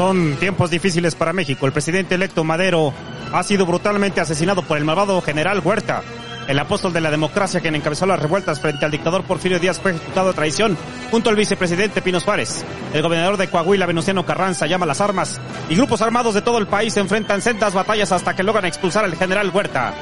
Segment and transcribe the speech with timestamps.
[0.00, 1.66] Son tiempos difíciles para México.
[1.66, 2.94] El presidente electo Madero
[3.34, 6.02] ha sido brutalmente asesinado por el malvado general Huerta.
[6.48, 9.90] El apóstol de la democracia quien encabezó las revueltas frente al dictador Porfirio Díaz fue
[9.90, 10.78] ejecutado a traición
[11.10, 12.64] junto al vicepresidente Pino Suárez.
[12.94, 16.66] El gobernador de Coahuila, Venustiano Carranza, llama las armas y grupos armados de todo el
[16.66, 19.92] país enfrentan sendas batallas hasta que logran expulsar al general Huerta.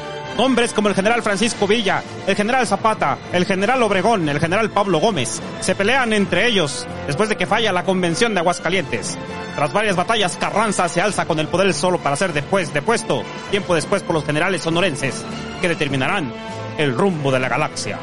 [0.41, 5.01] Hombres como el general Francisco Villa, el general Zapata, el general Obregón, el general Pablo
[5.01, 9.19] Gómez, se pelean entre ellos después de que falla la convención de Aguascalientes.
[9.57, 13.75] Tras varias batallas, Carranza se alza con el poder solo para ser después depuesto, tiempo
[13.75, 15.25] después por los generales sonorenses,
[15.61, 16.33] que determinarán
[16.79, 17.99] el rumbo de la galaxia.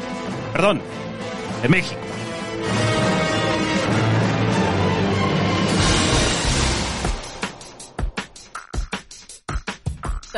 [0.52, 0.82] Perdón,
[1.62, 2.05] de México.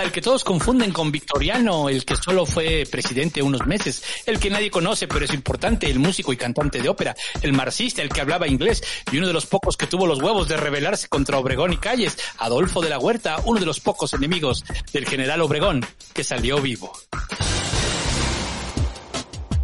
[0.02, 4.50] El que todos confunden con Victoriano, el que solo fue presidente unos meses, el que
[4.50, 8.20] nadie conoce pero es importante, el músico y cantante de ópera, el marxista, el que
[8.20, 11.72] hablaba inglés y uno de los pocos que tuvo los huevos de rebelarse contra Obregón
[11.72, 16.24] y Calles, Adolfo de la Huerta, uno de los pocos enemigos del general Obregón que
[16.24, 16.92] salió vivo.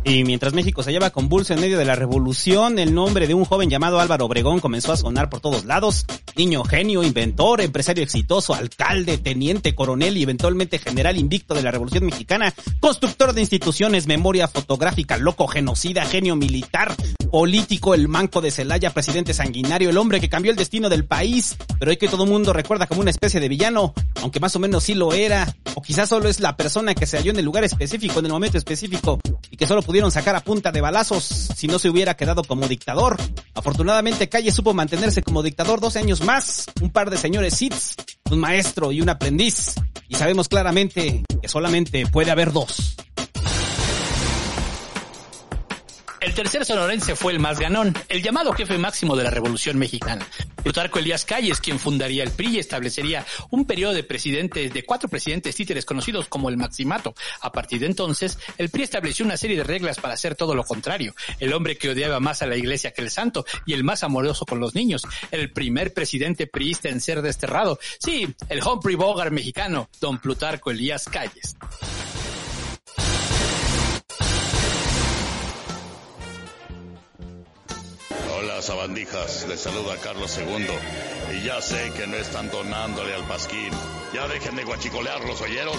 [0.07, 3.47] Y mientras México se lleva convulso en medio de la revolución, el nombre de un
[3.47, 6.05] joven llamado Álvaro Obregón comenzó a sonar por todos lados.
[6.37, 12.05] Niño genio, inventor, empresario exitoso, alcalde, teniente, coronel y eventualmente general invicto de la Revolución
[12.05, 16.95] Mexicana, constructor de instituciones, memoria fotográfica, loco, genocida, genio militar,
[17.31, 21.57] político, el manco de Celaya, presidente sanguinario, el hombre que cambió el destino del país,
[21.79, 24.85] pero hoy que todo mundo recuerda como una especie de villano, aunque más o menos
[24.85, 27.65] sí lo era, o quizás solo es la persona que se halló en el lugar
[27.65, 29.19] específico, en el momento específico,
[29.51, 32.67] y que solo pudieron sacar a punta de balazos si no se hubiera quedado como
[32.67, 33.17] dictador.
[33.55, 37.95] Afortunadamente Calle supo mantenerse como dictador 12 años más, un par de señores Siths,
[38.29, 39.77] un maestro y un aprendiz,
[40.09, 42.97] y sabemos claramente que solamente puede haber dos.
[46.25, 50.27] El tercer sonorense fue el más ganón, el llamado jefe máximo de la Revolución Mexicana.
[50.63, 55.11] Plutarco Elías Calles, quien fundaría el PRI y establecería un periodo de presidentes, de cuatro
[55.11, 57.15] presidentes títeres conocidos como el Maximato.
[57.43, 60.65] A partir de entonces, el PRI estableció una serie de reglas para hacer todo lo
[60.65, 61.15] contrario.
[61.41, 64.47] El hombre que odiaba más a la iglesia que el santo y el más amoroso
[64.47, 65.03] con los niños.
[65.31, 67.79] El primer presidente priista en ser desterrado.
[67.99, 71.55] Sí, el Humphrey Bogart mexicano, don Plutarco Elías Calles.
[78.65, 79.47] Sabandijas.
[79.49, 80.67] Les saluda Carlos II.
[81.37, 83.71] Y ya sé que no están donándole al pasquín.
[84.13, 85.79] Ya dejen de guachicolearlos, ¿oyeron?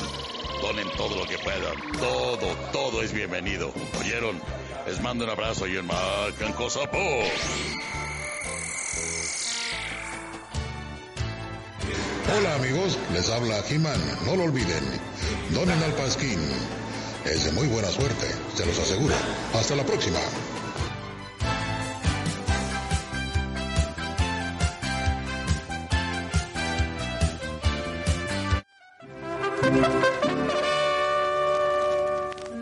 [0.61, 1.91] Donen todo lo que puedan.
[1.99, 3.73] Todo, todo es bienvenido.
[3.99, 4.39] ¿Oyeron?
[4.87, 6.97] Les mando un abrazo y en Macanco Sapo.
[12.37, 13.99] Hola amigos, les habla He-Man.
[14.25, 14.83] No lo olviden.
[15.51, 16.39] Donen al pasquín.
[17.25, 19.15] Es de muy buena suerte, se los aseguro.
[19.53, 20.19] Hasta la próxima.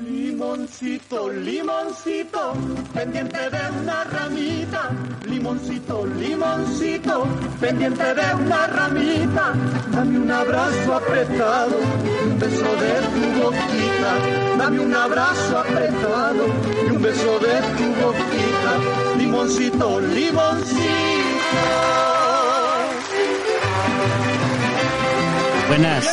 [0.06, 2.54] Limoncito, limoncito,
[2.94, 4.90] pendiente de una ramita.
[5.26, 7.28] Limoncito, limoncito,
[7.60, 9.54] pendiente de una ramita.
[9.92, 11.78] Dame un abrazo apretado,
[12.26, 14.12] un beso de tu boquita.
[14.58, 16.46] Dame un abrazo apretado
[16.86, 19.18] y un beso de tu boquita.
[19.18, 20.84] Limoncito, limoncito.
[25.68, 26.06] Buenas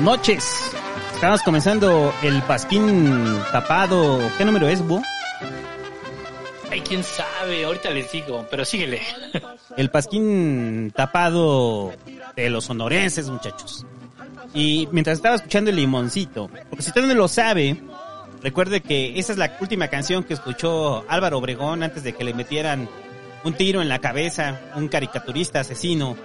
[0.00, 0.72] noches.
[1.14, 4.20] Estamos comenzando el pasquín tapado.
[4.36, 5.02] ¿Qué número es, Bo?
[6.70, 9.00] Ay, quién sabe, ahorita les digo, pero síguele.
[9.76, 11.92] El pasquín tapado
[12.36, 13.84] de los sonorenses, muchachos.
[14.52, 17.82] Y mientras estaba escuchando el limoncito, porque si usted no lo sabe,
[18.40, 22.34] recuerde que esa es la última canción que escuchó Álvaro Obregón antes de que le
[22.34, 22.88] metieran
[23.42, 26.16] un tiro en la cabeza, un caricaturista asesino.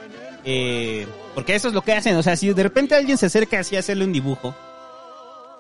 [0.44, 3.60] Eh, porque eso es lo que hacen, o sea, si de repente alguien se acerca
[3.60, 4.56] así a hacerle un dibujo,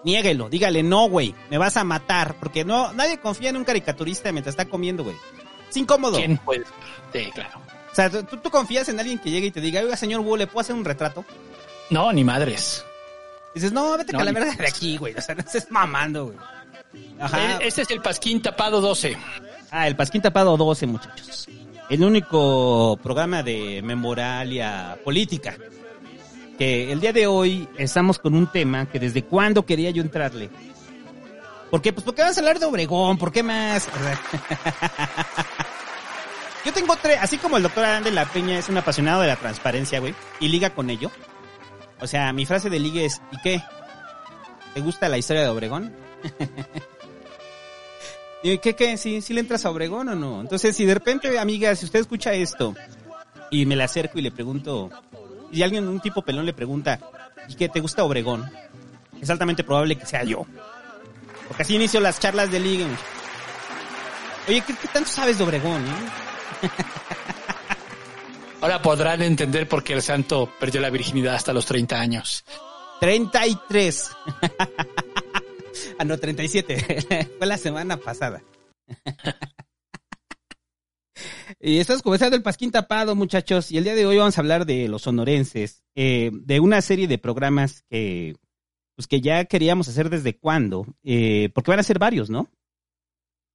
[0.03, 4.31] niéguelo, dígale, no, güey, me vas a matar, porque no, nadie confía en un caricaturista
[4.31, 5.15] mientras está comiendo, güey.
[5.69, 6.17] Es incómodo.
[6.17, 6.63] ¿Quién puede?
[7.13, 7.61] Sí, claro.
[7.91, 10.37] O sea, ¿tú, tú confías en alguien que llegue y te diga, oiga, señor Wu,
[10.37, 11.25] ¿le puedo hacer un retrato?
[11.89, 12.85] No, ni madres.
[13.53, 15.15] Dices, no, vete No, a la verga de aquí, güey.
[15.15, 16.37] O sea, no estés mamando, güey.
[17.19, 17.57] Ajá.
[17.61, 19.17] Este es el Pasquín Tapado 12.
[19.71, 21.47] Ah, el Pasquín Tapado 12, muchachos.
[21.89, 25.57] El único programa de memoralia política.
[26.57, 30.50] Que el día de hoy estamos con un tema que desde cuándo quería yo entrarle.
[31.71, 31.91] ¿Por qué?
[31.94, 33.88] Pues porque vas a hablar de Obregón, ¿por qué más?
[36.65, 39.38] Yo tengo tres, así como el doctor Adán la Peña es un apasionado de la
[39.38, 41.09] transparencia, güey, y liga con ello.
[42.01, 43.63] O sea, mi frase de liga es, ¿y qué?
[44.74, 45.94] ¿Te gusta la historia de Obregón?
[48.41, 48.97] ¿Y qué, qué?
[48.97, 50.41] ¿Sí, ¿Sí le entras a Obregón o no?
[50.41, 52.74] Entonces, si de repente, amiga, si usted escucha esto
[53.51, 54.89] y me le acerco y le pregunto,
[55.51, 57.00] y alguien, un tipo pelón le pregunta,
[57.47, 58.50] ¿y qué te gusta Obregón?
[59.21, 60.45] Es altamente probable que sea yo.
[61.47, 62.88] Porque así inicio las charlas de liga.
[64.47, 66.09] Oye, ¿qué, qué tanto sabes de Obregón, eh?
[68.62, 72.44] Ahora podrán entender por qué el santo perdió la virginidad hasta los 30 años.
[73.00, 74.12] 33.
[75.97, 77.29] ah, no, 37.
[77.37, 78.43] Fue la semana pasada.
[81.59, 83.71] y estamos comenzando el Pasquín Tapado, muchachos.
[83.71, 85.83] Y el día de hoy vamos a hablar de los sonorenses.
[85.95, 88.35] eh, de una serie de programas que,
[88.95, 90.85] pues que ya queríamos hacer desde cuándo.
[91.03, 92.49] eh, porque van a ser varios, ¿no?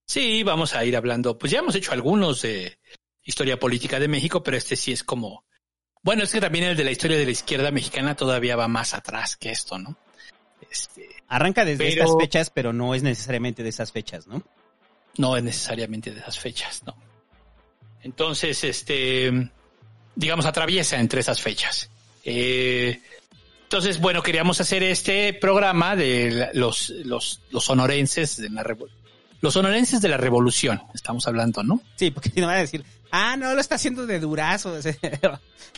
[0.06, 1.38] Sí, vamos a ir hablando.
[1.38, 2.78] Pues ya hemos hecho algunos de
[3.22, 5.44] historia política de México, pero este sí es como.
[6.02, 8.92] Bueno, es que también el de la historia de la izquierda mexicana todavía va más
[8.92, 9.96] atrás que esto, ¿no?
[10.82, 14.42] Este, Arranca desde Pero- estas fechas, pero no es necesariamente de esas fechas, ¿no?
[15.16, 16.96] no es necesariamente de esas fechas, ¿no?
[18.02, 19.50] Entonces, este,
[20.16, 21.88] digamos, atraviesa entre esas fechas.
[22.24, 23.00] Eh,
[23.62, 28.88] entonces, bueno, queríamos hacer este programa de los, los, los sonorenses de la revo-
[29.40, 31.80] los sonorenses de la revolución, estamos hablando, ¿no?
[31.96, 34.72] Sí, porque no van a decir, ah, no, lo está haciendo de durazo.
[34.72, 34.92] o sea,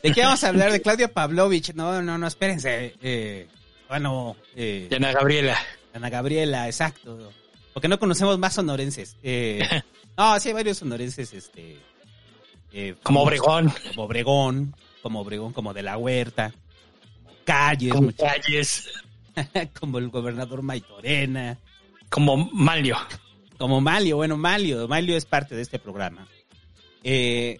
[0.02, 0.72] ¿De qué vamos a hablar?
[0.72, 1.74] De Claudia Pavlovich.
[1.74, 2.94] No, no, no, espérense.
[3.02, 3.48] Eh,
[3.88, 5.56] bueno, eh, De Ana Gabriela.
[5.94, 7.32] Ana Gabriela, exacto.
[7.72, 9.16] Porque no conocemos más sonorenses.
[9.22, 9.60] Eh,
[10.16, 11.78] no, sí hay varios sonorenses, este...
[12.72, 13.72] eh, Como Obregón.
[13.88, 16.52] Como Obregón, como Obregón, como de la Huerta.
[17.22, 18.88] Como Calles, Como calles,
[19.80, 21.58] como el gobernador Maitorena.
[22.08, 22.96] como Malio.
[23.58, 26.26] Como Malio, bueno, Malio, Malio es parte de este programa.
[27.02, 27.58] Eh,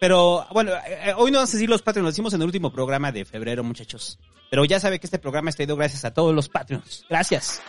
[0.00, 2.72] pero, bueno, eh, hoy no vamos a decir los Patreons, lo hicimos en el último
[2.72, 4.18] programa de febrero, muchachos.
[4.52, 7.06] Pero ya sabe que este programa está ido gracias a todos los Patreons.
[7.08, 7.62] Gracias.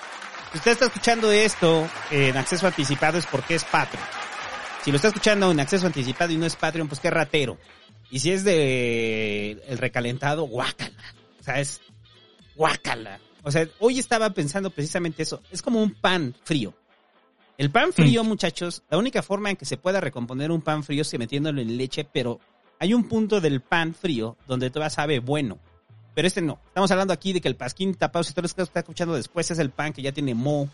[0.52, 4.04] Si usted está escuchando esto en acceso anticipado es porque es Patreon.
[4.84, 7.58] Si lo está escuchando en acceso anticipado y no es Patreon, pues qué ratero.
[8.12, 10.98] Y si es de el recalentado, guácala.
[11.40, 11.80] O sea, es
[12.54, 13.18] guácala.
[13.44, 15.42] O sea, hoy estaba pensando precisamente eso.
[15.52, 16.74] Es como un pan frío.
[17.58, 21.04] El pan frío, muchachos, la única forma en que se pueda recomponer un pan frío
[21.04, 22.42] es metiéndolo en leche, pero
[22.78, 25.60] hay un punto del pan frío donde todavía sabe bueno.
[26.14, 26.60] Pero este no.
[26.68, 29.60] Estamos hablando aquí de que el pasquín tapado, si usted lo está escuchando después, es
[29.60, 30.70] el pan que ya tiene mo,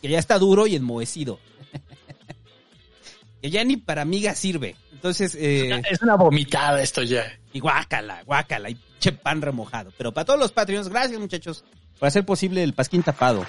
[0.00, 1.40] que ya está duro y enmohecido.
[3.42, 4.76] que ya ni para migas sirve.
[4.92, 7.24] Entonces, eh, Es una vomitada esto ya.
[7.52, 9.92] y guácala, guácala, y che pan remojado.
[9.98, 11.64] Pero para todos los Patreons, gracias muchachos
[11.98, 13.44] por hacer posible el pasquín tapado,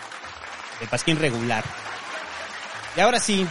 [0.82, 1.64] el pasquín regular.
[2.96, 3.46] Y ahora sí,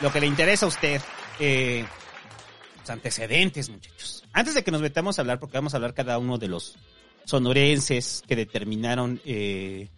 [0.00, 1.00] lo que le interesa a usted,
[1.38, 1.84] eh,
[2.90, 4.24] antecedentes, muchachos.
[4.32, 6.76] Antes de que nos metamos a hablar, porque vamos a hablar cada uno de los
[7.24, 9.88] sonorenses que determinaron, eh,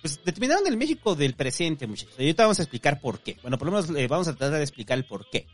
[0.00, 2.14] pues determinaron el México del presente, muchachos.
[2.18, 3.36] Y ahorita vamos a explicar por qué.
[3.42, 5.46] Bueno, por lo menos eh, vamos a tratar de explicar el por qué.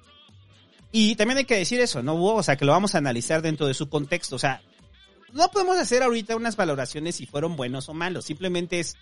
[0.93, 2.23] Y también hay que decir eso, ¿no?
[2.23, 4.37] O sea, que lo vamos a analizar dentro de su contexto.
[4.37, 4.61] O sea,
[5.33, 8.27] no podemos hacer ahorita unas valoraciones si fueron buenos o malos.
[8.27, 8.97] Simplemente es,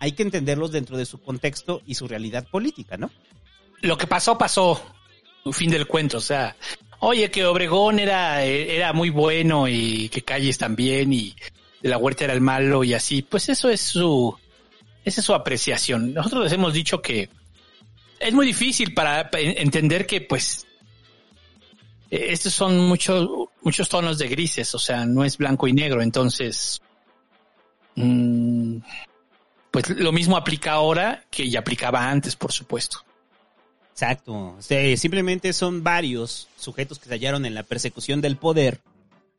[0.00, 3.10] hay que entenderlos dentro de su contexto y su realidad política, ¿no?
[3.82, 4.80] Lo que pasó, pasó.
[5.52, 6.16] Fin del cuento.
[6.16, 6.56] O sea,
[7.06, 11.34] oye, que Obregón era, era muy bueno y que Calles también y
[11.82, 13.22] de la Huerta era el malo y así.
[13.22, 14.36] Pues eso es su,
[15.04, 16.14] esa es su apreciación.
[16.14, 17.28] Nosotros les hemos dicho que
[18.18, 20.66] es muy difícil para pa- entender que, pues,
[22.10, 23.28] eh, estos son muchos,
[23.62, 24.74] muchos tonos de grises.
[24.74, 26.00] O sea, no es blanco y negro.
[26.02, 26.80] Entonces,
[27.96, 28.78] mm,
[29.70, 32.98] pues lo mismo aplica ahora que ya aplicaba antes, por supuesto.
[33.94, 34.56] Exacto.
[34.58, 38.80] O sea, simplemente son varios sujetos que se hallaron en la persecución del poder.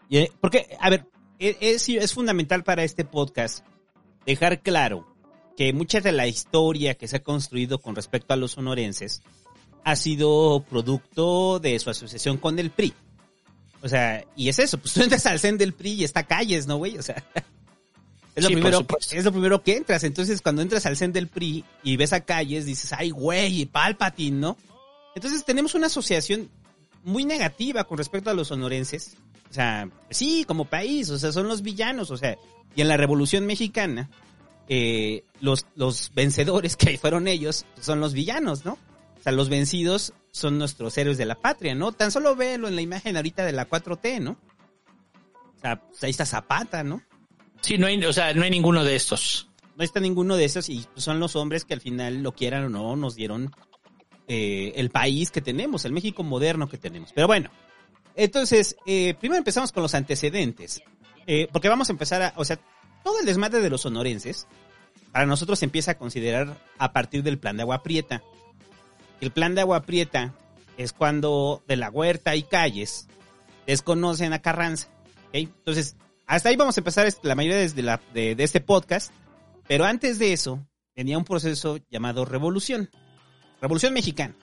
[0.10, 1.06] Eh, Porque, a ver,
[1.40, 3.66] e- es, es fundamental para este podcast
[4.26, 5.14] dejar claro
[5.58, 9.22] que mucha de la historia que se ha construido con respecto a los sonorenses
[9.84, 12.94] ha sido producto de su asociación con el PRI.
[13.84, 16.66] O sea, y es eso, pues tú entras al CEN del PRI y está calles,
[16.66, 16.98] ¿no, güey?
[16.98, 17.22] O sea,
[18.36, 20.04] es lo, Sí, primero, es lo primero que entras.
[20.04, 24.38] Entonces, cuando entras al CEN del PRI y ves a calles, dices, ay, güey, Palpatine,
[24.38, 24.58] ¿no?
[25.16, 26.50] Entonces, tenemos una asociación
[27.04, 29.16] muy negativa con respecto a los sonorenses.
[29.50, 32.38] O sea, sí, como país, o sea, son los villanos, o sea,
[32.76, 34.10] y en la Revolución Mexicana,
[34.68, 38.74] eh, los, los vencedores que fueron ellos son los villanos, ¿no?
[38.74, 41.94] O sea, los vencidos son nuestros héroes de la patria, ¿no?
[41.94, 44.32] Tan solo véelo en la imagen ahorita de la 4T, ¿no?
[45.58, 47.02] O sea, pues ahí está Zapata, ¿no?
[47.66, 49.50] Sí, no hay, o sea, no hay ninguno de estos.
[49.76, 52.70] No está ninguno de esos y son los hombres que al final, lo quieran o
[52.70, 53.56] no, nos dieron
[54.28, 57.12] eh, el país que tenemos, el México moderno que tenemos.
[57.12, 57.50] Pero bueno,
[58.16, 60.84] entonces, eh, primero empezamos con los antecedentes.
[61.26, 62.60] Eh, porque vamos a empezar a, o sea,
[63.04, 64.46] todo el desmadre de los sonorenses,
[65.12, 68.22] para nosotros se empieza a considerar a partir del plan de agua prieta.
[69.22, 70.36] El plan de agua prieta
[70.78, 73.08] es cuando de la huerta y calles
[73.66, 74.88] desconocen a Carranza.
[75.34, 75.96] Entonces,
[76.28, 79.12] hasta ahí vamos a empezar la mayoría desde la, de, este podcast.
[79.68, 82.90] Pero antes de eso, tenía un proceso llamado revolución.
[83.62, 84.36] Revolución mexicana.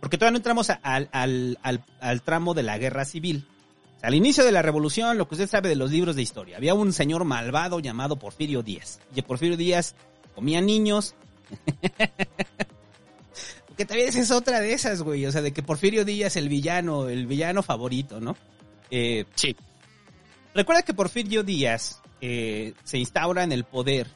[0.00, 3.46] Porque todavía no entramos al, tramo de la guerra civil.
[4.02, 6.74] Al inicio de la revolución, lo que usted sabe de los libros de historia, había
[6.74, 9.00] un señor malvado llamado Porfirio Díaz.
[9.14, 9.94] Y Porfirio Díaz
[10.34, 11.14] comía niños.
[13.66, 15.26] Porque también esa es otra de esas, güey.
[15.26, 18.36] O sea, de que Porfirio Díaz, el villano, el villano favorito, ¿no?
[18.90, 19.56] Eh, sí.
[20.56, 24.06] Recuerda que Porfirio Díaz eh, se instaura en el poder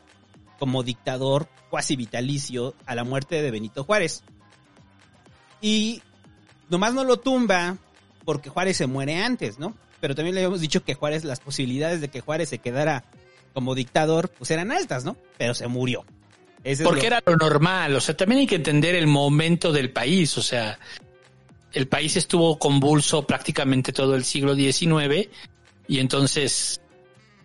[0.58, 4.22] como dictador cuasi vitalicio a la muerte de Benito Juárez.
[5.60, 6.02] Y
[6.70, 7.76] nomás no lo tumba
[8.24, 9.74] porque Juárez se muere antes, ¿no?
[10.00, 13.04] Pero también le habíamos dicho que Juárez, las posibilidades de que Juárez se quedara
[13.52, 15.16] como dictador, pues eran altas, ¿no?
[15.36, 16.04] Pero se murió.
[16.64, 19.92] Ese Porque lo- era lo normal, o sea, también hay que entender el momento del
[19.92, 20.78] país, o sea,
[21.72, 25.28] el país estuvo convulso prácticamente todo el siglo XIX
[25.90, 26.80] y entonces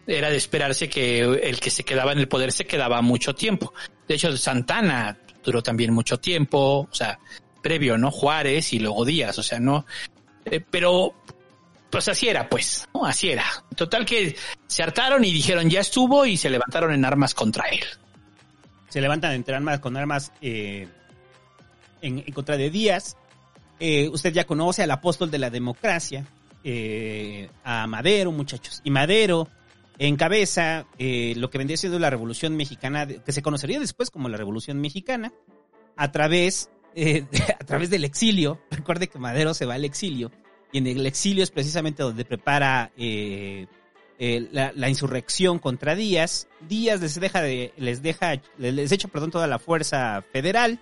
[0.05, 3.73] era de esperarse que el que se quedaba en el poder se quedaba mucho tiempo.
[4.07, 7.17] De hecho, Santana duró también mucho tiempo, o sea,
[7.63, 8.11] previo, ¿no?
[8.11, 9.87] Juárez y luego Díaz, o sea, no.
[10.45, 11.15] eh, pero,
[11.89, 13.03] pues así era, pues, ¿no?
[13.03, 13.45] Así era.
[13.75, 14.35] Total que
[14.67, 17.83] se hartaron y dijeron ya estuvo y se levantaron en armas contra él.
[18.89, 20.87] se levantan entre armas con armas eh,
[22.03, 23.17] en, en contra de Díaz.
[23.79, 26.27] Eh, usted ya conoce al apóstol de la democracia,
[26.65, 28.81] eh, a Madero, muchachos.
[28.83, 29.47] Y Madero
[29.97, 34.37] encabeza eh, lo que vendría siendo la Revolución Mexicana, que se conocería después como la
[34.37, 35.31] Revolución Mexicana,
[35.95, 37.25] a través, eh,
[37.59, 38.59] a través del exilio.
[38.71, 40.31] Recuerde que Madero se va al exilio,
[40.71, 43.67] y en el exilio es precisamente donde prepara eh,
[44.17, 46.47] eh, la, la insurrección contra Díaz.
[46.67, 50.79] Díaz les deja de, les deja, les echa, perdón, toda la fuerza federal.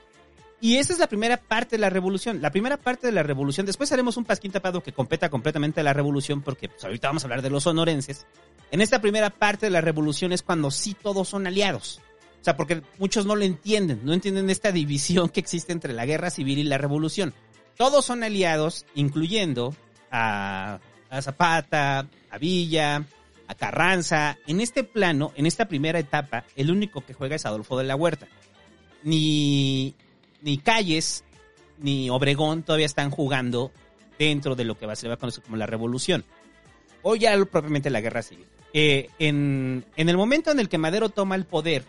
[0.63, 2.41] Y esa es la primera parte de la revolución.
[2.41, 3.65] La primera parte de la revolución.
[3.65, 7.25] Después haremos un pasquín tapado que completa completamente la revolución, porque pues, ahorita vamos a
[7.25, 8.25] hablar de los sonorenses.
[8.71, 11.99] En esta primera parte de la revolución es cuando sí todos son aliados.
[12.39, 16.05] O sea, porque muchos no lo entienden, no entienden esta división que existe entre la
[16.05, 17.33] guerra civil y la revolución.
[17.75, 19.75] Todos son aliados, incluyendo
[20.11, 20.79] a,
[21.09, 23.05] a Zapata, a Villa,
[23.49, 24.37] a Carranza.
[24.47, 27.97] En este plano, en esta primera etapa, el único que juega es Adolfo de la
[27.97, 28.29] Huerta.
[29.03, 29.93] Ni,
[30.43, 31.23] ni Calles
[31.79, 33.71] ni Obregón todavía están jugando
[34.19, 36.23] dentro de lo que va a ser va a conocer como la revolución.
[37.01, 38.45] O ya propiamente la guerra civil.
[38.73, 41.83] Eh, en, en el momento en el que Madero toma el poder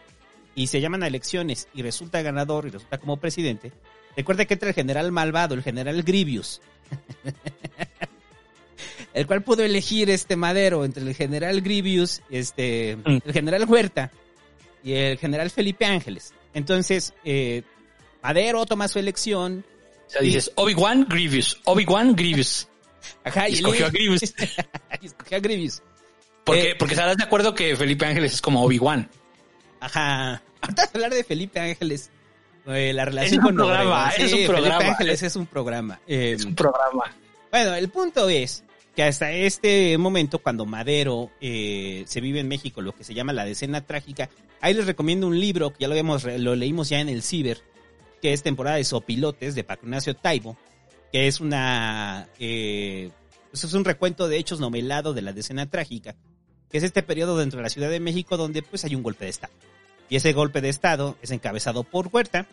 [0.55, 3.73] y se llaman a elecciones y resulta ganador y resulta como presidente,
[4.17, 6.61] recuerda que entra el general malvado, el general Grivius,
[9.15, 14.11] el cual pudo elegir este Madero entre el general Grivius, este, el general Huerta
[14.83, 16.35] y el general Felipe Ángeles.
[16.53, 17.63] Entonces, eh,
[18.25, 19.65] Madero toma su elección.
[20.07, 22.67] O sea, dices, Obi-Wan Grievous, Obi-Wan Grievous.
[23.23, 24.23] Ajá, y escogió a Grievous.
[25.03, 25.83] y escogió a Grievous.
[26.43, 26.75] ¿Por Eh?
[26.79, 29.11] Porque estarás de acuerdo que Felipe Ángeles es como Obi-Wan.
[29.81, 30.43] Ajá.
[30.63, 32.11] Ahorita vas a hablar de Felipe Ángeles.
[32.67, 34.75] eh, la relación Es un con programa, es un programa.
[34.77, 36.01] Felipe Ángeles es un programa.
[36.07, 37.15] Eh, Es un programa.
[37.51, 38.65] Bueno, el punto es
[38.97, 43.33] que hasta este momento, cuando Madero eh, se vive en México, lo que se llama
[43.35, 44.31] la decena trágica,
[44.63, 47.63] ahí les recomiendo un libro que ya lo, habíamos, lo leímos ya en el Ciber,
[48.25, 50.57] que es temporada de Sopilotes de Paco Ignacio Taibo,
[51.13, 53.11] que es una eh,
[53.51, 56.17] pues es un recuento de hechos novelado de la decena trágica,
[56.71, 59.27] que es este periodo dentro de la Ciudad de México donde pues hay un golpe
[59.27, 59.53] de Estado.
[60.09, 62.47] Y ese golpe de Estado es encabezado por Huerta.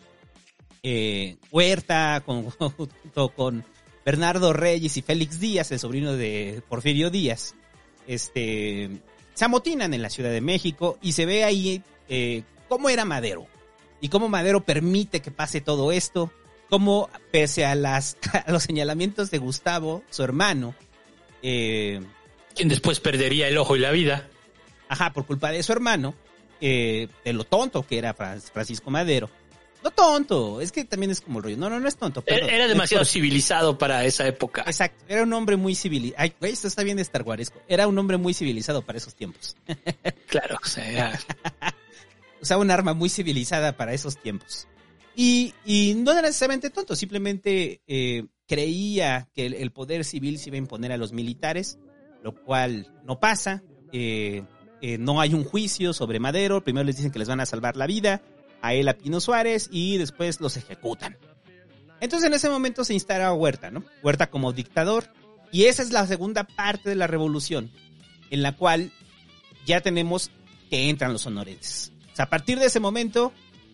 [0.82, 3.64] Eh, Huerta con, junto con
[4.04, 7.54] Bernardo Reyes y Félix Díaz, el sobrino de Porfirio Díaz,
[8.06, 8.90] este,
[9.32, 13.46] se amotinan en la Ciudad de México y se ve ahí eh, cómo era Madero
[14.02, 16.30] y cómo Madero permite que pase todo esto,
[16.68, 20.74] cómo pese a, las, a los señalamientos de Gustavo, su hermano,
[21.40, 22.02] eh,
[22.54, 24.28] Quien después perdería el ojo y la vida.
[24.88, 26.14] Ajá, por culpa de su hermano,
[26.60, 29.30] eh, de lo tonto que era Francisco Madero.
[29.84, 31.56] No tonto, es que también es como el rollo.
[31.56, 32.22] No, no, no es tonto.
[32.26, 34.62] Era demasiado civilizado para esa época.
[34.66, 36.22] Exacto, era un hombre muy civilizado.
[36.22, 37.52] Ay, esto está bien de Star Wars.
[37.68, 39.56] Era un hombre muy civilizado para esos tiempos.
[40.26, 41.20] claro, o sea, era...
[42.42, 44.68] Usaba un arma muy civilizada para esos tiempos.
[45.14, 50.50] Y, y no era necesariamente tonto, simplemente eh, creía que el, el, poder civil se
[50.50, 51.78] iba a imponer a los militares,
[52.22, 53.62] lo cual no pasa.
[53.92, 54.42] Eh,
[54.80, 56.64] eh, no hay un juicio sobre Madero.
[56.64, 58.20] Primero les dicen que les van a salvar la vida
[58.60, 61.16] a él, a Pino Suárez, y después los ejecutan.
[62.00, 63.84] Entonces en ese momento se instala Huerta, ¿no?
[64.02, 65.04] Huerta como dictador.
[65.52, 67.70] Y esa es la segunda parte de la revolución,
[68.30, 68.90] en la cual
[69.66, 70.30] ya tenemos
[70.68, 71.92] que entran los sonorenses.
[72.12, 73.32] O sea, a partir de ese momento,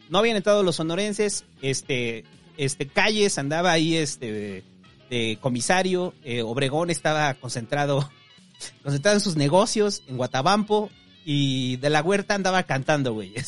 [0.08, 2.24] no habían entrado los sonorenses, este,
[2.56, 4.64] este, Calles andaba ahí, este, de,
[5.10, 8.08] de comisario, eh, Obregón estaba concentrado,
[8.82, 10.90] concentrado en sus negocios, en Guatabampo,
[11.24, 13.34] y de la huerta andaba cantando, güey.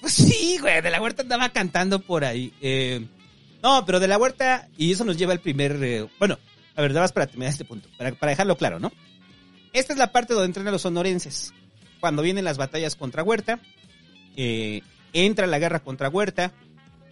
[0.00, 2.52] pues sí, güey, de la huerta andaba cantando por ahí.
[2.60, 3.06] Eh,
[3.62, 6.38] no, pero de la huerta, y eso nos lleva al primer, eh, bueno,
[6.74, 8.90] a ver, nada más para terminar este punto, para, para dejarlo claro, ¿no?
[9.74, 11.52] Esta es la parte donde entran los sonorenses.
[12.00, 13.60] Cuando vienen las batallas contra Huerta,
[15.12, 16.52] entra la guerra contra Huerta,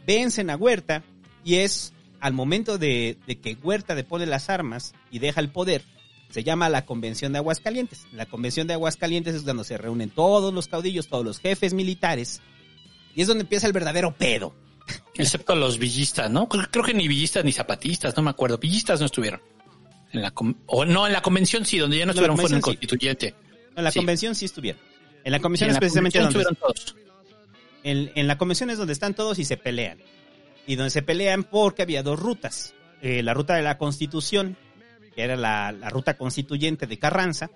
[0.07, 1.03] vencen a Huerta,
[1.45, 5.83] y es al momento de, de, que Huerta depone las armas y deja el poder,
[6.31, 8.07] se llama la Convención de Aguascalientes.
[8.13, 12.41] La Convención de Aguascalientes es cuando se reúnen todos los caudillos, todos los jefes militares,
[13.15, 14.55] y es donde empieza el verdadero pedo.
[15.15, 16.49] Excepto los villistas, ¿no?
[16.49, 18.59] Creo que ni villistas ni zapatistas, no me acuerdo.
[18.59, 19.41] Villistas no estuvieron.
[20.13, 20.33] En la
[20.67, 23.35] o no, en la convención sí, donde ya no, no estuvieron fue en el constituyente.
[23.73, 23.99] No, en la sí.
[23.99, 24.81] convención sí estuvieron.
[25.25, 26.97] En la convención en es precisamente donde estuvieron todos.
[27.85, 29.99] En, en, la convención es donde están todos y se pelean.
[30.67, 32.75] Y donde se pelean porque había dos rutas.
[33.01, 34.57] Eh, la ruta de la constitución,
[35.15, 37.51] que era la, la ruta constituyente de Carranza,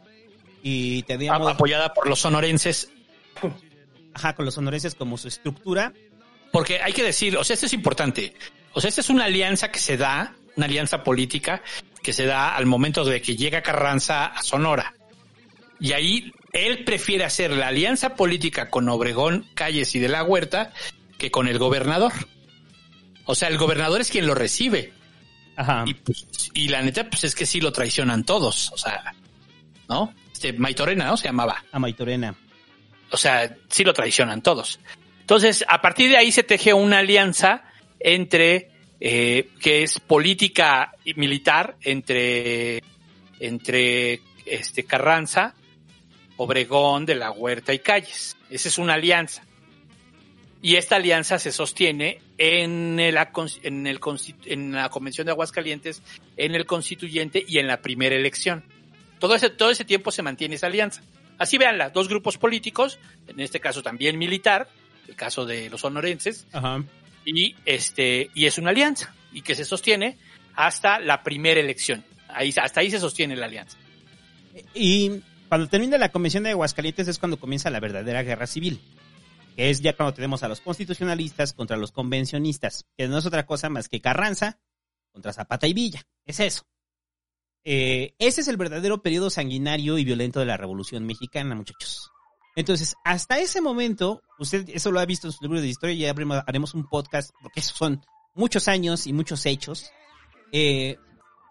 [0.62, 1.52] y teníamos...
[1.52, 2.90] Apoyada por los sonorenses.
[4.14, 5.92] Ajá, con los sonorenses como su estructura.
[6.50, 8.34] Porque hay que decir, o sea, esto es importante.
[8.72, 11.62] O sea, esta es una alianza que se da, una alianza política
[12.06, 14.94] que se da al momento de que llega Carranza a Sonora.
[15.80, 20.72] Y ahí él prefiere hacer la alianza política con Obregón, Calles y de la Huerta
[21.18, 22.12] que con el gobernador.
[23.24, 24.92] O sea, el gobernador es quien lo recibe.
[25.56, 25.82] Ajá.
[25.84, 28.70] Y, pues, y la neta, pues es que sí lo traicionan todos.
[28.70, 29.12] O sea,
[29.88, 30.14] ¿no?
[30.32, 31.16] Este, Maitorena, ¿no?
[31.16, 31.64] Se llamaba.
[31.72, 32.36] A Maitorena.
[33.10, 34.78] O sea, sí lo traicionan todos.
[35.22, 37.64] Entonces, a partir de ahí se teje una alianza
[37.98, 42.82] entre, eh, que es política y militar, entre,
[43.40, 45.54] entre este Carranza,
[46.36, 48.36] Obregón, de la Huerta y Calles.
[48.50, 49.42] Esa es una alianza.
[50.62, 53.18] Y esta alianza se sostiene en, el,
[53.62, 56.02] en, la Convención de Aguascalientes,
[56.36, 58.64] en el Constituyente y en la primera elección.
[59.18, 61.02] Todo ese, todo ese tiempo se mantiene esa alianza.
[61.38, 64.68] Así veanla, dos grupos políticos, en este caso también militar,
[65.06, 66.82] el caso de los sonorenses, Ajá.
[67.26, 70.16] Y este, y es una alianza, y que se sostiene
[70.54, 72.04] hasta la primera elección.
[72.28, 73.76] Ahí, hasta ahí se sostiene la alianza.
[74.74, 78.80] Y cuando termina la convención de Aguascalientes es cuando comienza la verdadera guerra civil.
[79.54, 83.46] Que es ya cuando tenemos a los constitucionalistas contra los convencionistas, que no es otra
[83.46, 84.58] cosa más que Carranza
[85.12, 86.02] contra Zapata y Villa.
[86.26, 86.64] Es eso.
[87.64, 92.12] Eh, ese es el verdadero periodo sanguinario y violento de la Revolución Mexicana, muchachos.
[92.56, 96.42] Entonces, hasta ese momento, usted eso lo ha visto en su libro de historia ya
[96.46, 99.92] haremos un podcast, porque esos son muchos años y muchos hechos.
[100.52, 100.96] Eh,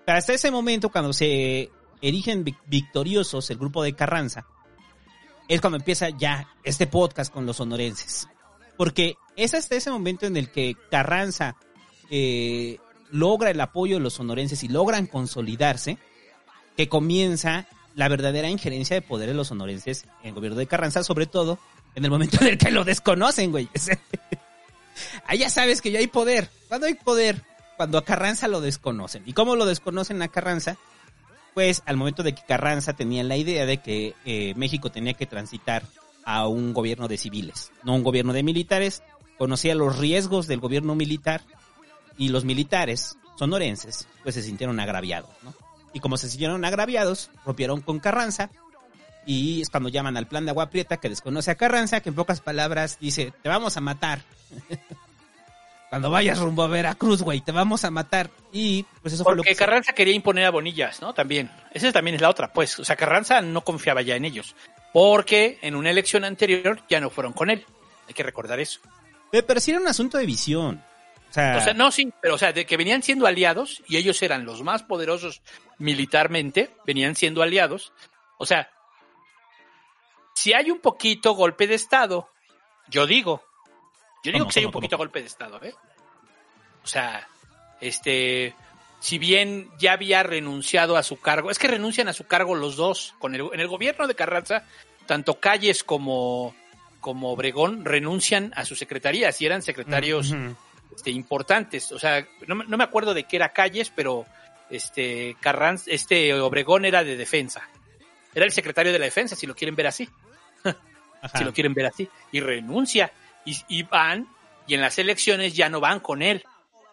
[0.07, 1.69] hasta ese momento, cuando se
[2.01, 4.47] erigen victoriosos el grupo de Carranza,
[5.47, 8.27] es cuando empieza ya este podcast con los sonorenses.
[8.75, 11.55] Porque es hasta ese momento en el que Carranza
[12.09, 12.79] eh,
[13.11, 15.99] logra el apoyo de los sonorenses y logran consolidarse,
[16.75, 21.03] que comienza la verdadera injerencia de poder de los sonorenses en el gobierno de Carranza,
[21.03, 21.57] sobre todo
[21.95, 23.69] en el momento en el que lo desconocen, güey.
[25.25, 26.49] Ahí ya sabes que ya hay poder.
[26.67, 27.41] ¿Cuándo hay poder?
[27.75, 29.23] Cuando a Carranza lo desconocen.
[29.25, 30.77] ¿Y cómo lo desconocen a Carranza?
[31.53, 35.25] Pues al momento de que Carranza tenía la idea de que eh, México tenía que
[35.25, 35.83] transitar
[36.23, 39.03] a un gobierno de civiles, no un gobierno de militares,
[39.37, 41.41] conocía los riesgos del gobierno militar
[42.17, 45.53] y los militares sonorenses pues se sintieron agraviados, ¿no?
[45.95, 48.49] Y como se sintieron agraviados, rompieron con Carranza
[49.25, 52.15] Y es cuando llaman al plan de Agua Prieta que desconoce a Carranza, que en
[52.15, 54.19] pocas palabras dice, te vamos a matar.
[55.89, 58.29] cuando vayas rumbo a Veracruz, güey, te vamos a matar.
[58.51, 59.51] Y pues eso fue lo que...
[59.51, 61.13] se- Carranza quería imponer a Bonillas, ¿no?
[61.13, 61.49] También.
[61.71, 62.77] Esa también es la otra, pues.
[62.79, 64.55] O sea, Carranza no confiaba ya en ellos.
[64.91, 67.65] Porque en una elección anterior ya no fueron con él.
[68.07, 68.79] Hay que recordar eso.
[69.31, 70.83] Pero sí era un asunto de visión.
[71.35, 73.97] O sea, O sea, no, sí, pero o sea, de que venían siendo aliados y
[73.97, 75.41] ellos eran los más poderosos
[75.77, 77.91] militarmente, venían siendo aliados.
[78.37, 78.69] O sea,
[80.33, 82.29] si hay un poquito golpe de Estado,
[82.87, 83.43] yo digo,
[84.23, 85.73] yo digo ¿Cómo, que si hay un poquito golpe de Estado, ¿eh?
[86.83, 87.27] O sea,
[87.81, 88.55] este,
[88.99, 92.75] si bien ya había renunciado a su cargo, es que renuncian a su cargo los
[92.75, 94.63] dos, con el, en el gobierno de Carranza,
[95.05, 96.55] tanto Calles como,
[97.01, 100.33] como Obregón renuncian a sus secretarías y eran secretarios.
[100.95, 101.91] Este, importantes.
[101.91, 104.25] O sea, no, me- no me acuerdo de qué era Calles, pero
[104.69, 107.67] este Carranz, este Obregón era de defensa.
[108.33, 110.09] Era el secretario de la defensa, si lo quieren ver así.
[111.37, 112.07] Si lo quieren ver así.
[112.31, 113.11] Y renuncia.
[113.45, 114.27] Y, y van,
[114.67, 116.43] y en las elecciones ya no van con él.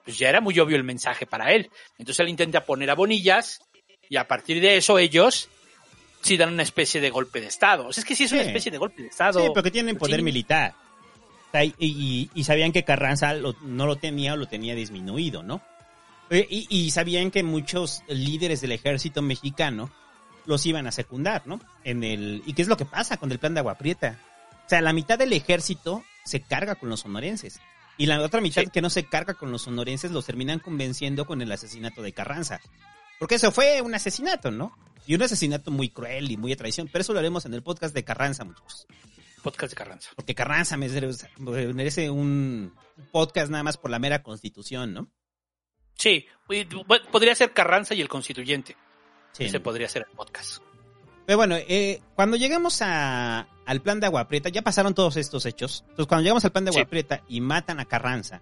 [0.04, 1.70] Pues ya era muy obvio el mensaje para él.
[1.98, 3.60] Entonces él intenta poner a Bonillas,
[4.08, 5.50] y a partir de eso ellos
[6.22, 7.86] sí dan una especie de golpe de Estado.
[7.88, 9.40] O sea, es que sí es una especie de golpe de Estado.
[9.44, 10.22] Sí, porque tienen poder Sí.
[10.22, 10.72] militar.
[11.54, 15.60] Y, y- y sabían que Carranza lo- no lo tenía o lo tenía disminuido, ¿no?
[16.30, 19.90] Y, y sabían que muchos líderes del ejército mexicano
[20.46, 21.60] los iban a secundar, ¿no?
[21.84, 24.18] En el, ¿Y qué es lo que pasa con el plan de Agua Prieta?
[24.64, 27.60] O sea, la mitad del ejército se carga con los sonorenses.
[27.98, 28.68] Y la otra mitad Sí.
[28.72, 32.60] que no se carga con los sonorenses los terminan convenciendo con el asesinato de Carranza.
[33.18, 34.74] Porque eso fue un asesinato, ¿no?
[35.06, 36.88] Y un asesinato muy cruel y muy a traición.
[36.90, 38.86] Pero eso lo haremos en el podcast de Carranza, muchachos.
[39.42, 40.10] Podcast de Carranza.
[40.16, 42.74] Porque Carranza merece un
[43.10, 45.08] podcast nada más por la mera constitución, ¿no?
[45.96, 46.26] Sí,
[47.10, 48.76] podría ser Carranza y el constituyente.
[49.32, 49.44] Sí.
[49.44, 50.62] Ese podría ser el podcast.
[51.26, 55.46] Pero bueno, eh, cuando llegamos a, al plan de Agua Prieta, ya pasaron todos estos
[55.46, 55.84] hechos.
[55.88, 56.86] Entonces, cuando llegamos al plan de Agua Sí.
[56.88, 58.40] Prieta y matan a Carranza,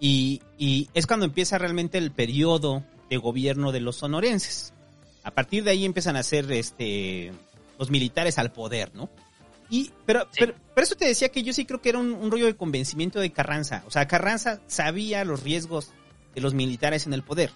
[0.00, 4.74] y, y es cuando empieza realmente el periodo de gobierno de los sonorenses.
[5.22, 7.32] A partir de ahí empiezan a ser este,
[7.78, 9.08] los militares al poder, ¿no?
[9.70, 10.40] Y, pero, Sí.
[10.40, 12.56] pero, pero eso te decía que yo sí creo que era un, un rollo de
[12.56, 13.82] convencimiento de Carranza.
[13.86, 15.90] O sea, Carranza sabía los riesgos
[16.34, 17.50] de los militares en el poder.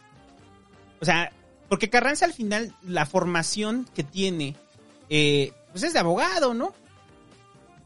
[1.00, 1.32] O sea,
[1.68, 4.56] porque Carranza al final, la formación que tiene,
[5.10, 6.72] eh, pues es de abogado, ¿no?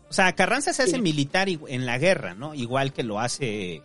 [0.09, 1.01] O sea, Carranza se hace Sí.
[1.01, 2.55] militar en la guerra, ¿no?
[2.55, 3.83] Igual que lo hace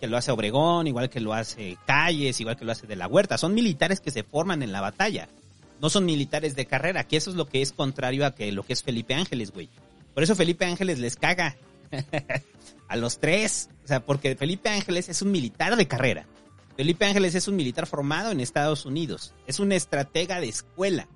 [0.00, 3.06] que lo hace Obregón, igual que lo hace Calles, igual que lo hace de la
[3.06, 3.38] Huerta.
[3.38, 5.28] Son militares que se forman en la batalla.
[5.80, 8.62] No son militares de carrera, que eso es lo que es contrario a que lo
[8.62, 9.68] que es Felipe Ángeles, güey.
[10.14, 11.56] Por eso Felipe Ángeles les caga
[12.88, 13.70] a los tres.
[13.84, 16.26] O sea, porque Felipe Ángeles es un militar de carrera.
[16.76, 19.34] Felipe Ángeles es un militar formado en Estados Unidos.
[19.46, 21.08] Es un estratega de escuela.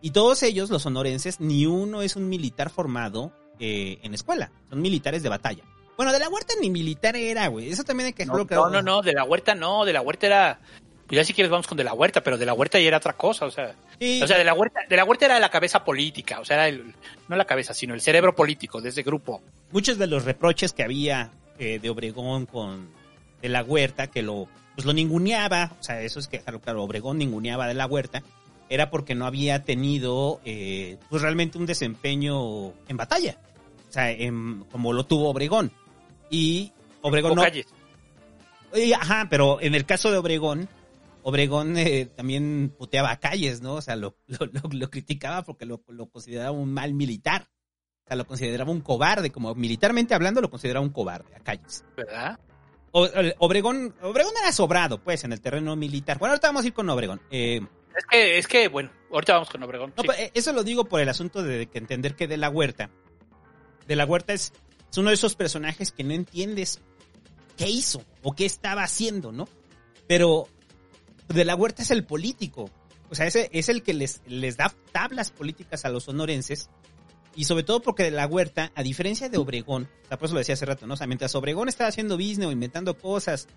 [0.00, 4.50] Y todos ellos, los sonorenses, ni uno es un militar formado eh, en escuela.
[4.70, 5.62] Son militares de batalla.
[5.96, 7.70] Bueno, de la huerta ni militar era, güey.
[7.70, 10.26] Eso también hay que No, no, no, no, de la huerta no, de la huerta
[10.26, 10.60] era.
[11.12, 12.96] Pues ya si quieres vamos con de la huerta, pero de la huerta ya era
[12.96, 13.74] otra cosa, o sea.
[14.00, 14.22] Sí.
[14.22, 16.68] O sea, de la huerta, de la huerta era la cabeza política, o sea, era
[16.68, 16.94] el,
[17.28, 19.42] no la cabeza, sino el cerebro político de ese grupo.
[19.72, 22.88] muchos de los reproches que había eh, de Obregón con
[23.42, 26.82] de la huerta, que lo, pues lo ninguneaba, o sea, eso es que, claro, claro,
[26.82, 28.22] Obregón ninguneaba de la huerta,
[28.70, 33.36] era porque no había tenido, eh, pues realmente un desempeño en batalla,
[33.90, 35.72] o sea, en- como lo tuvo Obregón.
[36.30, 36.72] Y
[37.02, 37.66] Obregón no, calles.
[38.98, 40.70] ajá, pero en el caso de Obregón,
[41.22, 43.74] Obregón eh, también puteaba a Calles, ¿no?
[43.74, 47.48] O sea, lo, lo, lo- lo criticaba porque lo, lo consideraba un mal militar.
[48.04, 51.84] O sea, lo consideraba un cobarde, como militarmente hablando, lo consideraba un cobarde a Calles.
[51.96, 52.38] ¿Verdad?
[52.90, 53.08] O-
[53.38, 56.18] Obregón, Obregón era sobrado, pues, en el terreno militar.
[56.18, 57.20] Bueno, ahorita vamos a ir con Obregón.
[57.30, 57.60] Eh,
[57.96, 59.92] Es que, es que, bueno, ahorita vamos con Obregón.
[59.96, 60.08] no, sí.
[60.08, 62.90] pero, eh, eso lo digo por el asunto de que entender que de la huerta,
[63.86, 64.52] de la huerta es,
[64.90, 66.80] es uno de esos personajes que no entiendes
[67.56, 69.48] qué hizo o qué estaba haciendo, ¿no?
[70.08, 70.48] Pero
[71.32, 72.70] de la huerta es el político.
[73.10, 76.70] O sea, ese es el que les, les da tablas políticas a los sonorenses.
[77.34, 80.34] Y sobre todo porque de la huerta, a diferencia de Obregón, o sea, por eso
[80.34, 80.94] lo decía hace rato, ¿no?
[80.94, 83.48] O sea, mientras Obregón estaba haciendo business o inventando cosas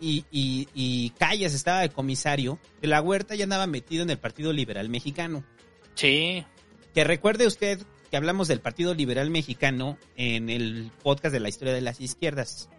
[0.00, 4.18] y, y, y Calles estaba de comisario, de la huerta ya andaba metido en el
[4.18, 5.44] Partido Liberal Mexicano.
[5.94, 6.44] Sí,
[6.94, 11.74] Que recuerde usted que hablamos del Partido Liberal Mexicano en el podcast de la historia
[11.74, 12.70] de las izquierdas.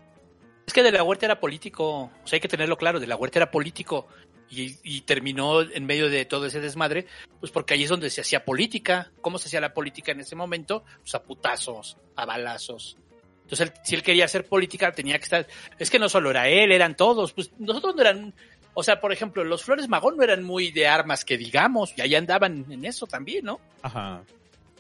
[0.66, 3.16] es que de la huerta era político, o sea, hay que tenerlo claro, de la
[3.16, 4.08] huerta era político
[4.52, 7.06] y, y terminó en medio de todo ese desmadre,
[7.40, 9.12] pues porque ahí es donde se hacía política.
[9.22, 10.84] ¿Cómo se hacía la política en ese momento?
[11.02, 12.98] Pues a putazos, a balazos.
[13.44, 15.48] Entonces, él- si él quería hacer política, tenía que estar.
[15.78, 17.34] Es que no solo era él, eran todos.
[17.34, 18.34] Pues nosotros no eran.
[18.76, 22.02] o sea, por ejemplo, los Flores Magón no eran muy de armas que digamos, y
[22.02, 23.60] ahí andaban en eso también, ¿no?
[23.82, 24.22] Ajá.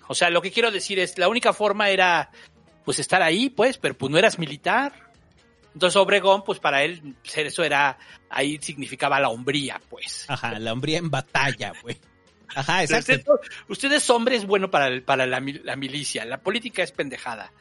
[0.07, 2.29] O sea, lo que quiero decir es, la única forma era,
[2.85, 5.08] pues, estar ahí, pues, pero pues no eras militar.
[5.73, 7.97] Entonces Obregón, pues para él, ser eso era,
[8.29, 10.25] ahí significaba la hombría, pues.
[10.27, 11.97] Ajá, la hombría en batalla, güey.
[12.55, 13.13] Ajá, exacto.
[13.13, 16.25] Usted, usted es hombre, es bueno para, el- para la milicia.
[16.25, 17.51] La política es pendejada.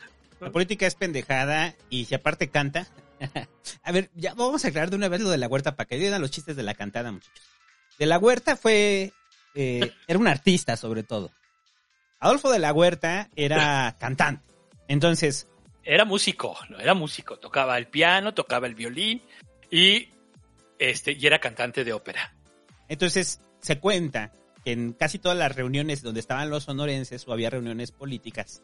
[0.40, 2.86] La política es pendejada y si aparte canta.
[3.82, 5.96] a ver, ya vamos a aclarar de una vez lo de la huerta para que
[5.98, 7.42] digan los chistes de la cantada, muchachos.
[7.98, 9.12] De la huerta fue.
[9.54, 11.30] eh, era un artista, sobre todo.
[12.20, 14.42] Adolfo de la Huerta era cantante.
[14.88, 15.46] Entonces,
[15.90, 17.38] Era músico, no era músico.
[17.38, 19.22] Tocaba el piano, tocaba el violín
[19.70, 20.10] y,
[20.78, 22.34] este, y era cantante de ópera.
[22.88, 24.30] entonces se cuenta
[24.62, 28.60] que en casi todas las reuniones donde estaban los sonorenses o había reuniones políticas,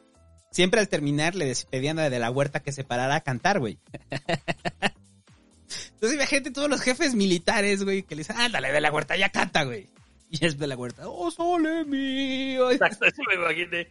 [0.51, 3.79] siempre al terminar le pedían a de la huerta que se parara a cantar, güey.
[5.95, 9.31] Entonces imagínate todos los jefes militares, güey, que le dicen, ándale, de la huerta, ya
[9.31, 9.89] canta, güey.
[10.29, 12.71] Y es de la huerta, oh, sole mío.
[12.71, 13.89] Exacto, eso me imaginé.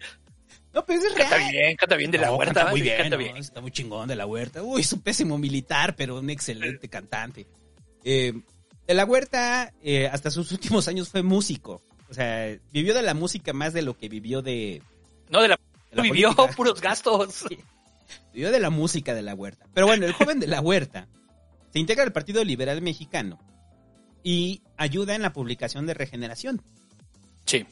[0.74, 1.52] No, pero eso es Canta real.
[1.52, 2.54] bien, canta bien de la No, huerta.
[2.56, 3.18] canta muy bien, canta ¿no?
[3.24, 3.38] bien.
[3.38, 4.64] está muy chingón de la huerta.
[4.64, 7.46] Uy, es un pésimo militar, pero un excelente cantante.
[8.04, 8.34] Eh,
[8.88, 11.82] de la huerta, eh, hasta sus últimos años fue músico.
[12.10, 14.82] O sea, vivió de la música más de lo que vivió de...
[15.30, 15.60] No, de la,
[15.92, 16.56] de la vivió política.
[16.58, 17.46] puros gastos.
[18.34, 19.68] Vivió de la música de la huerta.
[19.76, 21.08] Pero bueno, el joven de la huerta
[21.72, 23.40] se integra al Partido Liberal Mexicano
[24.24, 26.62] y ayuda en la publicación de Regeneración.
[27.46, 27.66] Sí.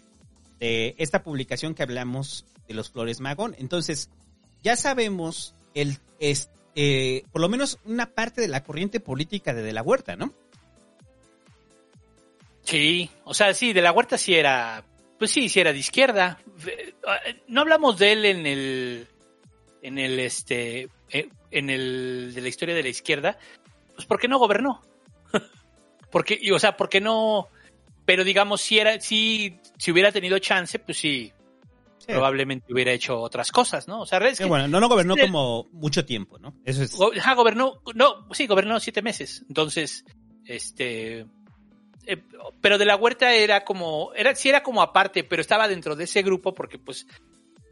[0.59, 3.55] De esta publicación que hablamos de los Flores Magón.
[3.59, 4.09] Entonces,
[4.63, 9.61] ya sabemos el, es, eh, por lo menos una parte de la corriente política de,
[9.61, 10.33] de la huerta, ¿no?
[12.63, 14.83] Sí, o sea, sí, de la huerta sí era,
[15.17, 16.39] pues sí, sí era de izquierda.
[16.67, 16.93] Eh,
[17.47, 19.07] No hablamos de él en el,
[19.81, 23.37] en el, este, eh, en el, de la historia de la izquierda,
[23.95, 24.81] pues porque no gobernó.
[26.11, 27.49] porque, y, o sea, porque no,
[28.05, 31.33] pero digamos, si era, si, si hubiera tenido chance, pues sí,
[32.05, 34.01] probablemente hubiera hecho otras cosas, ¿no?
[34.01, 36.53] O sea, es que- bueno, no, no gobernó el- como mucho tiempo, ¿no?
[36.65, 36.95] Eso es...
[36.95, 39.43] Go- ajá, gobernó, no, sí, gobernó siete meses.
[39.47, 40.05] Entonces,
[40.45, 41.25] este,
[42.05, 42.23] eh,
[42.61, 46.05] pero de la huerta era como, era, sí era como aparte, pero estaba dentro de
[46.05, 47.05] ese grupo porque pues,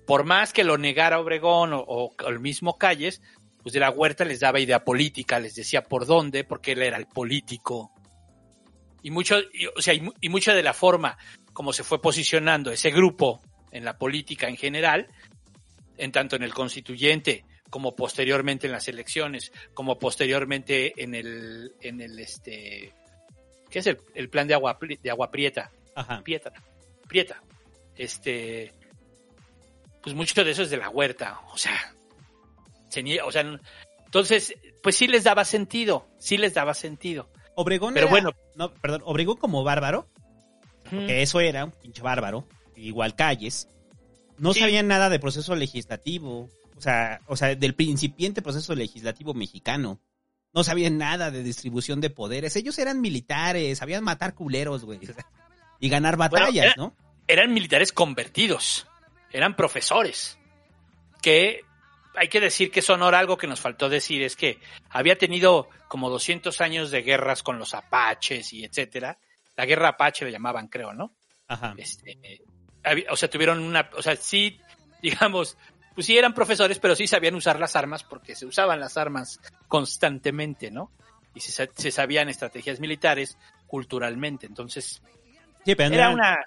[0.06, 3.22] por más que lo negara Obregón o, o el mismo Calles,
[3.62, 6.98] pues de la huerta les daba idea política, les decía por dónde, porque él era
[6.98, 7.92] el político.
[9.02, 11.18] Y mucho, y, o sea, y mucha de la forma
[11.54, 15.08] como se fue posicionando ese grupo en la política en general,
[15.98, 22.02] en tanto en el constituyente como posteriormente en las elecciones, como posteriormente en el, en
[22.02, 22.94] el este,
[23.70, 25.70] ¿qué es el, el plan de agua, de agua prieta?
[25.96, 26.22] Ajá.
[26.24, 26.52] Prieta,
[27.08, 27.44] prieta.
[27.96, 28.74] Este,
[30.02, 31.94] pues mucho de eso es de la huerta, o sea,
[32.88, 33.44] se nie- o sea,
[34.06, 37.30] entonces, pues sí les daba sentido, sí les daba sentido.
[37.56, 38.32] Obregón Pero era- bueno.
[38.56, 40.08] No, perdón, Obregón como bárbaro,
[40.90, 42.48] que eso era, un pinche bárbaro,
[42.80, 43.68] igual Calles,
[44.38, 44.62] no Sí.
[44.62, 50.00] sabían nada de proceso legislativo, o sea, o sea, del principiente proceso legislativo mexicano.
[50.54, 52.56] No sabían nada de distribución de poderes.
[52.56, 55.00] Ellos eran militares, sabían matar culeros, güey.
[55.04, 55.26] o sea,
[55.80, 56.96] y ganar batallas, Bueno, era- ¿no?
[57.28, 58.88] eran militares convertidos,
[59.32, 60.38] eran profesores,
[61.22, 61.62] que
[62.16, 66.10] hay que decir que Sonora algo que nos faltó decir es que había tenido como
[66.10, 69.20] 200 años de guerras con los apaches y etcétera.
[69.56, 71.14] La guerra apache le llamaban, creo, ¿no?
[71.48, 71.76] Ajá.
[71.78, 72.18] Este,
[73.10, 74.60] o sea, tuvieron una, o sea, sí,
[75.02, 75.58] digamos,
[75.96, 79.40] pues sí eran profesores, pero sí sabían usar las armas porque se usaban las armas
[79.68, 80.92] constantemente, ¿no?
[81.34, 83.38] Y se, se sabían estrategias militares
[83.68, 85.02] culturalmente, entonces
[85.66, 86.38] Sí, pero no era eran, una,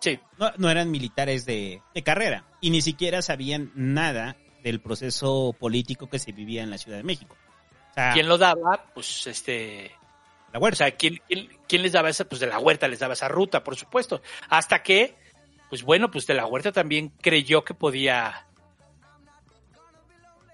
[0.00, 2.44] sí, no, no eran militares de, de carrera.
[2.60, 7.04] Y ni siquiera sabían nada del proceso político que se vivía en la Ciudad de
[7.04, 7.36] México.
[7.90, 8.84] O sea, ¿Quién lo daba?
[8.94, 9.92] Pues este.
[10.52, 10.74] La huerta.
[10.74, 12.24] O sea, ¿quién, quién, quién les daba esa?
[12.24, 14.22] Pues de la huerta les daba esa ruta, por supuesto.
[14.48, 15.16] Hasta que,
[15.68, 18.46] pues bueno, pues de la huerta también creyó que podía.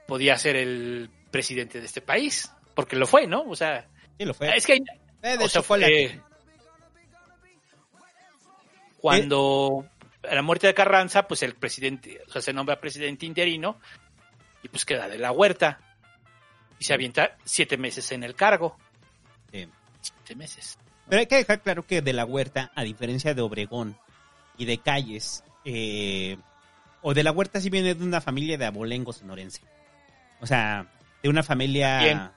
[0.06, 2.50] podía ser el presidente de este país.
[2.74, 3.42] Porque lo fue, ¿no?
[3.42, 3.86] O sea.
[4.18, 4.56] Sí, lo fue.
[4.56, 4.74] Es que.
[4.74, 4.84] hay-
[5.22, 6.20] Eh, de o sea, fue la eh,
[8.98, 9.86] Cuando.
[10.28, 13.80] A la muerte de Carranza, pues el presidente, o sea, se nombra presidente interino
[14.62, 15.80] y pues queda de la huerta
[16.78, 18.78] y se avienta siete meses en el cargo.
[19.50, 19.68] Sí.
[20.00, 20.78] Siete meses.
[21.08, 23.98] Pero hay que dejar claro que de la Huerta, a diferencia de Obregón
[24.58, 26.36] y de Calles, eh,
[27.00, 29.62] o de la Huerta sí viene de una familia de abolengo sonorense.
[30.40, 30.86] O sea,
[31.22, 32.32] de una familia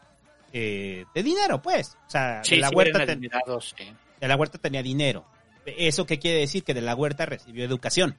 [0.53, 1.97] eh, de dinero, pues.
[2.07, 3.75] O sea, Sí, de, la sí, huerta ten- sí.
[4.21, 5.25] de la Huerta tenía dinero.
[5.65, 6.63] ¿Eso qué quiere decir?
[6.63, 8.17] Que de la Huerta recibió educación.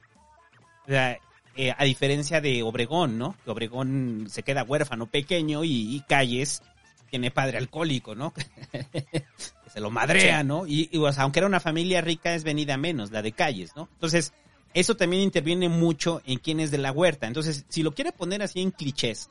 [0.85, 1.17] O sea,
[1.55, 3.35] eh, a diferencia de Obregón, ¿no?
[3.43, 6.61] Que Obregón se queda huérfano pequeño y, y Calles
[7.09, 8.33] tiene padre alcohólico, ¿no?
[8.71, 9.25] que
[9.71, 10.67] se lo madrea, ¿no?
[10.67, 13.75] Y, y, o sea, aunque era una familia rica, es venida menos, la de calles,
[13.75, 13.89] ¿no?
[13.93, 14.33] Entonces,
[14.73, 17.27] eso también interviene mucho en quién es de la huerta.
[17.27, 19.29] Entonces, si lo quiere poner así en clichés,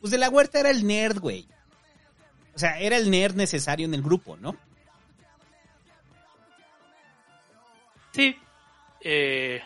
[0.00, 1.46] pues de la huerta era el nerd, güey.
[2.54, 4.56] O sea, era el nerd necesario en el grupo, ¿no?
[8.12, 8.36] Sí.
[9.00, 9.60] Eh,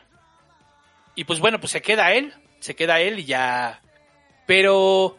[1.15, 3.81] y pues bueno, pues se queda él, se queda él y ya.
[4.47, 5.19] Pero,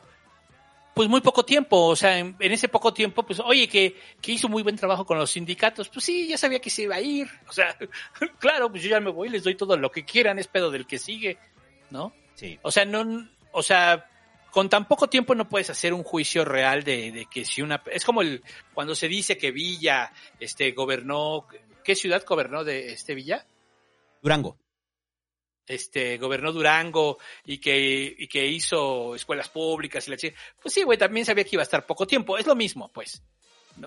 [0.94, 4.32] pues muy poco tiempo, o sea, en, en ese poco tiempo, pues oye, que, que,
[4.32, 7.02] hizo muy buen trabajo con los sindicatos, pues sí, ya sabía que se iba a
[7.02, 7.28] ir.
[7.48, 7.76] O sea,
[8.40, 10.86] claro, pues yo ya me voy, les doy todo lo que quieran, es pedo del
[10.86, 11.38] que sigue,
[11.90, 12.14] ¿no?
[12.36, 12.60] Sí.
[12.62, 14.08] O sea, no, o sea,
[14.52, 17.82] con tan poco tiempo no puedes hacer un juicio real de, de, que si una
[17.92, 21.48] es como el cuando se dice que Villa este gobernó
[21.84, 23.48] qué ciudad gobernó de este Villa
[24.22, 24.58] Durango
[25.68, 30.84] este gobernó Durango y que y que hizo escuelas públicas y la chica pues sí
[30.84, 33.22] güey también sabía que iba a estar poco tiempo es lo mismo pues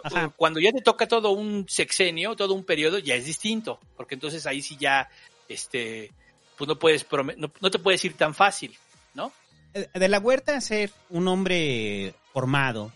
[0.02, 0.32] Ajá.
[0.36, 4.46] cuando ya te toca todo un sexenio todo un periodo ya es distinto porque entonces
[4.46, 5.08] ahí sí ya
[5.48, 6.12] este
[6.56, 8.74] pues no puedes no, no te puedes ir tan fácil
[9.12, 9.30] no
[9.92, 12.92] de la huerta ser un hombre formado,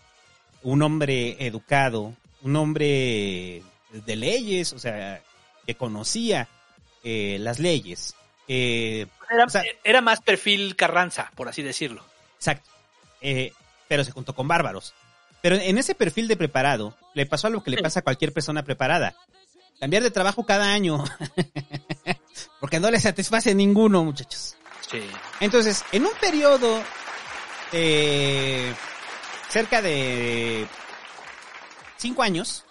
[0.63, 5.21] un hombre educado, un hombre de leyes, o sea,
[5.65, 6.47] que conocía
[7.03, 8.15] eh, las leyes.
[8.53, 12.03] Eh, era, o sea, era, más perfil Carranza, por así decirlo.
[12.35, 12.69] Exacto.
[13.21, 13.53] Eh,
[13.87, 14.93] pero se juntó con bárbaros.
[15.41, 18.33] Pero en ese perfil de preparado, le pasó a lo que le pasa a cualquier
[18.33, 19.15] persona preparada.
[19.79, 21.01] Cambiar de trabajo cada año.
[22.59, 24.57] Porque no le satisface ninguno, muchachos.
[24.81, 24.99] Sí.
[25.39, 26.83] Entonces, en un periodo
[27.71, 28.73] eh,
[29.47, 30.67] cerca de
[31.95, 32.65] cinco años,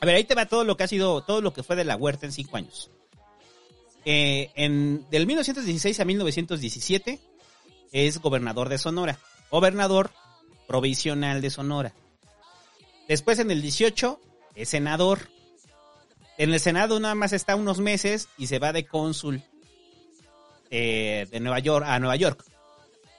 [0.00, 1.84] a ver, ahí te va todo lo que ha sido, todo lo que fue de
[1.84, 2.90] la huerta en cinco años.
[4.04, 7.20] Eh, en, del 1916 a 1917
[7.92, 9.18] es gobernador de Sonora,
[9.50, 10.10] gobernador
[10.66, 11.92] provisional de Sonora.
[13.08, 14.20] Después en el 18
[14.54, 15.28] es senador.
[16.38, 19.42] En el Senado nada más está unos meses y se va de cónsul
[20.70, 22.44] eh, de Nueva York a Nueva York.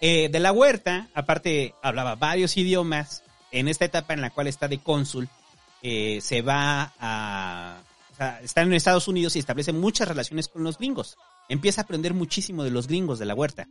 [0.01, 3.23] Eh, de la Huerta, aparte, hablaba varios idiomas.
[3.51, 5.29] En esta etapa en la cual está de cónsul,
[5.81, 7.83] se va a.
[8.13, 11.17] O sea, está en Estados Unidos y establece muchas relaciones con los gringos.
[11.49, 13.67] Empieza a aprender muchísimo de los gringos de la Huerta.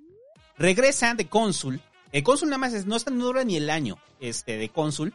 [0.59, 1.81] Regresa de cónsul.
[2.11, 5.15] El cónsul nada más es, no, está, no dura ni el año este, de cónsul.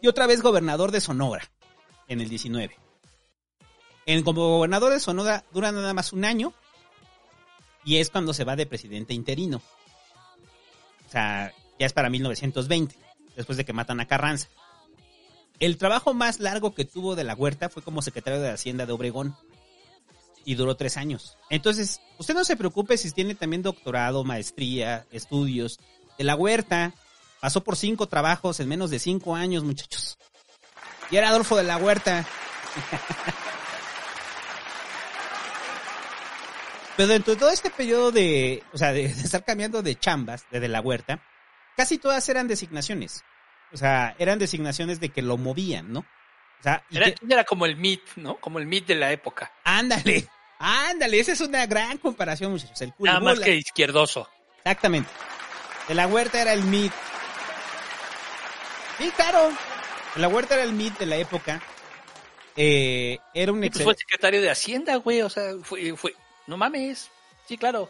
[0.00, 1.42] Y otra vez gobernador de Sonora,
[2.08, 2.74] en el 19.
[4.06, 6.54] En, como gobernador de Sonora dura nada más un año
[7.84, 9.60] y es cuando se va de presidente interino.
[11.06, 12.96] O sea, ya es para 1920,
[13.36, 14.48] después de que matan a Carranza.
[15.60, 18.92] El trabajo más largo que tuvo de la Huerta fue como secretario de Hacienda de
[18.92, 19.36] Obregón.
[20.42, 21.36] Y duró tres años.
[21.50, 25.78] Entonces, usted no se preocupe si tiene también doctorado, maestría, estudios.
[26.16, 26.94] De la Huerta
[27.40, 30.16] pasó por cinco trabajos en menos de cinco años, muchachos.
[31.10, 32.26] Y era Adolfo de la Huerta.
[36.96, 40.46] Pero dentro de todo este periodo de, o sea, de, de estar cambiando de chambas
[40.50, 41.22] desde la huerta,
[41.76, 43.24] casi todas eran designaciones.
[43.72, 46.00] O sea, eran designaciones de que lo movían, ¿no?
[46.00, 48.36] O sea, era, que, era, como el MIT, ¿no?
[48.36, 49.52] Como el MIT de la época.
[49.64, 50.28] Ándale,
[50.58, 52.80] ándale, esa es una gran comparación, muchachos.
[52.82, 54.28] El Nada más que izquierdoso.
[54.58, 55.08] Exactamente.
[55.88, 56.92] De la huerta era el MIT.
[58.98, 59.50] Sí, claro.
[60.14, 61.62] De la huerta era el MIT de la época.
[62.56, 65.22] Eh, era un pues fue secretario de Hacienda, güey.
[65.22, 66.14] O sea, fue, fue,
[66.46, 67.10] no mames.
[67.46, 67.88] Sí, claro.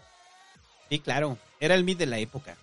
[0.88, 1.38] Sí, claro.
[1.58, 2.56] Era el MIT de la época.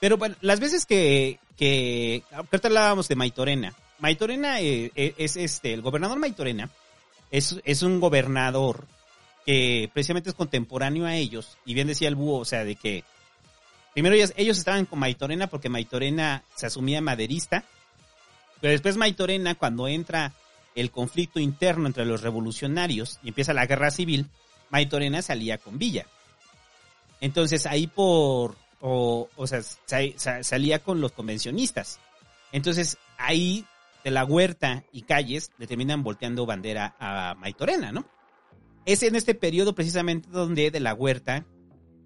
[0.00, 3.74] Pero bueno, las veces que, que ahorita hablábamos de Maitorena.
[3.98, 6.70] Maitorena eh, es este, el gobernador Maitorena
[7.30, 8.86] es, es un gobernador
[9.44, 11.58] que precisamente es contemporáneo a ellos.
[11.64, 13.04] Y bien decía el búho, o sea, de que
[13.92, 17.64] primero ellos, ellos estaban con Maitorena porque Maitorena se asumía maderista.
[18.60, 20.32] Pero después Maitorena, cuando entra
[20.74, 24.26] el conflicto interno entre los revolucionarios y empieza la guerra civil,
[24.70, 26.06] Maitorena salía con Villa.
[27.20, 29.62] Entonces ahí por, o, o sea,
[30.42, 32.00] salía con los convencionistas.
[32.52, 33.64] Entonces ahí
[34.04, 38.06] de la huerta y calles le terminan volteando bandera a Maitorena, ¿no?
[38.86, 41.44] Es en este periodo precisamente donde de la huerta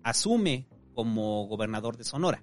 [0.03, 2.43] asume como gobernador de Sonora.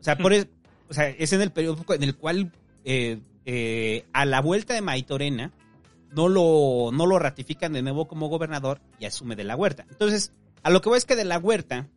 [0.00, 0.48] O sea, por, es,
[0.88, 2.52] o sea, es en el periodo en el cual
[2.84, 5.52] eh, eh, a la vuelta de Maitorena
[6.10, 9.86] no lo, no lo ratifican de nuevo como gobernador y asume de la huerta.
[9.90, 10.32] Entonces,
[10.62, 11.88] a lo que voy es que de la huerta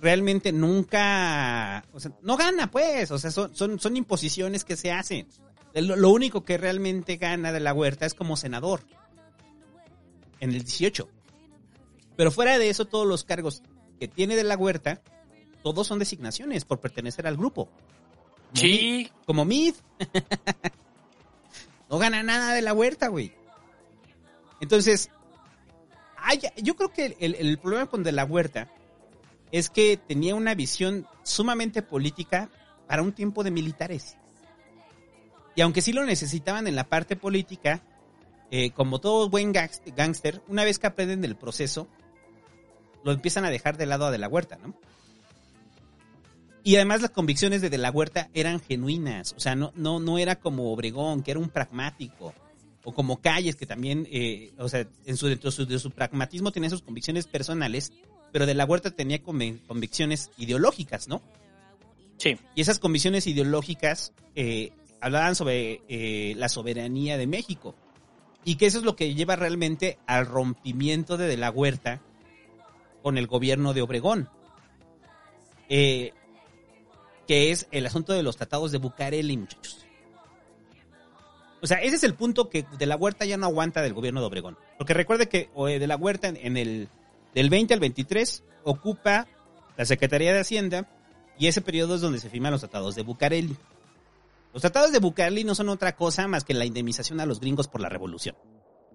[0.00, 4.92] realmente nunca, o sea, no gana pues, o sea, son, son, son imposiciones que se
[4.92, 5.26] hacen.
[5.74, 8.80] Lo, lo, único que realmente gana de la huerta es como senador
[10.40, 11.08] en el 18.
[12.16, 13.62] Pero fuera de eso, todos los cargos
[14.00, 15.02] que tiene de la huerta,
[15.62, 17.68] todos son designaciones por pertenecer al grupo.
[18.54, 19.10] Sí.
[19.26, 19.74] Como Mid.
[21.90, 23.32] no gana nada de la huerta, güey.
[24.60, 25.10] Entonces,
[26.16, 28.70] ay, yo creo que el, el problema con de la huerta
[29.52, 32.50] es que tenía una visión sumamente política
[32.86, 34.16] para un tiempo de militares.
[35.54, 37.82] Y aunque sí lo necesitaban en la parte política,
[38.50, 41.88] eh, como todo buen gángster, una vez que aprenden del proceso,
[43.04, 44.74] lo empiezan a dejar de lado a De la Huerta, ¿no?
[46.62, 50.18] Y además las convicciones de De la Huerta eran genuinas, o sea, no, no, no
[50.18, 52.34] era como Obregón, que era un pragmático,
[52.84, 56.70] o como Calles, que también, eh, o sea, en su, dentro de su pragmatismo tenía
[56.70, 57.92] sus convicciones personales,
[58.32, 61.22] pero De la Huerta tenía convicciones ideológicas, ¿no?
[62.18, 62.38] Sí.
[62.54, 67.74] Y esas convicciones ideológicas eh, hablaban sobre eh, la soberanía de México.
[68.44, 72.00] Y que eso es lo que lleva realmente al rompimiento de De la Huerta
[73.02, 74.28] con el gobierno de Obregón.
[75.68, 76.12] Eh,
[77.26, 79.84] que es el asunto de los tratados de Bucareli, muchachos.
[81.60, 84.20] O sea, ese es el punto que De la Huerta ya no aguanta del gobierno
[84.20, 84.56] de Obregón.
[84.78, 86.88] Porque recuerde que De la Huerta en el
[87.36, 89.28] del 20 al 23 ocupa
[89.76, 90.88] la Secretaría de Hacienda
[91.38, 93.54] y ese periodo es donde se firman los tratados de Bucareli.
[94.54, 97.68] Los tratados de Bucareli no son otra cosa más que la indemnización a los gringos
[97.68, 98.36] por la revolución.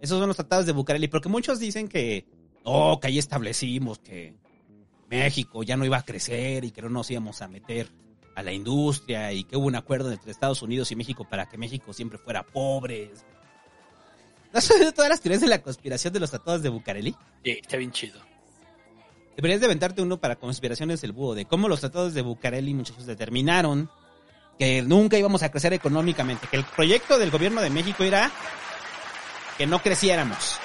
[0.01, 2.25] Esos son los tratados de Bucareli, porque muchos dicen que,
[2.65, 4.33] no, que ahí establecimos que
[5.07, 7.89] México ya no iba a crecer y que no nos íbamos a meter
[8.35, 11.59] a la industria y que hubo un acuerdo entre Estados Unidos y México para que
[11.59, 13.11] México siempre fuera pobre.
[14.51, 17.15] ¿No has oído todas las teorías de la conspiración de los tratados de Bucareli?
[17.43, 18.30] Sí, está bien chido.
[19.35, 23.05] Deberías de aventarte uno para conspiraciones del búho, de cómo los tratados de Bucareli, muchachos,
[23.05, 23.89] determinaron
[24.59, 28.31] que nunca íbamos a crecer económicamente, que el proyecto del gobierno de México era
[29.57, 30.57] que no creciéramos.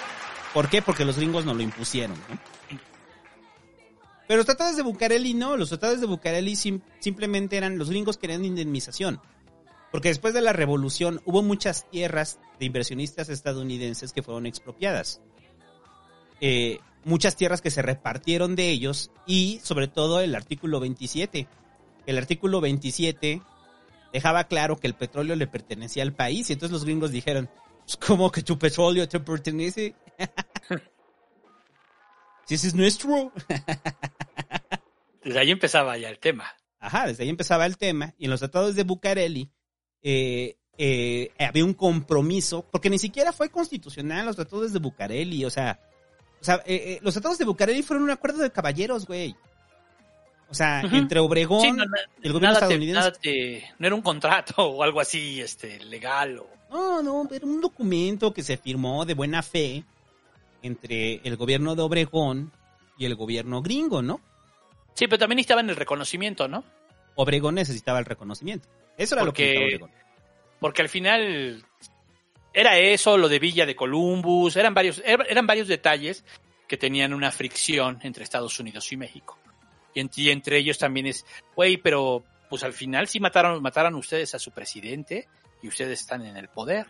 [0.53, 0.83] ¿Por qué?
[0.83, 2.17] Porque los gringos nos lo impusieron.
[4.27, 8.45] Pero los tratados de Bucareli no, los tratados de Bucareli simplemente eran, los gringos querían
[8.45, 9.21] indemnización.
[9.93, 15.21] Porque después de la revolución hubo muchas tierras de inversionistas estadounidenses que fueron expropiadas.
[16.41, 21.47] Eh, muchas tierras que se repartieron de ellos y sobre todo el artículo 27.
[22.05, 23.41] El artículo 27
[24.13, 27.49] dejaba claro que el petróleo le pertenecía al país y entonces los gringos dijeron,
[27.85, 29.95] pues, ¿cómo que tu petróleo te pertenece?
[32.45, 33.33] si ese es nuestro.
[35.25, 36.57] desde ahí empezaba ya el tema.
[36.81, 39.49] Ajá, desde ahí empezaba el tema y en los tratados de Bucareli
[40.03, 45.51] eh, eh, había un compromiso, porque ni siquiera fue constitucional los tratados de Bucareli, o
[45.51, 45.81] sea,
[46.41, 49.34] o sea, eh, eh, los tratados de Bucareli fueron un acuerdo de caballeros, güey.
[50.49, 51.78] O sea, entre Obregón
[52.22, 53.64] y el gobierno estadounidense.
[53.78, 56.49] no era un contrato o algo así, este, legal o...
[56.70, 59.84] No, no, era un documento que se firmó de buena fe
[60.62, 62.53] entre el gobierno de Obregón
[62.99, 64.20] y el gobierno gringo, ¿no?
[64.95, 66.64] Sí, pero también necesitaban el reconocimiento, ¿no?
[67.16, 68.68] Obregón necesitaba el reconocimiento.
[68.97, 69.91] Eso era lo que necesitaba Obregón.
[70.61, 71.64] Porque al final
[72.57, 76.25] era eso, lo de Villa de Columbus, eran varios, er, eran varios detalles
[76.67, 79.39] que tenían una fricción entre Estados Unidos y México.
[79.93, 84.39] Y, entre ellos también es, güey, pero pues al final sí mataron, mataron ustedes a
[84.39, 85.29] su presidente
[85.63, 86.87] y ustedes están en el poder.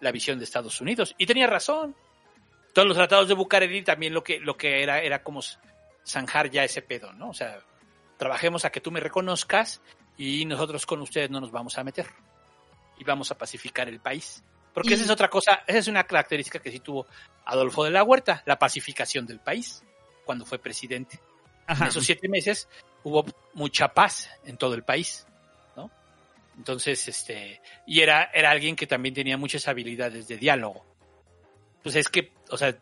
[0.00, 1.14] La visión de Estados Unidos.
[1.18, 1.94] Y tenía razón.
[2.72, 5.42] Todos los tratados de Bucareli también lo que, lo que era, era como
[6.06, 7.28] zanjar ya ese pedo, ¿no?
[7.28, 7.58] O sea,
[8.16, 9.82] trabajemos a que tú me reconozcas
[10.16, 12.06] y nosotros con ustedes no nos vamos a meter
[12.98, 14.42] y vamos a pacificar el país.
[14.72, 17.06] Porque esa es otra cosa, esa es una característica que sí tuvo
[17.46, 19.82] Adolfo de la Huerta, la pacificación del país
[20.24, 21.18] cuando fue presidente.
[21.66, 22.68] En esos siete meses
[23.02, 23.24] hubo
[23.54, 25.26] mucha paz en todo el país,
[25.76, 25.90] ¿no?
[26.58, 30.84] Entonces, este, y era, era alguien que también tenía muchas habilidades de diálogo.
[31.82, 32.76] Pues es que, o sea,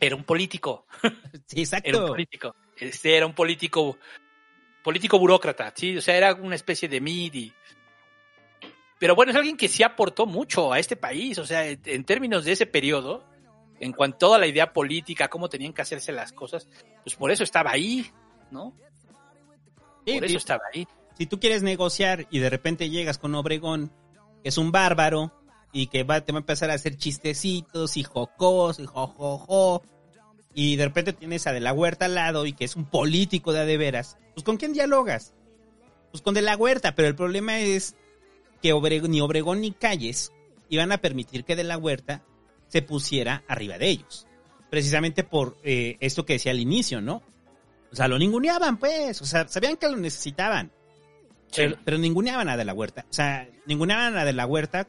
[0.00, 0.86] era un político.
[1.46, 1.88] Sí, exacto.
[1.88, 2.54] Era un político.
[2.76, 3.98] Este era un político,
[4.84, 7.52] político burócrata, sí, o sea, era una especie de MIDI.
[8.98, 12.44] Pero bueno, es alguien que sí aportó mucho a este país, o sea, en términos
[12.44, 13.24] de ese periodo,
[13.80, 16.68] en cuanto a toda la idea política, cómo tenían que hacerse las cosas,
[17.04, 18.10] pues por eso estaba ahí,
[18.50, 18.74] ¿no?
[20.04, 20.86] por eso estaba ahí.
[21.16, 23.92] Si tú quieres negociar y de repente llegas con Obregón,
[24.42, 25.32] que es un bárbaro,
[25.72, 29.82] y que va, te va a empezar a hacer chistecitos y jocos y jojojo,
[30.54, 33.52] y de repente tienes a De la Huerta al lado y que es un político
[33.52, 35.34] de adeveras, pues ¿con quién dialogas?
[36.10, 37.94] Pues con De la Huerta, pero el problema es
[38.62, 38.72] que
[39.08, 40.32] ni Obregón ni Calles
[40.68, 42.22] iban a permitir que De la Huerta
[42.68, 44.26] se pusiera arriba de ellos.
[44.70, 47.22] Precisamente por eh, esto que decía al inicio, ¿no?
[47.90, 49.22] O sea, lo ninguneaban, pues.
[49.22, 50.70] O sea, sabían que lo necesitaban.
[51.54, 53.06] Pero, ninguneaban a De la Huerta.
[53.08, 54.86] O sea, ninguneaban a De la Huerta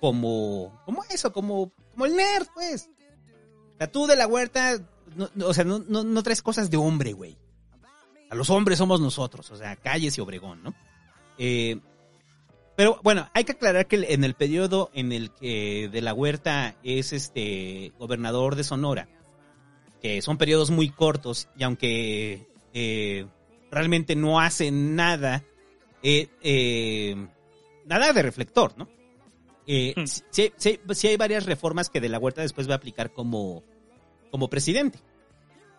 [0.00, 2.88] como, como eso, como, como el nerd, pues.
[3.74, 4.78] O sea, tú De la Huerta,
[5.42, 7.36] o sea, no, no, no traes cosas de hombre, güey.
[8.30, 10.72] A los hombres somos nosotros, o sea, Calles y Obregón, ¿no?
[11.36, 11.80] Eh,
[12.80, 16.76] pero bueno, hay que aclarar que en el periodo en el que de la Huerta
[16.82, 19.06] es este gobernador de Sonora,
[20.00, 23.26] que son periodos muy cortos y aunque eh,
[23.70, 25.44] realmente no hace nada,
[26.02, 27.16] eh, eh,
[27.84, 28.88] nada de reflector, ¿no?
[29.94, 30.06] Hmm.
[30.30, 33.62] sí, sí- sí hay varias reformas que de la Huerta después va a aplicar como,
[34.30, 35.00] como presidente.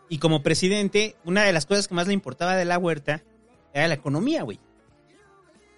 [0.07, 3.23] Y como presidente, una de las cosas que más le importaba de la Huerta
[3.73, 4.59] era la economía, güey.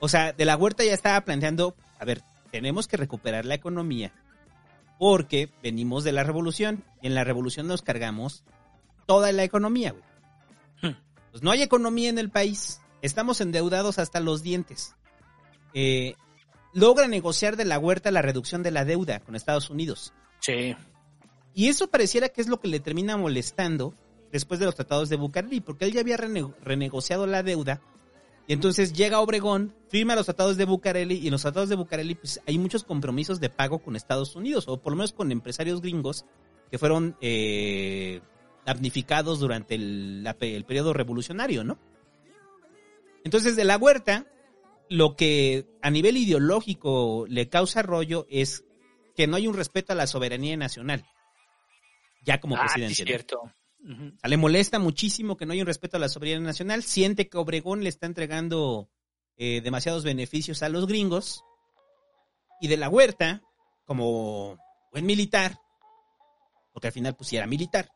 [0.04, 4.12] O sea, de la Huerta ya estaba planteando, a ver, tenemos que recuperar la economía
[5.00, 8.44] porque venimos de la revolución y en la revolución nos cargamos
[9.06, 10.04] toda la economía, güey.
[10.82, 10.98] Hmm.
[11.32, 14.94] Pues no hay economía en el país, estamos endeudados hasta los dientes.
[15.74, 16.16] Eh,
[16.74, 20.14] logra negociar de la Huerta la reducción de la deuda con Estados Unidos.
[20.42, 20.76] Sí.
[21.54, 23.94] Y eso pareciera que es lo que le termina molestando
[24.34, 27.80] después de los tratados de Bucareli, porque él ya había rene- renegociado la deuda.
[28.48, 32.16] Y entonces llega Obregón, firma los tratados de Bucareli, y en los tratados de Bucareli
[32.16, 35.82] pues, hay muchos compromisos de pago con Estados Unidos, o por lo menos con empresarios
[35.82, 36.26] gringos
[36.70, 38.20] que fueron eh,
[38.66, 41.78] damnificados durante el, la pe- el periodo revolucionario, ¿no?
[43.24, 44.28] Entonces, de la huerta,
[44.90, 48.66] lo que a nivel ideológico le causa rollo es
[49.16, 51.06] que no hay un respeto a la soberanía nacional.
[52.26, 52.94] Ya como Ah, presidente.
[52.94, 52.98] es
[53.46, 53.54] ¿no?
[54.24, 56.84] Le molesta muchísimo que no haya un respeto a la soberanía nacional.
[56.84, 58.90] Siente que Obregón le está entregando
[59.38, 61.44] eh, demasiados beneficios a los gringos.
[62.62, 63.42] Y de la huerta,
[63.86, 64.58] como
[64.92, 65.58] buen militar,
[66.72, 67.90] porque al final pues sí era militar,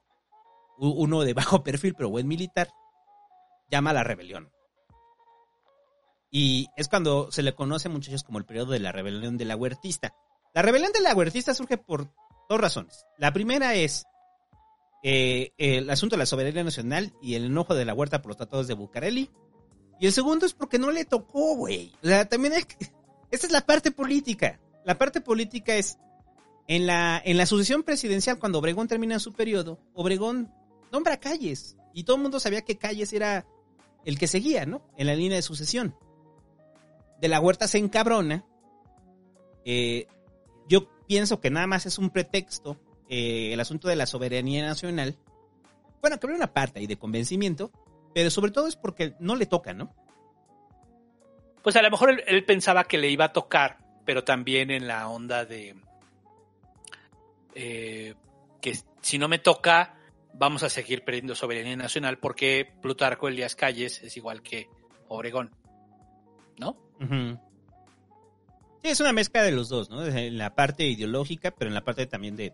[0.78, 2.70] uno de bajo perfil, pero buen militar,
[3.70, 4.52] llama a la rebelión.
[6.30, 9.56] Y es cuando se le conoce, muchachos, como el periodo de la rebelión de la
[9.56, 10.14] huertista.
[10.54, 12.12] La rebelión de la huertista surge por
[12.50, 13.06] dos razones.
[13.18, 14.06] La primera es
[15.04, 18.38] eh, el asunto de la soberanía nacional y el enojo de la huerta por los
[18.38, 19.30] tratados de Bucareli.
[20.00, 21.94] Y el segundo es porque no le tocó, güey.
[22.04, 22.92] O sea, también hay que-
[23.32, 24.60] Esta es la parte política.
[24.86, 25.98] La parte política es
[26.68, 30.52] en la, en la sucesión presidencial, cuando Obregón termina su periodo, Obregón
[30.92, 31.76] nombra a Calles.
[31.94, 33.46] Y todo el mundo sabía que Calles era
[34.06, 34.82] el que seguía, ¿no?
[34.98, 35.96] En la línea de sucesión.
[37.20, 38.46] De la Huerta se encabrona.
[39.66, 40.08] Eh,
[40.70, 42.78] yo pienso que nada más es un pretexto
[43.10, 45.16] eh, el asunto de la soberanía nacional.
[46.02, 47.72] Bueno, que habría una parte ahí de convencimiento,
[48.14, 49.94] pero sobre todo es porque no le toca, ¿no?
[51.64, 54.88] Pues a lo mejor él, él pensaba que le iba a tocar, pero también en
[54.88, 55.76] la onda de
[57.60, 58.14] eh,
[58.62, 59.96] que si no me toca,
[60.34, 64.70] vamos a seguir perdiendo soberanía nacional porque Plutarco Elías Calles es igual que
[65.08, 65.50] Obregón.
[66.60, 66.78] ¿No?
[68.84, 70.06] Sí, es una mezcla de los dos, ¿no?
[70.06, 72.54] En la parte ideológica, pero en la parte también de...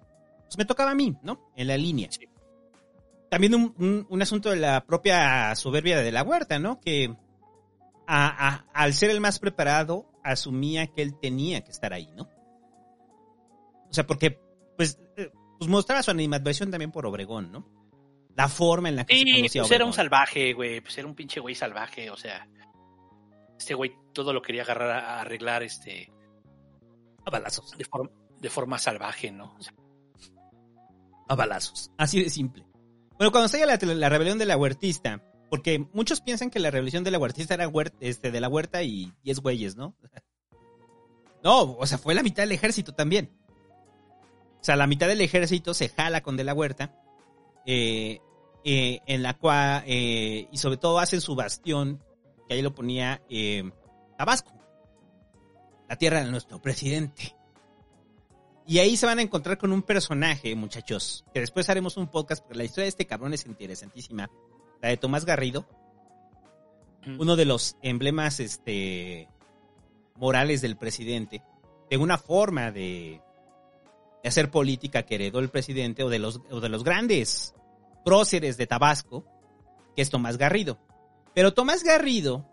[0.54, 1.50] Pues me tocaba a mí, ¿no?
[1.56, 2.10] En la línea.
[3.32, 6.80] También un, un- un asunto de la propia soberbia de la huerta, ¿no?
[6.80, 7.16] Que
[8.06, 12.30] a- a- al ser el más preparado, asumía que él tenía que estar ahí, ¿no?
[13.90, 14.40] O sea, porque,
[14.78, 17.68] pues, eh, pues mostraba su animadversión también por Obregón, ¿no?
[18.36, 20.82] La forma en la que se Sí, conocía a pues era un salvaje, güey.
[20.82, 22.48] Pues era un pinche güey salvaje, o sea.
[23.58, 26.12] Este güey todo lo quería agarrar a, a arreglar este.
[27.26, 27.76] A balazos.
[27.76, 29.56] De, forma de forma salvaje, ¿no?
[29.58, 29.74] O sea,
[31.28, 31.92] a balazos.
[31.98, 32.66] Así de simple.
[33.18, 37.04] Bueno, cuando estalla la, la rebelión de la huertista, porque muchos piensan que la rebelión
[37.04, 39.96] de la huertista era huer- este, de la huerta y 10 güeyes, ¿no?
[41.44, 43.30] No, o sea, fue la mitad del ejército también.
[44.62, 46.96] O sea, la mitad del ejército se jala con de la huerta,
[47.66, 48.22] eh,
[48.64, 52.02] eh, en la cual, eh, y sobre todo hacen su bastión,
[52.48, 53.22] que ahí lo ponía
[54.18, 54.54] Tabasco,
[55.90, 57.36] la tierra de nuestro presidente.
[58.66, 62.42] Y ahí se van a encontrar con un personaje, muchachos, que después haremos un podcast,
[62.42, 64.30] porque la historia de este cabrón es interesantísima.
[64.82, 65.68] La de Tomás Garrido,
[67.20, 69.28] uno de los emblemas este,
[70.16, 71.44] morales del presidente,
[71.90, 73.22] de una forma de,
[74.24, 77.54] de hacer política que heredó el presidente, o de los, o de los grandes
[78.06, 79.26] próceres de Tabasco,
[79.96, 80.80] que es Tomás Garrido.
[81.36, 82.46] Pero Tomás Garrido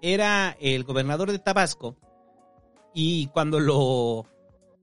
[0.00, 1.96] era el gobernador de Tabasco,
[2.94, 4.26] y cuando lo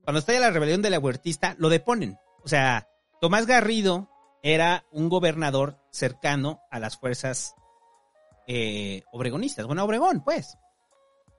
[0.06, 2.16] cuando estalla la rebelión de la huertista, lo deponen.
[2.44, 2.88] O sea,
[3.20, 4.08] Tomás Garrido
[4.40, 7.56] era un gobernador cercano a las fuerzas
[8.46, 9.66] eh, obregonistas.
[9.66, 10.58] Bueno, Obregón, pues.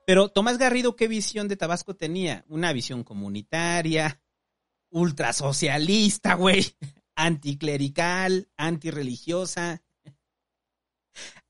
[0.06, 2.44] Pero Tomás Garrido, ¿qué visión de Tabasco tenía?
[2.50, 4.22] Una visión comunitaria,
[4.90, 6.66] ultrasocialista, güey,
[7.16, 9.82] anticlerical, antirreligiosa.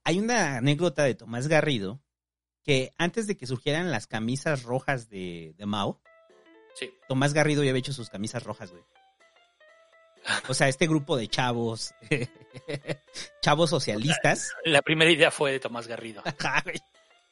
[0.04, 2.00] Hay una anécdota de Tomás Garrido
[2.62, 6.00] que antes de que surgieran las camisas rojas de, de Mao,
[6.78, 6.92] Sí.
[7.08, 8.84] Tomás Garrido ya había hecho sus camisas rojas, güey.
[10.50, 11.94] O sea, este grupo de chavos
[13.42, 14.52] chavos socialistas.
[14.66, 16.24] La primera idea fue de Tomás Garrido.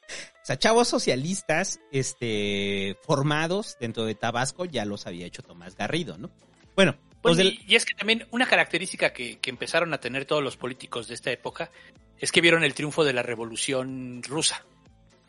[0.07, 6.19] O sea, chavos socialistas, este, formados dentro de Tabasco, ya los había hecho Tomás Garrido,
[6.19, 6.29] ¿no?
[6.75, 10.25] Bueno, Pues, del- y, y es que también una característica que, que empezaron a tener
[10.25, 11.71] todos los políticos de esta época
[12.19, 14.63] es que vieron el triunfo de la revolución rusa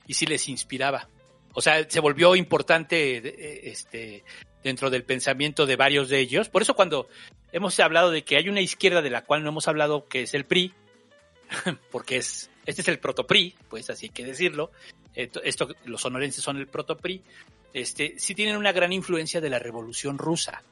[0.06, 1.08] y sí les inspiraba.
[1.58, 4.24] O sea, se volvió importante eh, este,
[4.62, 6.50] dentro del pensamiento de varios de ellos.
[6.50, 7.08] Por eso cuando
[7.50, 10.34] hemos hablado de que hay una izquierda de la cual no hemos hablado, que es
[10.34, 10.74] el PRI,
[11.90, 14.70] porque es este es el protopri, pues así hay que decirlo.
[15.14, 17.22] Esto, esto- los sonorenses son el protopri.
[17.72, 20.62] Este, sí tienen una gran influencia de la revolución rusa.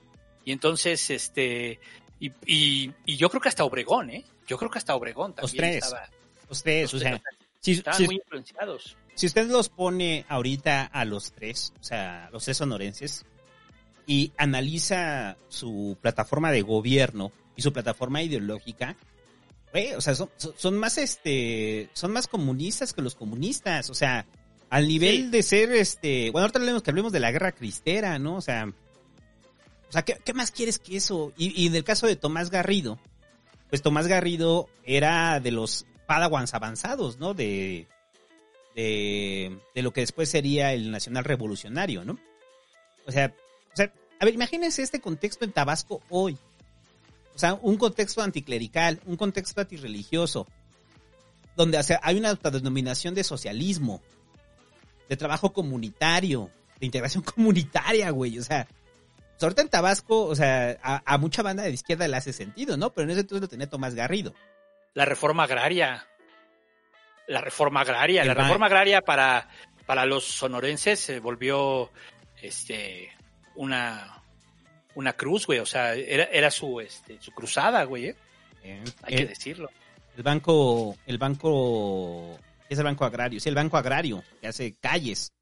[0.45, 1.79] Y entonces, este,
[2.21, 4.25] y, y, y yo creo que hasta Obregón, ¿eh?
[4.47, 5.85] Yo creo que hasta Obregón Los también tres.
[5.85, 6.09] estaba.
[6.49, 7.21] los tres, o sea,
[7.65, 8.97] Estaban si- muy influenciados.
[9.15, 13.25] Si usted los pone ahorita a los tres, o sea, los tres sonorenses,
[14.07, 18.97] y analiza su plataforma de gobierno y su plataforma ideológica,
[19.73, 24.27] güey, o sea, son, son- más este, son más comunistas que los comunistas, o sea,
[24.71, 25.31] al nivel Sí.
[25.31, 28.37] de ser este, bueno, ahorita hablemos que hablemos de la guerra cristera, ¿no?
[28.37, 28.67] O sea,
[29.89, 31.33] o sea, ¿qué, qué más quieres que eso?
[31.37, 32.99] Y, y en el caso de Tomás Garrido,
[33.71, 37.33] pues Tomás Garrido era de los padawans avanzados, ¿no?
[37.35, 37.87] De,
[38.75, 42.19] de, lo que después sería el Nacional Revolucionario, ¿no?
[43.07, 43.35] O sea,
[43.73, 46.37] o sea, a ver, imagínense este contexto en Tabasco hoy.
[47.35, 50.47] O sea, un contexto anticlerical, un contexto antirreligioso,
[51.57, 54.03] donde o hay una autodenominación de socialismo,
[55.09, 58.39] de trabajo comunitario, de integración comunitaria, güey.
[58.39, 62.17] O sea, pues ahorita en Tabasco, o sea, a, a mucha banda de izquierda le
[62.17, 62.91] hace sentido, ¿no?
[62.93, 64.35] Pero en ese entonces lo tenía Tomás Garrido.
[64.95, 66.07] La reforma agraria.
[67.27, 68.23] La reforma agraria.
[68.23, 69.49] El La reforma agraria para,
[69.87, 71.91] para los sonorenses se volvió
[72.43, 73.11] este
[73.55, 74.23] una,
[74.95, 75.59] una cruz, güey.
[75.61, 78.07] O sea, era, era su, este, su cruzada, güey.
[78.09, 78.17] ¿eh?
[79.03, 79.71] Hay que Eh, decirlo.
[80.17, 85.33] El banco, el banco, es el banco agrario, sí, el banco agrario que hace calles.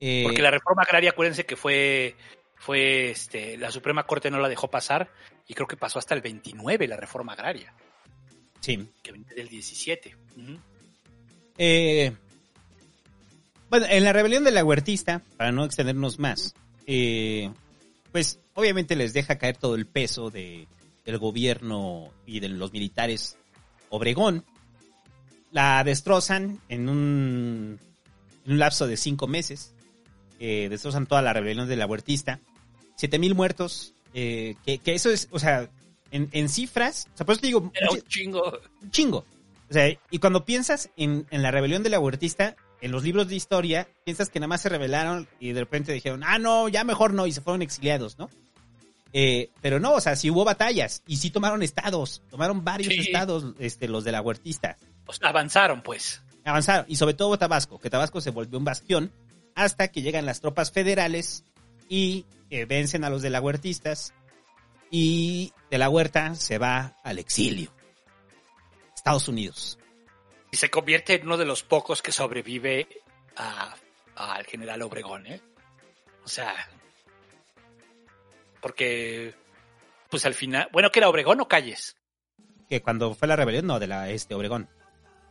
[0.00, 2.14] Eh, Porque la reforma agraria, acuérdense que fue,
[2.56, 5.08] fue este, la Suprema Corte no la dejó pasar
[5.46, 7.72] y creo que pasó hasta el 29 la reforma agraria,
[8.60, 8.90] sí.
[9.02, 10.16] que venía del 17.
[10.36, 10.60] Ujú.
[11.58, 12.12] Eh,
[13.70, 16.54] bueno, en la rebelión de la huertista, para no extendernos más,
[16.86, 17.50] eh,
[18.10, 20.66] pues obviamente les deja caer todo el peso de,
[21.04, 23.36] del gobierno y de los militares
[23.90, 24.44] Obregón.
[25.50, 27.78] La destrozan en un,
[28.46, 29.74] en un lapso de cinco meses.
[30.40, 32.40] Eh, destrozan toda la rebelión de la huertista.
[32.96, 33.94] Siete mil muertos.
[34.14, 35.70] eh, que, que eso es, o sea,
[36.10, 38.58] en, en cifras, o sea, por eso te digo, Era un chingo.
[38.82, 39.24] un chingo.
[39.72, 43.28] O sea, y cuando piensas en, en la rebelión de la huertista, en los libros
[43.28, 46.84] de historia, piensas que nada más se rebelaron y de repente dijeron, ah, no, ya
[46.84, 48.28] mejor no, y se fueron exiliados, ¿no?
[49.14, 53.00] Eh, pero no, o sea, sí hubo batallas y sí tomaron estados, tomaron varios Sí.
[53.00, 54.76] estados, este, los de la huertista.
[55.10, 56.20] Sea, avanzaron, pues.
[56.44, 59.10] Avanzaron, y sobre todo Tabasco, que Tabasco se volvió un bastión
[59.54, 61.44] hasta que llegan las tropas federales
[61.88, 64.12] y eh, vencen a los de la huertistas
[64.90, 67.72] y de la huerta se va al exilio.
[69.02, 69.78] Estados Unidos.
[70.52, 72.86] Y se convierte en uno de los pocos que sobrevive
[73.36, 73.74] a-
[74.14, 75.40] al general Obregón, ¿eh?
[76.24, 76.54] O sea,
[78.60, 79.34] porque,
[80.08, 81.96] pues al final, bueno, que era Obregón o Calles.
[82.68, 84.68] que cuando fue la rebelión, no, de la este Obregón.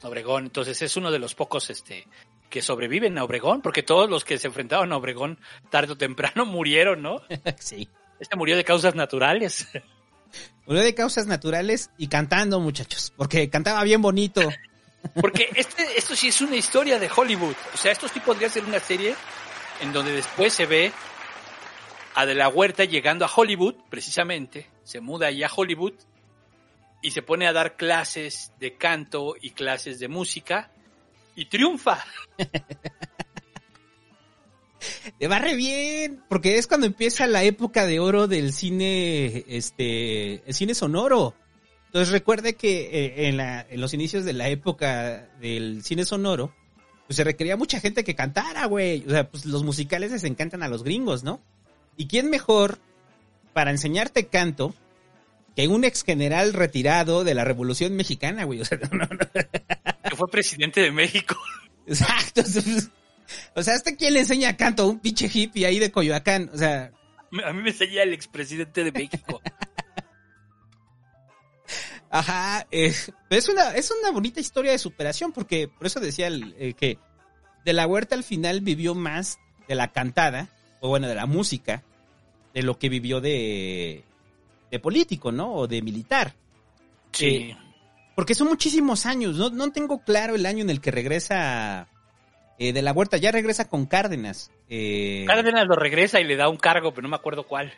[0.03, 2.07] Obregón, entonces es uno de los pocos este
[2.49, 6.45] que sobreviven a Obregón, porque todos los que se enfrentaron a Obregón tarde o temprano
[6.45, 7.22] murieron, ¿no?
[7.57, 7.88] sí.
[8.19, 9.67] Este murió de causas naturales.
[10.65, 14.41] Murió de causas naturales y cantando, muchachos, porque cantaba bien bonito.
[15.19, 17.55] Porque este, esto sí es una historia de Hollywood.
[17.73, 19.15] O sea, esto sí podría ser una serie
[19.82, 20.91] en donde después se ve
[22.13, 24.69] a De la Huerta llegando a Hollywood, precisamente.
[24.84, 25.93] Se muda ahí a Hollywood
[27.01, 30.71] y se pone a dar clases de canto y clases de música
[31.36, 32.03] y triunfa.
[35.19, 40.41] Le va re bien, porque es cuando empieza la época de oro del cine, este,
[40.47, 41.36] el cine sonoro.
[41.88, 46.53] Entonces recuerde que eh, en, la- en los inicios de la época del cine sonoro,
[47.07, 49.03] pues se requería mucha gente que cantara, güey.
[49.05, 51.41] O sea, pues los musicales les encantan a los gringos, ¿no?
[51.97, 52.79] ¿Y quién mejor
[53.53, 54.73] para enseñarte canto
[55.57, 58.61] que un ex general retirado de la Revolución Mexicana, güey?
[58.61, 59.17] O sea, no, no,
[60.09, 61.36] Que fue presidente de México.
[61.86, 62.41] Exacto.
[63.55, 64.88] O sea, ¿hasta quién le enseña canto?
[64.88, 66.49] Un pinche hippie ahí de Coyoacán.
[66.53, 66.91] O sea,
[67.45, 69.41] A mí me enseña el expresidente de México.
[72.09, 72.67] ajá.
[72.71, 72.93] eh,
[73.29, 76.99] es una, es una bonita historia de superación porque por eso decía el, eh, que
[77.65, 81.84] de la huerta al final vivió más de la cantada, o bueno, de la música,
[82.53, 84.03] de lo que vivió de,
[84.69, 85.53] de político, ¿no?
[85.53, 86.34] O de militar.
[87.11, 87.27] Sí.
[87.27, 87.57] Eh,
[88.15, 89.38] Porque son muchísimos años.
[89.38, 91.88] No, no tengo claro el año en el que regresa
[92.62, 93.18] eh, de la huerta.
[93.18, 94.51] Ya regresa con Cárdenas.
[94.70, 97.74] Eh, Cárdenas lo regresa y le da un cargo, pero no me acuerdo cuál.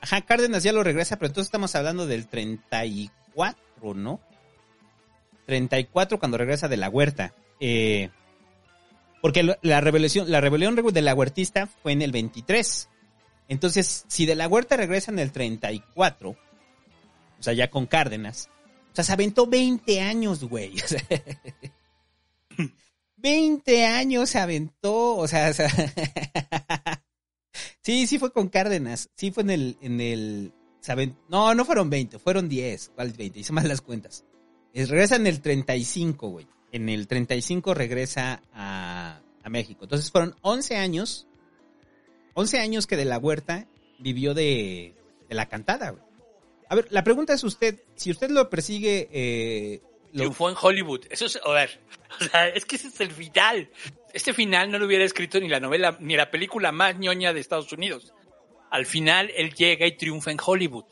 [0.00, 4.20] Ajá, Cárdenas ya lo regresa, pero entonces estamos hablando del 34, ¿no?
[5.44, 7.34] 34 cuando regresa de la huerta.
[7.60, 8.08] Eh,
[9.20, 12.88] porque la rebelión, la rebelión de la huertista fue en el 23.
[13.48, 16.36] Entonces, si de la huerta regresa en el 34, o
[17.40, 18.48] sea, ya con Cárdenas,
[18.90, 20.72] o sea, se aventó 20 años, güey.
[23.24, 25.68] O sea, 20 años se aventó, o sea, o sea,
[27.80, 31.64] sí, sí fue con Cárdenas, sí fue en el, en el, se aven- no, no
[31.64, 33.38] fueron 20, fueron 10, ¿cuál 20?
[33.40, 34.24] Hice mal las cuentas.
[34.72, 36.46] Es- regresa en el 35, güey.
[36.72, 39.84] En el 35 regresa a, a México.
[39.84, 41.26] Entonces fueron 11 años,
[42.34, 43.68] 11 años que de la huerta
[44.00, 44.94] vivió de,
[45.28, 46.02] de la cantada, güey.
[46.68, 49.82] A ver, la pregunta es usted, si usted lo persigue, eh,
[50.14, 51.06] Triunfó en Hollywood.
[51.10, 51.80] Eso es, a ver,
[52.20, 53.70] o sea, es que ese es el final.
[54.12, 57.40] Este final no lo hubiera escrito ni la novela, ni la película más ñoña de
[57.40, 58.12] Estados Unidos.
[58.70, 60.84] Al final él llega y triunfa en Hollywood.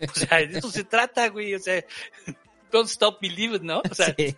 [0.00, 1.54] O sea, de eso se trata, güey.
[1.54, 1.84] O sea,
[2.70, 3.82] don't stop believing, ¿no?
[3.88, 4.34] O sea, Sí.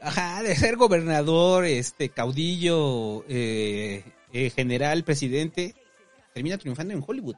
[0.00, 5.74] Ajá, de ser gobernador, este, caudillo, eh, eh, general, presidente,
[6.34, 7.36] termina triunfando en Hollywood.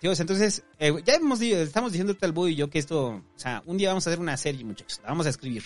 [0.00, 3.22] Sea, entonces, eh, ya hemos dicho, estamos diciendo tal Bud y yo que esto, o
[3.38, 5.64] sea, un día vamos a hacer una serie, muchachos, la vamos a escribir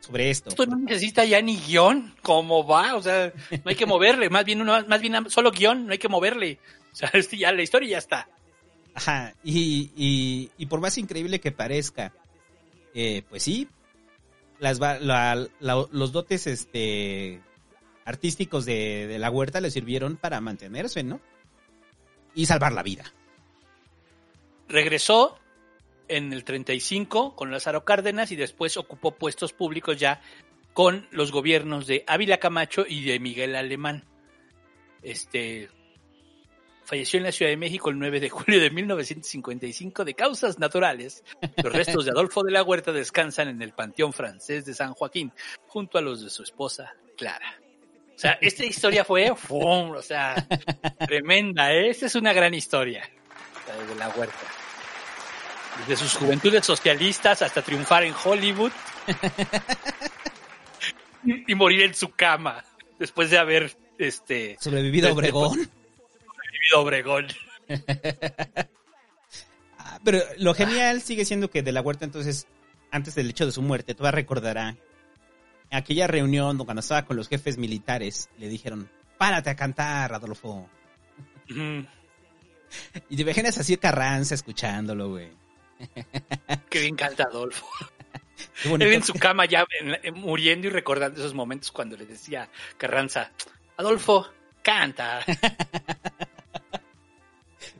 [0.00, 0.50] sobre esto.
[0.50, 2.14] esto no necesita ya ni guion.
[2.22, 2.94] ¿Cómo va?
[2.94, 4.30] O sea, no hay que moverle.
[4.30, 6.58] Más bien, uno, más bien solo guion, no hay que moverle.
[6.92, 8.28] O sea, este ya, la historia ya está.
[8.94, 12.12] Ajá, y, y, y por más increíble que parezca,
[12.94, 13.68] eh, pues sí,
[14.60, 17.40] las, la- la- los dotes este,
[18.04, 21.20] artísticos de, de la huerta le sirvieron para mantenerse, ¿no?
[22.38, 23.02] Y salvar la vida.
[24.68, 25.40] regresó
[26.06, 30.20] en el 35 con Lázaro Cárdenas y después ocupó puestos públicos ya
[30.72, 34.04] con los gobiernos de Ávila Camacho y de Miguel Alemán.
[35.02, 35.68] Este
[36.84, 41.24] falleció en la Ciudad de México el 9 de julio de 1955 de causas naturales.
[41.56, 45.32] Los restos de Adolfo de la Huerta descansan en el Panteón Francés de San Joaquín
[45.66, 47.67] junto a los de su esposa Clara.
[48.18, 49.92] O sea, esta historia fue, ¡fum!
[49.92, 50.34] o sea,
[51.06, 51.90] tremenda, ¿eh?
[51.90, 53.08] Esta es una gran historia,
[53.88, 54.34] de la Huerta.
[55.86, 58.72] Desde sus juventudes socialistas hasta triunfar en Hollywood
[61.46, 62.64] y morir en su cama
[62.98, 65.50] después de haber este Sobrevivido a Obregón.
[65.52, 67.28] sobrevivido a Obregón.
[69.78, 72.48] Ah, Pero lo genial sigue siendo que de la huerta entonces,
[72.90, 74.76] antes del hecho de su muerte, todavía recordará
[75.70, 80.68] aquella reunión donde cuando estaba con los jefes militares, le dijeron, párate a cantar, Adolfo.
[83.08, 85.30] Y te imaginas así Carranza escuchándolo, güey.
[86.68, 87.66] Qué bien canta Adolfo.
[88.62, 88.86] Qué bonito.
[88.90, 92.50] Él en su cama ya en la- muriendo y recordando esos momentos cuando le decía
[92.76, 93.32] Carranza,
[93.78, 94.26] Adolfo,
[94.62, 95.20] canta.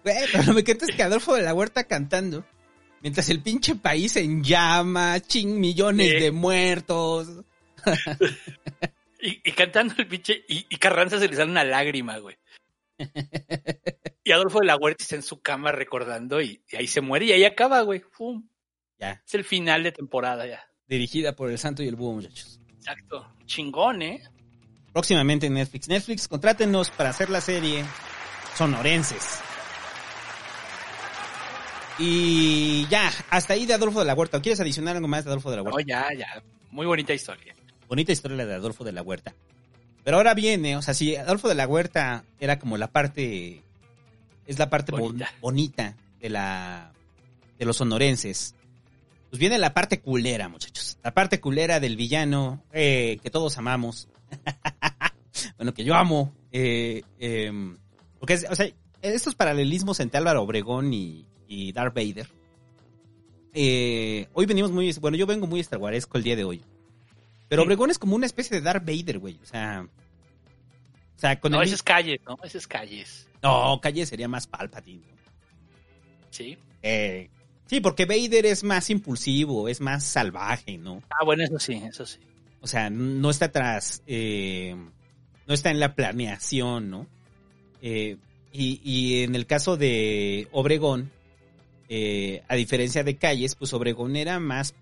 [0.03, 2.45] Güey, pero lo que es que Adolfo de la Huerta cantando,
[3.03, 7.29] mientras el pinche país en llamas, ching, millones de muertos.
[9.21, 12.37] Y, y cantando el pinche, y, y Carranza se le sale una lágrima, güey.
[14.25, 17.25] Y Adolfo de la Huerta está en su cama recordando y, y ahí se muere
[17.25, 18.01] y ahí acaba, güey.
[18.17, 18.47] Pum.
[18.99, 20.63] Ya, Es el final de temporada ya.
[20.87, 22.61] dirigida por El Santo y el Búho, muchachos.
[22.77, 23.27] Exacto.
[23.47, 24.23] Chingón, ¿eh?
[24.93, 25.89] Próximamente en Netflix.
[25.89, 27.85] Netflix, contrátenos para hacer la serie
[28.55, 29.41] Sonorenses.
[31.99, 34.39] Y ya, hasta ahí de Adolfo de la Huerta.
[34.39, 35.89] ¿O ¿Quieres adicionar algo más de Adolfo de la No, Huerta?
[35.89, 36.43] ya, ya.
[36.71, 37.55] Muy bonita historia.
[37.89, 39.35] Bonita historia la de Adolfo de la Huerta.
[40.05, 43.63] Pero ahora viene, o sea, si Adolfo de la Huerta era como la parte,
[44.47, 45.33] es la parte bon- Bonita.
[45.41, 46.93] bonita de la,
[47.59, 48.55] de los sonorenses.
[49.31, 50.97] Pues viene la parte culera, muchachos.
[51.03, 54.09] La parte culera del villano eh, que todos amamos.
[55.59, 56.33] bueno, que yo amo.
[56.53, 57.53] eh, eh,
[58.19, 58.69] porque, es, o sea,
[59.03, 62.29] estos paralelismos entre Álvaro Obregón y, y Darth Vader.
[63.53, 66.63] eh, hoy venimos muy, bueno, yo vengo muy estarguaresco el día de hoy.
[67.49, 67.63] Pero.
[67.63, 69.39] Obregón es como una especie de Darth Vader, güey.
[69.43, 69.87] O sea,
[71.17, 71.67] o sea, con No, el...
[71.67, 72.39] ese es calles, ¿no?
[72.43, 73.29] Ese es calles.
[73.43, 75.03] No, Calle sería más Palpatine.
[75.07, 75.19] ¿no?
[76.31, 76.59] Sí.
[76.83, 77.29] Eh,
[77.67, 81.03] sí, porque Vader es más impulsivo, es más salvaje, ¿no?
[81.11, 82.19] Ah, bueno, eso sí, eso sí.
[82.61, 84.77] O sea, no está atrás, eh,
[85.47, 87.07] no está en la planeación, ¿no?
[87.81, 88.17] Eh,
[88.53, 91.11] y, y en el caso de Obregón,
[91.89, 94.75] eh, a diferencia de Calles, pues Obregón era más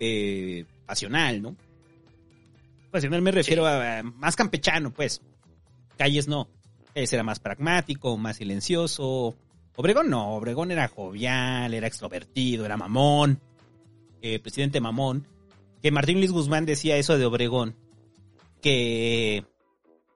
[0.00, 1.56] eh, pasional, ¿no?
[2.90, 5.22] Pasional me refiero a, a más campechano, pues.
[5.96, 6.48] Calles no.
[6.94, 9.36] Calles era más pragmático, más silencioso,
[9.80, 13.40] Obregón no, Obregón era jovial, era extrovertido, era mamón,
[14.20, 15.26] eh, presidente mamón,
[15.82, 17.76] que Martín Luis Guzmán decía eso de Obregón,
[18.60, 19.46] que,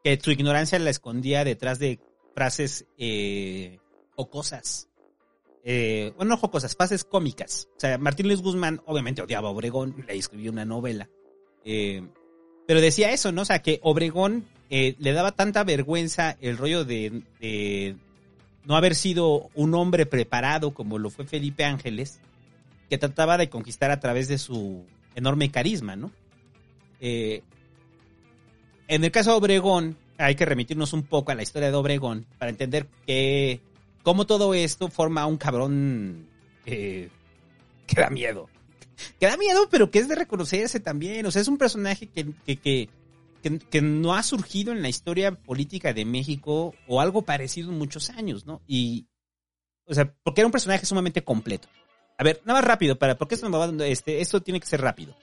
[0.03, 1.99] que su ignorancia la escondía detrás de
[2.35, 3.79] frases eh,
[4.17, 4.91] o cosas.
[5.65, 7.71] Eh, bueno, no jocosas, frases cómicas.
[7.75, 11.09] O sea, Martín Luis Guzmán obviamente odiaba a Obregón, le escribió una novela.
[11.65, 12.07] Eh,
[12.67, 13.43] pero decía eso, ¿no?
[13.43, 17.97] O sea, que Obregón eh, le daba tanta vergüenza el rollo de, de
[18.65, 22.21] no haber sido un hombre preparado como lo fue Felipe Ángeles,
[22.89, 24.85] que trataba de conquistar a través de su
[25.15, 26.11] enorme carisma, ¿no?
[27.01, 27.43] Eh,
[28.89, 32.27] en el caso de Obregón, hay que remitirnos un poco a la historia de Obregón
[32.39, 33.61] para entender que
[34.03, 36.27] cómo todo esto forma un cabrón
[36.67, 37.09] eh,
[37.87, 38.49] que da miedo.
[39.19, 41.27] Que da miedo, pero que es de reconocerse también.
[41.27, 42.89] O sea, es un personaje que, que, que,
[43.71, 48.11] que, no ha surgido en la historia política de México o algo parecido en muchos
[48.11, 48.63] años, ¿no?
[48.67, 49.07] Y,
[49.87, 51.69] o sea, porque era un personaje sumamente completo.
[52.17, 54.81] A ver, nada más rápido, para, porque esto, me va, este, esto tiene que ser
[54.81, 55.15] rápido.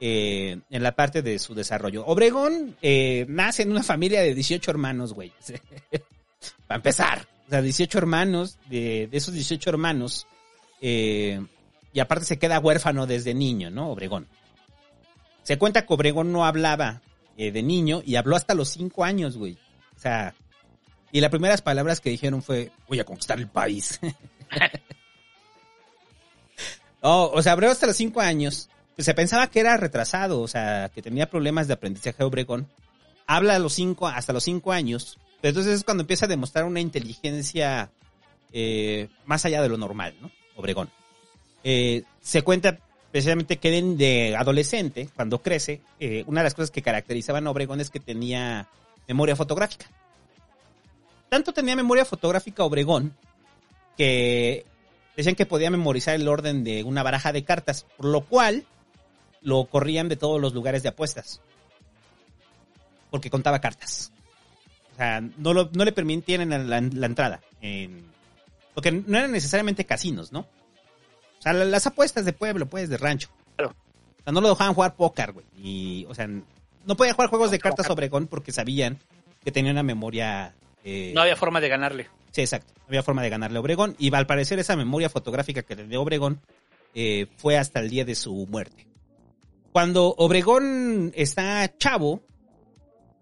[0.00, 2.04] eh, en la parte de su desarrollo.
[2.06, 5.32] Obregón eh, nace en una familia de 18 hermanos, güey.
[6.66, 7.28] para empezar.
[7.46, 10.26] O sea, 18 hermanos, de, de esos 18 hermanos,
[10.80, 11.44] eh,
[11.92, 13.90] y aparte se queda huérfano desde niño, ¿no?
[13.90, 14.28] Obregón.
[15.42, 17.02] Se cuenta que Obregón no hablaba
[17.36, 19.58] eh, de niño y habló hasta los 5 años, güey.
[19.96, 20.34] O sea,
[21.12, 24.00] y las primeras palabras que dijeron fue, voy a conquistar el país.
[27.02, 28.68] Oh, o sea, Obregón hasta los 5 años.
[28.94, 32.68] pues, se pensaba que era retrasado, o sea, que tenía problemas de aprendizaje Obregón.
[33.26, 35.18] Habla a los cinco, hasta los 5 años.
[35.40, 37.90] Pero entonces es cuando empieza a demostrar una inteligencia
[38.52, 40.30] eh, más allá de lo normal, ¿no?
[40.56, 40.90] Obregón.
[41.64, 42.78] Eh, se cuenta
[43.10, 47.80] precisamente que de, adolescente, cuando crece, eh, una de las cosas que caracterizaban a Obregón
[47.80, 48.68] es que tenía
[49.08, 49.86] memoria fotográfica.
[51.28, 53.14] Tanto tenía memoria fotográfica Obregón
[53.96, 54.64] que
[55.16, 58.64] decían que podía memorizar el orden de una baraja de cartas, por lo cual
[59.42, 61.40] lo corrían de todos los lugares de apuestas.
[63.10, 64.12] Porque contaba cartas.
[64.94, 67.40] O sea, no, lo- no le permitían la- la entrada.
[67.62, 68.08] en-
[68.74, 70.46] porque no eran necesariamente casinos, ¿no?
[71.40, 73.28] O sea, la- las apuestas de pueblo, pues, de rancho.
[73.56, 73.74] Claro.
[74.20, 75.46] O sea, no lo dejaban jugar póker, güey.
[75.56, 78.98] Y, o sea, no podía jugar juegos de cartas Obregón porque sabían
[79.44, 80.54] que tenía una memoria...
[80.84, 82.06] eh, No había forma de ganarle.
[82.30, 82.72] Sí, exacto.
[82.76, 83.96] No había forma de ganarle a Obregón.
[83.98, 86.40] Y al parecer esa memoria fotográfica que tenía Obregón
[86.94, 88.86] eh, fue hasta el día de su muerte.
[89.72, 92.20] Cuando Obregón está chavo,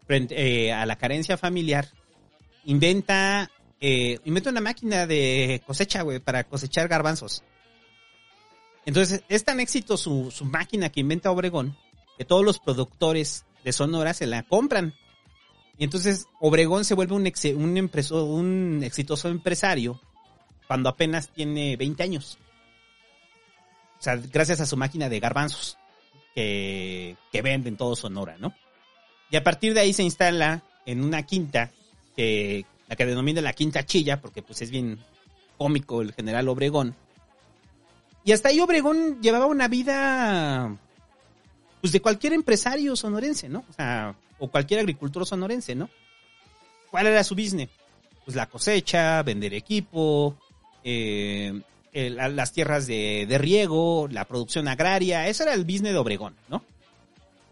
[0.07, 1.87] frente eh, a la carencia familiar,
[2.65, 3.51] inventa,
[3.81, 7.43] eh, inventa una máquina de cosecha, güey, para cosechar garbanzos.
[8.89, 11.77] Entonces, es tan éxito su, su máquina que inventa Obregón
[12.17, 14.95] que todos los productores de Sonora se la compran.
[15.77, 20.01] Y entonces Obregón se vuelve un, exe- un, empreso- un exitoso empresario
[20.67, 22.39] cuando apenas tiene 20 años.
[23.99, 25.77] O sea, gracias a su máquina de garbanzos
[26.35, 28.55] que, que vende en todo Sonora, ¿no?
[29.31, 31.73] Y a partir de ahí se instala en una quinta,
[32.17, 34.99] que, la que denomina la quinta chilla, porque pues es bien
[35.59, 36.97] cómico el general Obregón.
[38.25, 40.77] Y hasta ahí Obregón llevaba una vida
[41.81, 43.65] pues de cualquier empresario sonorense, ¿no?
[43.71, 45.89] O sea, o cualquier agricultor sonorense, ¿no?
[46.91, 47.69] ¿Cuál era su business?
[48.25, 50.37] Pues la cosecha, vender equipo,
[50.85, 51.61] eh,
[51.93, 55.99] eh, la- las tierras de, de riego, la producción agraria, eso era el business de
[55.99, 56.63] Obregón, ¿no?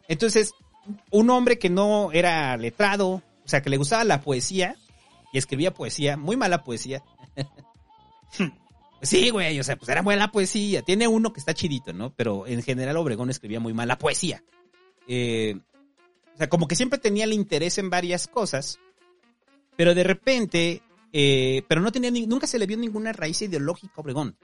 [0.09, 0.53] Entonces,
[1.11, 4.77] un hombre que no era letrado, o sea, que le gustaba la poesía
[5.33, 7.03] y escribía poesía, muy mala poesía.
[9.03, 10.83] Sí, güey, o sea, pues era buena poesía.
[10.83, 12.13] Tiene uno que está chidito, ¿no?
[12.15, 14.43] Pero en general Obregón escribía muy mala poesía.
[15.07, 15.57] Eh,
[16.35, 18.79] o sea, como que siempre tenía el interés en varias cosas,
[19.77, 20.83] pero de repente,
[21.13, 24.37] eh, pero no tenía, ni- nunca se le vio ninguna raíz ideológica a Obregón.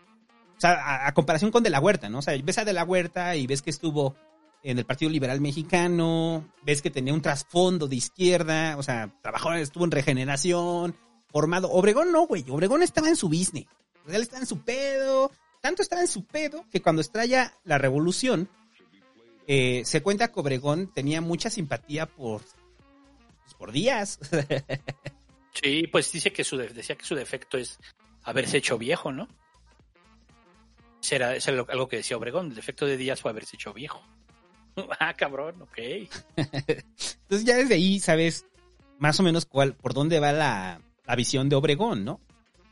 [0.57, 2.19] O sea, a, a comparación con De la Huerta, ¿no?
[2.19, 4.15] O sea, ves a De la Huerta y ves que estuvo
[4.63, 9.53] en el Partido Liberal Mexicano, ves que tenía un trasfondo de izquierda, o sea, trabajó,
[9.55, 10.95] estuvo en regeneración,
[11.33, 11.69] formado.
[11.71, 13.67] Obregón no, güey, Obregón estaba en su business.
[14.07, 15.31] Sea, él estaba en su pedo,
[15.61, 18.49] tanto estaba en su pedo que cuando estalla la revolución,
[19.47, 22.43] eh, se cuenta que Obregón tenía mucha simpatía por,
[23.43, 24.19] pues, por Díaz.
[25.55, 27.79] Sí, pues dice que su de- decía que su defecto es
[28.23, 29.29] haberse hecho viejo, ¿no?
[31.11, 34.03] Era, lo- algo que decía Obregón, el defecto de Díaz fue haberse hecho viejo.
[34.99, 35.79] ah, cabrón, ok.
[36.37, 38.47] Entonces ya desde ahí sabes
[38.99, 42.21] más o menos cuál, por dónde va la, la visión de Obregón, ¿no?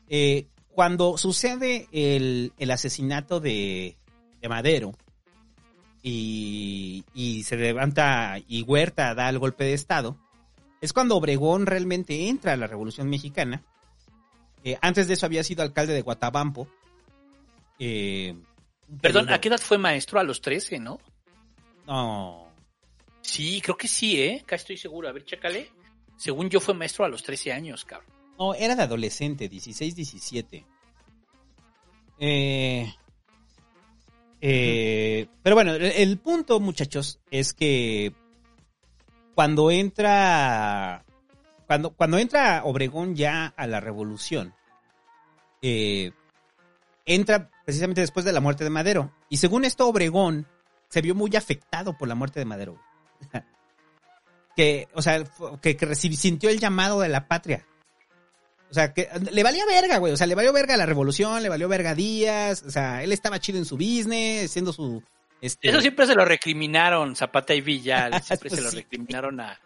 [0.09, 3.97] Eh, cuando sucede el, el asesinato de,
[4.41, 4.93] de Madero
[6.03, 10.16] y, y se levanta y Huerta da el golpe de Estado,
[10.81, 13.62] es cuando Obregón realmente entra a la Revolución Mexicana
[14.64, 16.68] Eh, antes de eso había sido alcalde de Guatabampo.
[17.79, 18.35] Eh,
[19.01, 20.21] Perdón, periodo- ¿a qué edad fue maestro?
[20.21, 20.99] A los 13, ¿no?
[21.87, 22.47] No.
[23.23, 24.43] Sí, creo que sí, ¿eh?
[24.47, 25.09] Casi estoy seguro.
[25.09, 25.71] A ver, chécale.
[26.18, 28.11] Según yo fue maestro a los 13 años, cabrón.
[28.41, 30.64] No, era de adolescente, 16, 17.
[32.18, 32.95] Eh,
[34.41, 38.14] eh, pero bueno, el, punto, muchachos, es que
[39.34, 41.05] cuando entra.
[41.66, 44.55] Cuando, cuando entra Obregón ya a la revolución,
[45.61, 46.11] eh,
[47.05, 49.12] entra precisamente después de la muerte de Madero.
[49.28, 50.47] Y según esto, Obregón
[50.88, 52.80] se vio muy afectado por la muerte de Madero.
[54.57, 55.22] que, o sea,
[55.61, 57.66] que, sintió el llamado de la patria.
[58.71, 60.12] O sea, que le valía verga, güey.
[60.12, 62.62] O sea, le valió verga la revolución, le valió verga Díaz.
[62.62, 65.03] O sea, él estaba chido en su business, haciendo su.
[65.41, 68.77] Este, Eso siempre se lo recriminaron Zapata y Villa, siempre Pues se lo sí.
[68.77, 69.59] recriminaron a,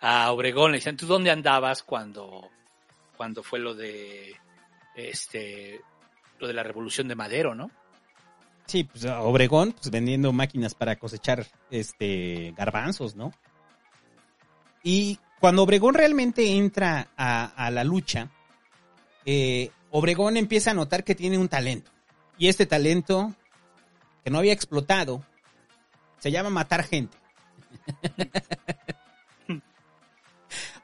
[0.00, 0.72] a Obregón.
[0.72, 2.48] Le decían, ¿tú dónde andabas cuando,
[3.16, 4.36] cuando fue lo de
[4.94, 5.80] este
[6.38, 7.70] lo de la revolución de Madero, no?
[8.66, 13.32] Sí, pues Obregón, pues vendiendo máquinas para cosechar este garbanzos, ¿no?
[14.84, 18.28] Y cuando Obregón realmente entra a, a la lucha,
[19.24, 21.90] eh, Obregón empieza a notar que tiene un talento.
[22.38, 23.34] Y este talento,
[24.24, 25.24] que no había explotado,
[26.18, 27.16] se llama matar gente.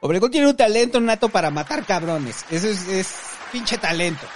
[0.01, 2.45] Obregón tiene un talento nato para matar cabrones.
[2.51, 3.15] Eso es, es
[3.51, 4.27] pinche talento.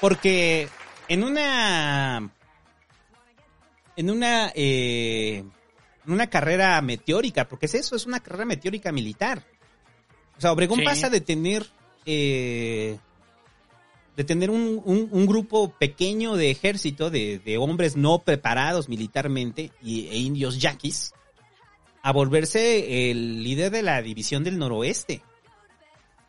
[0.00, 0.68] Porque
[1.08, 2.30] en una.
[3.96, 4.52] En una.
[4.54, 5.44] eh,
[6.06, 9.44] en una carrera meteórica, porque es eso, es una carrera meteórica militar.
[10.40, 10.84] O sea, Obregón Sí.
[10.86, 11.66] pasa de tener.
[12.06, 12.98] eh,
[14.16, 19.70] de tener un, un- un grupo pequeño de ejército, de, de hombres no preparados militarmente
[19.82, 21.12] y, e indios yaquis,
[22.02, 25.20] a volverse el líder de la división del noroeste.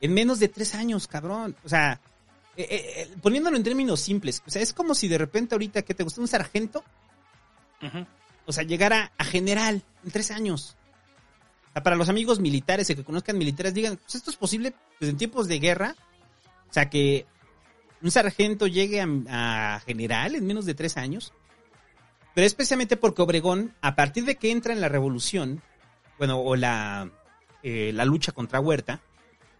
[0.01, 1.55] En menos de tres años, cabrón.
[1.63, 2.01] O sea,
[2.57, 5.81] eh, eh, eh, poniéndolo en términos simples, o sea, es como si de repente ahorita
[5.83, 6.83] que te gustó un sargento,
[8.45, 10.75] o sea, llegara a general en tres años.
[11.73, 15.17] Para los amigos militares y que conozcan militares, digan, pues esto es posible pues, en
[15.17, 15.95] tiempos de guerra.
[16.69, 17.25] O sea, que
[18.01, 21.33] un sargento llegue a, a general en menos de tres años.
[22.33, 25.61] Pero especialmente porque Obregón, a partir de que entra en la revolución,
[26.17, 27.09] bueno, o la,
[27.63, 29.01] eh, la lucha contra Huerta,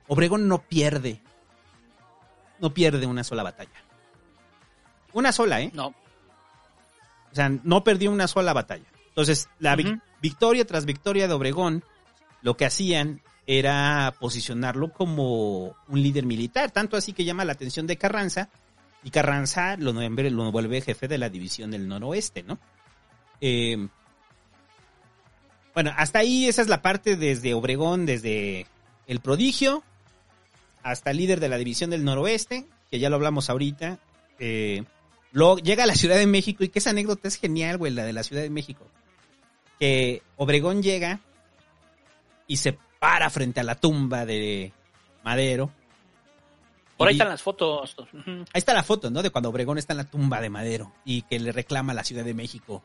[0.08, 1.22] Obregón no pierde.
[2.60, 3.84] No pierde una sola batalla.
[5.14, 5.72] Una sola, ¿eh?
[5.74, 5.88] No.
[5.88, 8.86] O sea, no perdió una sola batalla.
[9.08, 9.78] Entonces, la
[10.22, 11.84] victoria tras victoria de Obregón,
[12.42, 17.88] lo que hacían era posicionarlo como un líder militar, tanto así que llama la atención
[17.88, 18.50] de Carranza,
[19.04, 22.60] y Carranza lo, lo vuelve jefe de la división del noroeste, ¿no?
[23.42, 23.88] Eh,
[25.74, 28.68] bueno, hasta ahí esa es la parte desde Obregón, desde
[29.08, 29.84] el prodigio,
[30.84, 34.00] hasta líder de la división del noroeste, que ya lo hablamos ahorita.
[34.40, 34.84] Eh,
[35.64, 38.14] llega a la Ciudad de México y que esa anécdota es genial, güey, la de
[38.14, 38.86] la Ciudad de México.
[39.80, 41.22] Que Obregón llega
[42.52, 44.74] y se para frente a la tumba de
[45.24, 45.72] Madero.
[46.98, 47.96] Por ahí están las fotos.
[48.26, 49.24] Ahí está la foto, ¿no?
[49.24, 52.04] De cuando Obregón está en la tumba de Madero y que le reclama a la
[52.04, 52.84] Ciudad de México.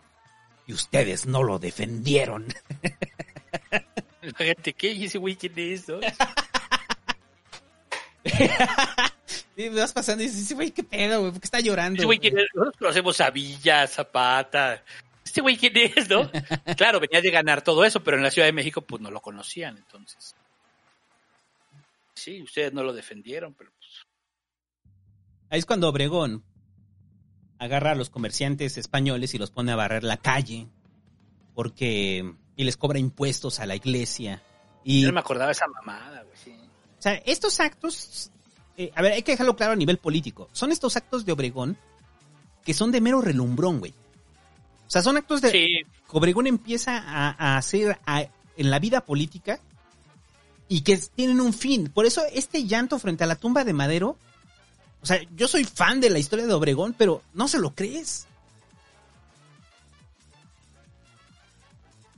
[0.69, 2.47] Y ustedes no lo defendieron.
[4.39, 4.93] Gente, ¿qué?
[4.93, 5.89] ¿Y ese güey quién es?
[5.89, 5.99] no?
[9.59, 11.97] Y me vas pasando y dices, "Sí, güey, qué pedo, güey, ¿por qué está llorando?
[11.97, 12.45] Ese güey quién es?
[12.55, 14.83] Nosotros conocemos a Villa, Zapata.
[15.37, 16.31] Este güey quién es, ¿no?
[16.79, 19.21] Claro, venía de ganar todo eso, pero en la Ciudad de México pues no lo
[19.21, 20.35] conocían, entonces.
[22.15, 24.07] Sí, ustedes no lo defendieron, pero pues,
[25.51, 26.43] Ahí es cuando Obregón
[27.59, 30.69] agarra a los comerciantes españoles y los pone a barrer la calle
[31.55, 34.43] porque y les cobra impuestos a la iglesia
[34.85, 36.37] y yo no me acordaba esa mamada, güey.
[36.43, 36.55] sí.
[36.99, 38.31] o sea, estos actos
[38.79, 40.49] eh, a ver, hay que dejarlo claro a nivel político.
[40.53, 41.77] Son estos actos de Obregón
[42.65, 43.95] que son de mero relumbrón, güey.
[44.87, 45.67] O sea, son actos de Sí,
[46.11, 48.27] que Obregón empieza a, a hacer a-
[48.57, 49.59] en la vida política
[50.69, 51.91] y que tienen un fin.
[51.91, 54.17] Por eso este llanto frente a la tumba de Madero,
[55.03, 58.27] o sea, yo soy fan de la historia de Obregón, pero no se lo crees.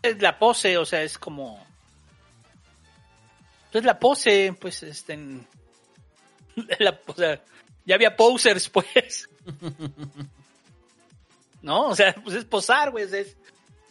[0.02, 1.64] es la pose, o sea, es como.
[3.72, 5.16] Es la pose, pues, este.
[6.78, 7.42] la- o sea,
[7.84, 9.28] ya había posers, pues.
[11.62, 11.88] ¿No?
[11.88, 13.04] O sea, pues es posar, güey.
[13.12, 13.36] Es,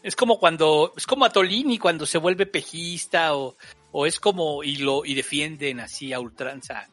[0.04, 0.94] es como cuando.
[0.96, 3.56] Es como a Tolini cuando se vuelve pejista o,
[3.92, 4.64] o es como.
[4.64, 6.88] Y lo y defienden así a ultranza.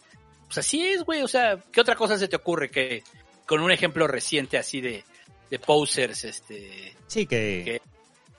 [0.46, 1.22] Pues así es, güey.
[1.22, 3.02] O sea, ¿qué otra cosa se te ocurre que
[3.46, 5.04] con un ejemplo reciente así de,
[5.50, 7.62] de posers, este Sí, que...
[7.64, 7.82] que,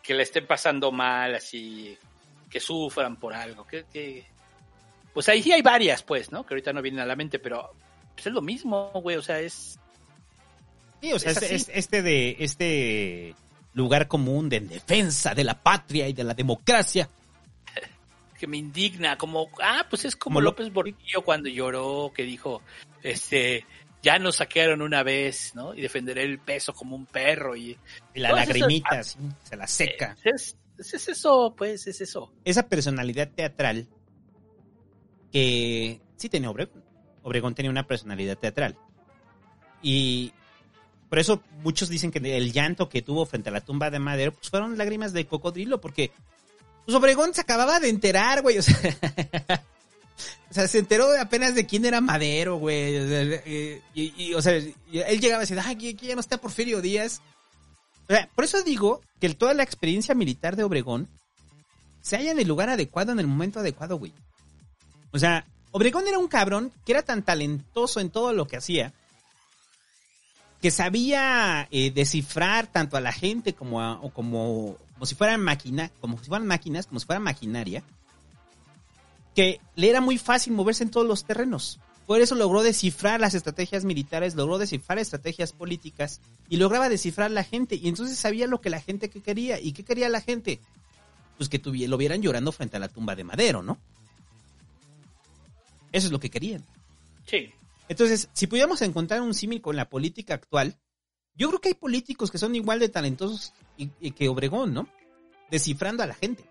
[0.01, 1.97] que le estén pasando mal, así,
[2.49, 3.65] que sufran por algo.
[3.65, 4.25] Que, que-
[5.13, 6.45] pues ahí sí hay varias, pues, ¿no?
[6.45, 7.71] Que ahorita no vienen a la mente, pero
[8.15, 9.79] pues, es lo mismo, güey, o sea, es...
[11.01, 13.35] Sí, o sea, Es es- este de este
[13.73, 17.09] lugar común de defensa de la patria y de la democracia.
[18.39, 22.61] que me indigna, como, ah, pues es como López Portillo cuando lloró, que dijo,
[23.03, 23.65] este,
[24.01, 25.73] ya nos saquearon una vez, ¿no?
[25.73, 27.77] Y defenderé el peso como un perro y...
[28.13, 30.15] Y la lagrimita, se la seca.
[30.23, 32.31] Es, es, es eso, pues, es eso.
[32.43, 33.87] Esa personalidad teatral
[35.31, 36.83] que sí tenía Obregón.
[37.23, 38.77] Obregón tenía una personalidad teatral.
[39.81, 40.31] Y
[41.15, 44.33] por eso muchos dicen que el llanto que tuvo frente a la tumba de Madero
[44.33, 46.11] pues fueron lágrimas de cocodrilo, porque
[46.83, 48.57] pues Obregón se acababa de enterar, güey.
[48.57, 48.75] O sea,
[50.67, 52.97] se enteró apenas de quién era Madero, güey.
[52.97, 56.19] O sea, y, y, o sea, y él llegaba a decir, ay, aquí ya no
[56.19, 57.21] está Porfirio Díaz.
[58.09, 61.07] O sea, por eso digo que toda la experiencia militar de Obregón
[62.01, 64.11] se halla en el lugar adecuado, en el momento adecuado, güey.
[65.13, 68.91] O sea, Obregón era un cabrón que era tan talentoso en todo lo que hacía
[70.65, 75.45] que sabía eh, descifrar tanto a la gente como a- como como si fueran
[76.01, 77.83] como si fueran máquinas, como si fueran maquinaria,
[79.35, 81.79] que le era muy fácil moverse en todos los terrenos.
[82.07, 87.43] Por eso logró descifrar las estrategias militares, logró descifrar estrategias políticas y lograba descifrar la
[87.43, 87.75] gente.
[87.75, 89.59] Y entonces sabía lo que la gente que quería.
[89.59, 90.59] ¿Y qué quería la gente?
[91.37, 93.77] Pues que tuvi- lo vieran llorando frente a la tumba de Madero, ¿no?
[95.91, 96.63] Eso es lo que querían.
[97.27, 97.53] Sí.
[97.87, 100.77] Entonces, si pudiéramos encontrar un símil con la política actual,
[101.35, 104.87] yo creo que hay políticos que son igual de talentosos y- y que Obregón, ¿no?
[105.51, 106.45] Descifrando a la gente.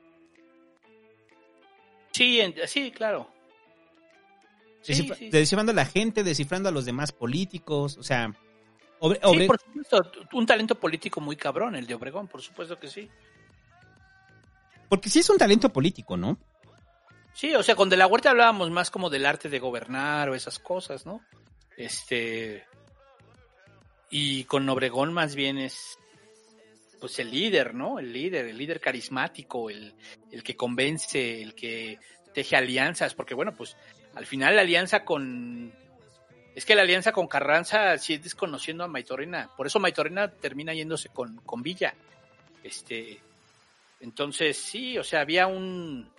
[2.13, 3.29] Sí, en- sí, claro.
[4.87, 5.31] Descifra- sí.
[5.31, 8.33] Descifrando a la gente, descifrando a los demás políticos, o sea...
[9.01, 12.89] Obre- Sí, por supuesto, un talento político muy cabrón, el de Obregón, por supuesto que
[12.89, 13.11] sí.
[14.89, 16.39] Porque sí es un talento político, ¿no?
[17.35, 20.35] Sí, o sea, con De la Huerta hablábamos más como del arte de gobernar o
[20.35, 21.21] esas cosas, ¿no?
[21.77, 22.65] Este.
[24.09, 25.99] Y con Obregón más bien es.
[27.01, 27.99] Pues el líder, ¿no?
[27.99, 29.95] El líder, el líder carismático, el,
[30.31, 31.99] el que convence, el que
[32.33, 33.77] teje alianzas, porque bueno, pues
[34.15, 35.73] al final la alianza con.
[36.55, 39.51] Es que la alianza con Carranza sí es desconociendo a Maitorena.
[39.57, 41.95] Por eso Maitorena termina yéndose con, con Villa.
[42.63, 43.21] Este.
[44.01, 46.14] Entonces, sí, o sea, había un.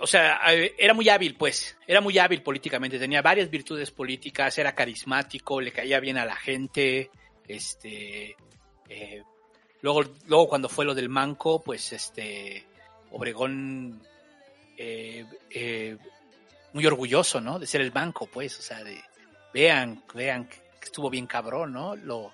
[0.00, 0.40] O sea,
[0.78, 1.76] era muy hábil, pues.
[1.86, 2.98] Era muy hábil políticamente.
[2.98, 4.58] Tenía varias virtudes políticas.
[4.58, 7.10] Era carismático, le caía bien a la gente.
[7.48, 8.36] Este.
[8.88, 9.22] eh,
[9.80, 12.64] luego, luego, cuando fue lo del Manco, pues este.
[13.10, 14.02] Obregón.
[14.76, 15.96] eh, eh,
[16.72, 17.58] muy orgulloso, ¿no?
[17.58, 18.58] De ser el banco, pues.
[18.58, 19.02] O sea, de.
[19.52, 21.96] Vean, vean que estuvo bien cabrón, ¿no?
[21.96, 22.32] Lo,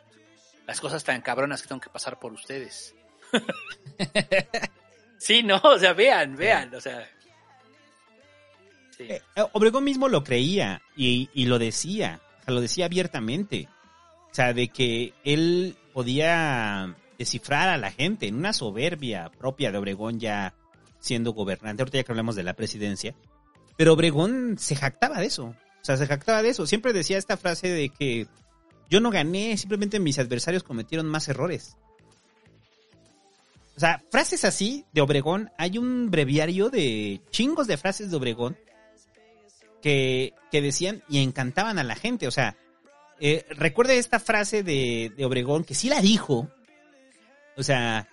[0.67, 2.95] las cosas tan cabronas que tengo que pasar por ustedes.
[5.19, 7.09] sí, no, o sea, vean, vean, o sea.
[8.97, 9.05] Sí.
[9.09, 9.23] Eh,
[9.53, 13.69] Obregón mismo lo creía y, y lo decía, o sea, lo decía abiertamente.
[14.31, 19.79] O sea, de que él podía descifrar a la gente en una soberbia propia de
[19.79, 20.55] Obregón ya
[21.01, 21.83] siendo gobernante.
[21.83, 23.15] Ahorita ya que hablamos de la presidencia.
[23.77, 25.47] Pero Obregón se jactaba de eso.
[25.47, 26.67] O sea, se jactaba de eso.
[26.67, 28.27] Siempre decía esta frase de que
[28.91, 31.77] yo no gané, simplemente mis adversarios cometieron más errores.
[33.77, 38.57] O sea, frases así de Obregón, hay un breviario de chingos de frases de Obregón
[39.87, 42.27] que, decían y encantaban a la gente.
[42.27, 42.57] O sea,
[43.21, 46.49] eh, recuerde esta frase de, Obregón que sí la dijo.
[47.57, 48.09] O sea,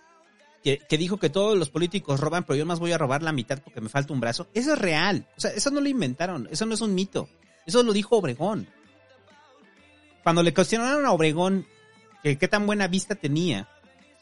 [0.63, 3.59] que, dijo que todos los políticos roban, pero yo más voy a robar la mitad
[3.63, 4.47] porque me falta un brazo.
[4.53, 5.27] Eso es real.
[5.35, 6.47] O sea, eso no lo inventaron.
[6.51, 7.27] Eso no es un mito.
[7.65, 8.67] Eso lo dijo Obregón.
[10.21, 11.65] Cuando le cuestionaron a Obregón
[12.21, 13.67] que qué tan buena vista tenía,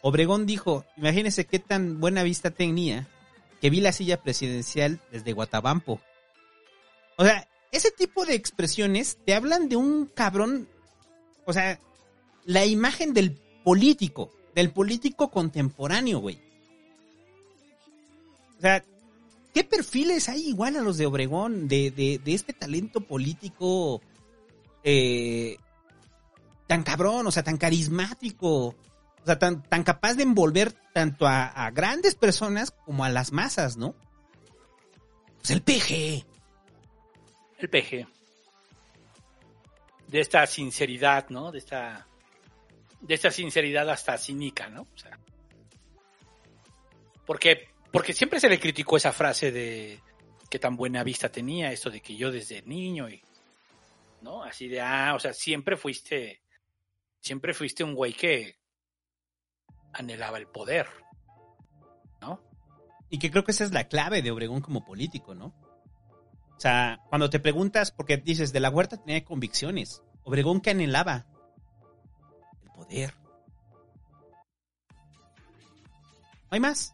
[0.01, 3.07] Obregón dijo, imagínese qué tan buena vista tenía
[3.59, 6.01] que vi la silla presidencial desde Guatabampo.
[7.21, 10.67] O sea, ese tipo de expresiones te hablan de un cabrón,
[11.45, 11.79] o sea,
[12.45, 16.41] la imagen del político, del político contemporáneo, güey.
[18.57, 18.83] O sea,
[19.53, 24.01] ¿qué perfiles hay igual a los de Obregón, de, de, de este talento político
[24.83, 25.57] eh,
[26.65, 31.45] tan cabrón, o sea, tan carismático, o sea, tan, tan capaz de envolver tanto a,
[31.45, 33.93] a grandes personas como a las masas, ¿no?
[35.37, 36.30] Pues el PG.
[37.61, 38.07] El peje.
[40.07, 41.51] De esta sinceridad, ¿no?
[41.51, 42.07] De esta.
[42.99, 44.87] De esta sinceridad hasta cínica, ¿no?
[47.25, 49.99] Porque, porque siempre se le criticó esa frase de
[50.49, 53.21] que tan buena vista tenía, esto de que yo desde niño y.
[54.21, 54.43] ¿No?
[54.43, 56.41] Así de, ah, o sea, siempre fuiste.
[57.19, 58.55] Siempre fuiste un güey que
[59.93, 60.87] anhelaba el poder.
[62.21, 62.41] ¿No?
[63.11, 65.53] Y que creo que esa es la clave de Obregón como político, ¿no?
[66.61, 70.03] O sea, cuando te preguntas, porque dices, de la huerta tenía convicciones.
[70.21, 71.25] Obregón que anhelaba
[72.63, 73.15] el poder.
[76.43, 76.93] No hay más.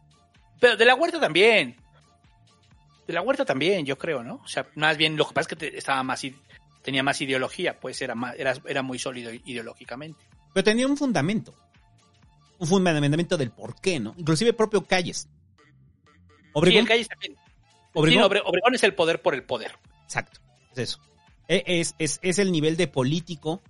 [0.58, 1.76] Pero de la huerta también.
[3.06, 4.36] De la huerta también, yo creo, ¿no?
[4.36, 6.22] O sea, más bien lo que pasa es que te- estaba más,
[6.80, 10.18] tenía más ideología, pues era, más, era, era muy sólido ideológicamente.
[10.54, 11.54] Pero tenía un fundamento.
[12.58, 14.14] Un fundamento del por qué, ¿no?
[14.16, 15.28] Inclusive propio Calles.
[16.64, 17.36] Sí, el Calles también.
[17.94, 19.72] Obregón- Sí, Obre- Obregón es el poder por el poder.
[20.04, 20.40] Exacto,
[20.72, 21.00] es eso.
[21.48, 23.62] E- Es, es, es el nivel de político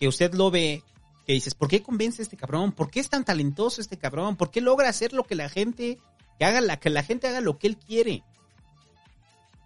[0.00, 0.82] que usted lo ve,
[1.26, 2.72] que dices, ¿por qué convence a este cabrón?
[2.72, 4.36] ¿Por qué es tan talentoso este cabrón?
[4.36, 5.98] ¿Por qué logra hacer lo que la gente,
[6.38, 8.22] que haga la, que la gente haga lo que él quiere?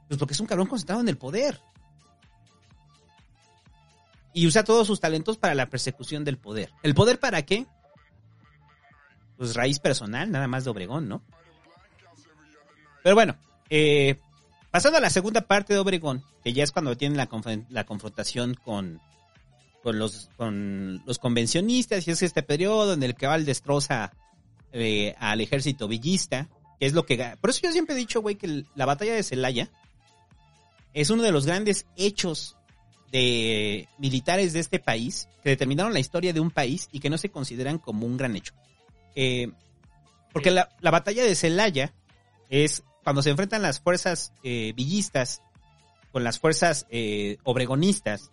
[0.09, 1.61] Pues porque es un cabrón concentrado en el poder.
[4.35, 6.73] Y usa todos sus talentos para la persecución del poder.
[6.83, 7.67] ¿El poder para qué?
[9.37, 11.23] Pues raíz personal, nada más de Obregón, ¿no?
[13.03, 13.37] Pero bueno,
[13.75, 14.17] eh,
[14.71, 17.85] pasando a la segunda parte de Obregón, que ya es cuando tienen la, conf- la
[17.85, 19.01] confrontación con,
[19.83, 24.13] con, los, con los convencionistas, y es este periodo en el que Val destroza
[24.73, 27.17] eh, al ejército villista, que es lo que...
[27.41, 29.71] Por eso yo siempre he dicho, güey, que la batalla de Celaya
[30.93, 32.57] es uno de los grandes hechos
[33.11, 37.17] de militares de este país que determinaron la historia de un país y que no
[37.17, 38.53] se consideran como un gran hecho.
[39.15, 39.51] Eh,
[40.33, 41.93] porque la, la batalla de Celaya
[42.51, 45.43] es cuando se enfrentan las fuerzas eh, villistas
[46.13, 48.31] con las fuerzas eh, obregonistas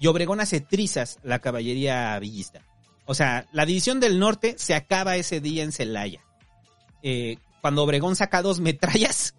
[0.00, 2.62] y Obregón hace trizas la caballería villista.
[3.06, 6.20] O sea, la división del norte se acaba ese día en Celaya.
[7.02, 9.34] Eh, cuando Obregón saca dos metrallas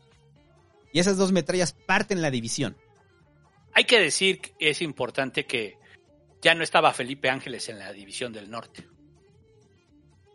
[0.92, 2.76] y esas dos metrallas parten la división.
[3.74, 5.78] Hay que decir que es importante que
[6.42, 8.88] ya no estaba Felipe Ángeles en la división del norte.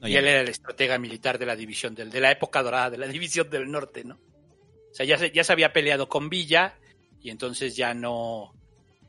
[0.04, 2.62] No, y ya él era el estratega militar de la división del, de la época
[2.62, 4.16] dorada de la división del norte, ¿no?
[4.16, 6.76] O sea, ya se, ya se había peleado con Villa
[7.22, 8.52] y entonces ya no.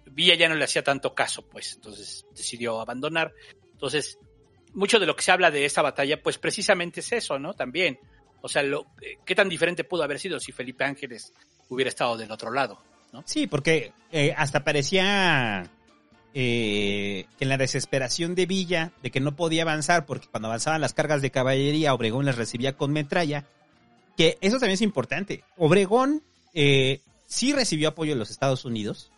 [0.06, 1.74] Villa ya no le hacía tanto caso, pues.
[1.74, 3.34] Entonces decidió abandonar.
[3.74, 4.18] Entonces,
[4.74, 7.54] mucho de lo que se habla de esta batalla, pues precisamente es eso, ¿no?
[7.54, 8.00] También.
[8.42, 11.34] O sea, lo, eh, ¿qué tan diferente pudo haber sido si Felipe Ángeles
[11.68, 12.82] hubiera estado del otro lado?
[13.12, 13.24] ¿no?
[13.26, 15.70] Sí, porque eh, hasta parecía
[16.38, 20.82] eh, que en la desesperación de Villa, de que no podía avanzar, porque cuando avanzaban
[20.82, 23.46] las cargas de caballería, Obregón las recibía con metralla,
[24.18, 25.46] que eso también es importante.
[25.56, 29.14] Obregón eh, sí recibió apoyo de los Estados Unidos,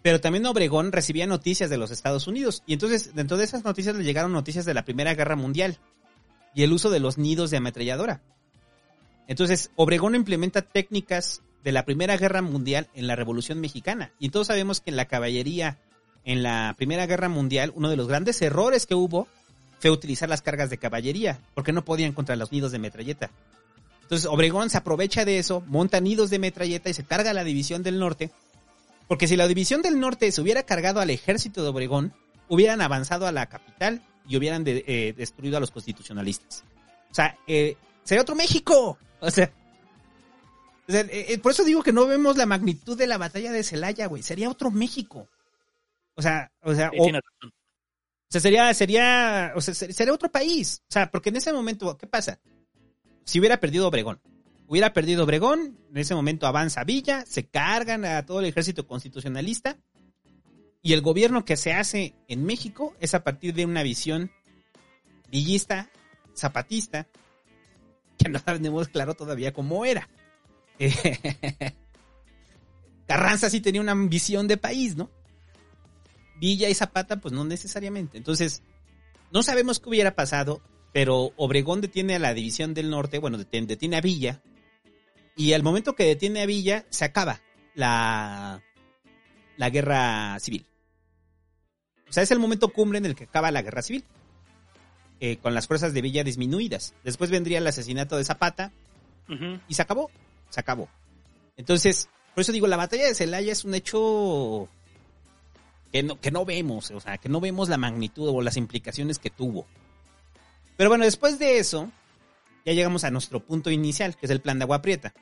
[0.00, 2.62] pero también Obregón recibía noticias de los Estados Unidos.
[2.66, 5.76] Y entonces, dentro de esas noticias le llegaron noticias de la Primera Guerra Mundial
[6.54, 8.22] y el uso de los nidos de ametralladora.
[9.28, 14.10] Entonces, Obregón implementa técnicas de la Primera Guerra Mundial en la Revolución Mexicana.
[14.18, 15.78] Y todos sabemos que en la caballería,
[16.30, 19.26] en la Primera Guerra Mundial, uno de los grandes errores que hubo
[19.80, 23.32] fue utilizar las cargas de caballería, porque no podían contra los nidos de metralleta.
[24.02, 27.42] Entonces, Obregón se aprovecha de eso, monta nidos de metralleta y se carga a la
[27.42, 28.30] División del Norte.
[29.08, 32.12] Porque si la División del Norte se hubiera cargado al ejército de Obregón,
[32.48, 36.62] hubieran avanzado a la capital y hubieran eh, destruido a los constitucionalistas.
[37.10, 38.98] O sea, eh, sería otro México.
[39.18, 39.50] O sea,
[40.86, 44.22] eh, por eso digo que no vemos la magnitud de la batalla de Celaya, güey.
[44.22, 45.26] Sería otro México.
[46.20, 47.04] O sea, o sea, Sí, o-
[48.28, 50.82] sea, sería, sería, o sea, ser- sería otro país.
[50.88, 52.38] O sea, porque en ese momento, ¿qué pasa?
[53.24, 54.20] Si hubiera perdido Obregón,
[54.68, 59.78] hubiera perdido Obregón, en ese momento avanza Villa, se cargan a todo el ejército constitucionalista
[60.82, 64.30] y el gobierno que se hace en México es a partir de una visión
[65.30, 65.88] villista,
[66.36, 67.06] zapatista,
[68.18, 70.08] que no tenemos claro todavía cómo era.
[73.06, 75.10] Carranza sí tenía una visión de país, ¿no?
[76.40, 78.16] Villa y Zapata, pues no necesariamente.
[78.16, 78.62] Entonces,
[79.30, 80.62] no sabemos qué hubiera pasado,
[80.92, 84.42] pero Obregón detiene a la División del Norte, bueno, detiene, detiene a Villa,
[85.36, 87.40] y al momento que detiene a Villa, se acaba
[87.74, 88.62] la,
[89.56, 90.66] la guerra civil.
[92.08, 94.04] O sea, es el momento cumbre en el que acaba la guerra civil,
[95.20, 96.94] eh, con las fuerzas de Villa disminuidas.
[97.04, 98.72] Después vendría el asesinato de Zapata,
[99.68, 100.10] y se acabó,
[100.48, 100.88] se acabó.
[101.56, 104.68] Entonces, por eso digo, la batalla de Celaya es un hecho
[105.92, 109.18] que no, que no vemos, o sea, que no vemos la magnitud o las implicaciones
[109.18, 109.66] que tuvo.
[110.76, 111.90] Pero bueno, después de eso,
[112.64, 115.12] ya llegamos a nuestro punto inicial, que es el plan de Agua Prieta.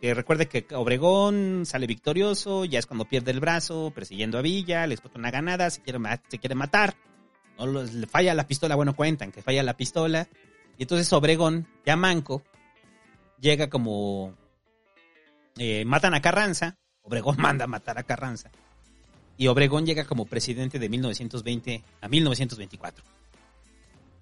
[0.00, 4.86] Que recuerde que Obregón sale victorioso, ya es cuando pierde el brazo, persiguiendo a Villa,
[4.86, 5.98] le explota una ganada, se quiere,
[6.28, 6.94] se quiere matar.
[7.58, 10.28] Le falla la pistola, bueno, cuentan que falla la pistola.
[10.78, 12.44] Y entonces Obregón, ya manco,
[13.40, 14.34] llega como...
[15.56, 18.50] eh, matan a Carranza, Obregón manda a matar a Carranza.
[19.38, 23.04] Y Obregón llega como presidente de 1920 a 1924.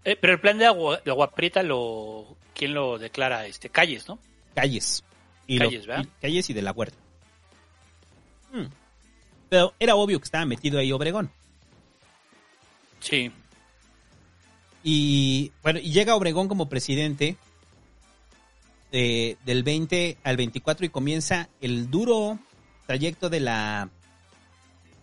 [0.05, 3.47] Eh, pero el plan de agua, de agua prieta lo, ¿quién lo declara?
[3.47, 4.19] Este, calles, ¿no?
[4.55, 5.03] Calles.
[5.49, 6.05] Y Calles, lo- ¿verdad?
[6.05, 6.97] y- calles y de la huerta.
[8.53, 8.67] Hmm.
[9.49, 11.31] Pero era obvio que estaba metido ahí Obregón.
[13.01, 13.31] Sí.
[14.85, 17.37] Y bueno, y llega Obregón como presidente
[18.93, 22.39] de- del 20 al 24 y comienza el duro
[22.87, 23.89] trayecto de la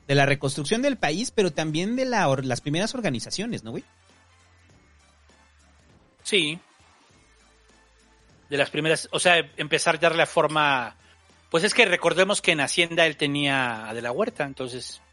[0.08, 3.84] de la reconstrucción del país, pero también de la, las primeras organizaciones, ¿no, güey?
[6.24, 6.60] Sí.
[8.50, 10.96] De las primeras, o sea, empezar a darle forma.
[11.50, 15.02] Pues es que recordemos que en Hacienda él tenía a De la Huerta, entonces.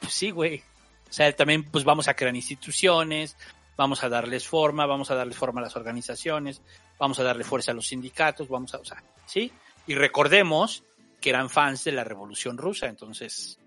[0.00, 0.62] Pues sí, güey.
[1.08, 3.36] O sea, también pues vamos a crear instituciones,
[3.76, 6.60] vamos a darles forma, vamos a darle forma a las organizaciones,
[6.98, 9.50] vamos a darle fuerza a los sindicatos, vamos a, o sea, sí.
[9.86, 10.84] Y recordemos
[11.20, 13.58] que eran fans de la Revolución Rusa, entonces,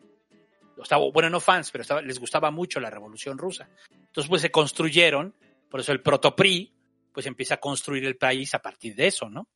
[0.82, 3.70] estaba, bueno, no fans, pero estaba, les gustaba mucho la Revolución Rusa.
[3.91, 5.36] Entonces, pues se construyeron,
[5.70, 6.74] por eso el protopri,
[7.14, 9.48] pues empieza a construir el país a partir de eso, ¿no?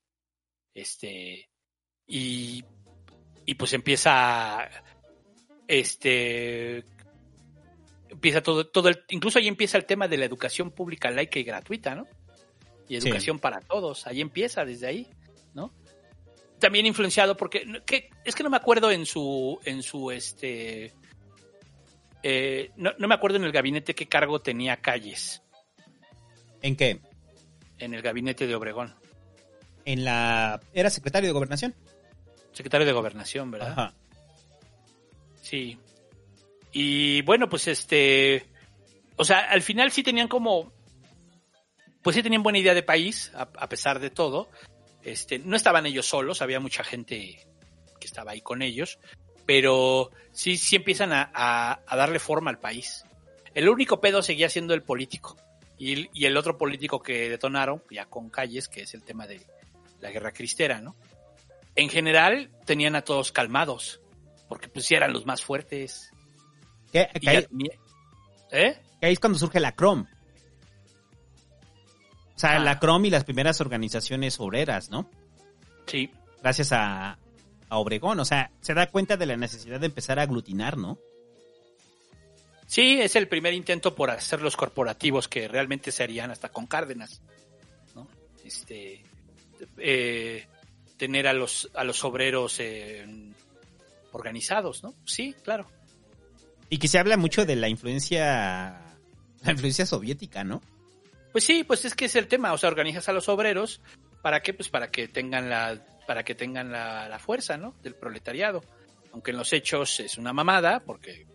[0.74, 1.50] Este,
[2.06, 2.64] y,
[3.46, 4.70] y pues empieza,
[5.68, 6.84] este,
[8.10, 11.44] empieza todo, todo el, incluso ahí empieza el tema de la educación pública laica y
[11.44, 12.08] gratuita, ¿no?
[12.88, 13.08] Y Sí.
[13.08, 15.08] educación para todos, ahí empieza desde ahí,
[15.54, 15.74] ¿no?
[16.60, 20.94] También influenciado porque, que, es que no me acuerdo en su, en su, este,
[22.24, 25.42] eh, no, no me acuerdo en el gabinete qué cargo tenía Calles,
[26.62, 27.00] ¿En qué?
[27.80, 28.96] en el gabinete de Obregón,
[29.86, 31.76] En la era secretario de Gobernación.
[32.52, 33.72] secretario de Gobernación, ¿verdad?
[33.72, 33.94] Ajá.
[35.42, 35.78] Sí.
[36.72, 38.46] Y bueno, pues este,
[39.16, 40.72] o sea, al final sí tenían como,
[42.02, 44.50] pues sí tenían buena idea de país, a, a pesar de todo.
[45.04, 47.40] Este, no estaban ellos solos, había mucha gente
[48.00, 49.00] que estaba ahí con ellos,
[49.48, 53.04] pero sí, sí empiezan a, a- a darle forma al país.
[53.56, 55.36] El único pedo seguía siendo el político.
[55.80, 59.26] Y, el- y el otro político que detonaron, ya con calles, que es el tema
[59.26, 59.42] de
[60.02, 60.96] la guerra cristera, ¿no?
[61.76, 64.02] En general tenían a todos calmados,
[64.50, 66.12] porque pues sí eran los más fuertes.
[66.94, 67.48] Ahí, ya-
[68.52, 68.80] ¿Eh?
[69.02, 70.06] ahí es cuando surge la CROM.
[72.36, 72.60] O sea, Ah.
[72.60, 75.10] la CROM y las primeras organizaciones obreras, ¿no?
[75.88, 76.12] Sí.
[76.42, 77.18] Gracias a,
[77.70, 78.20] a Obregón.
[78.20, 80.98] O sea, se da cuenta de la necesidad de empezar a aglutinar, ¿no?
[82.68, 86.68] Sí, es el primer intento por hacer los corporativos que realmente se harían hasta con
[86.68, 87.22] Cárdenas,
[87.96, 88.08] ¿no?
[88.44, 89.04] Este,
[89.78, 90.46] eh,
[90.98, 93.06] tener a los a los obreros eh,
[94.12, 94.94] organizados, ¿no?
[95.06, 95.70] Sí, claro.
[96.70, 98.82] Y que se habla mucho de la influencia,
[99.44, 100.62] la influencia soviética, ¿no?
[101.32, 103.80] Pues sí, pues es que es el tema, o sea, organizas a los obreros
[104.22, 107.76] para qué, pues para que tengan la para que tengan la, fuerza, ¿no?
[107.84, 108.64] Del proletariado.
[109.12, 111.28] Aunque en los hechos es una mamada, porque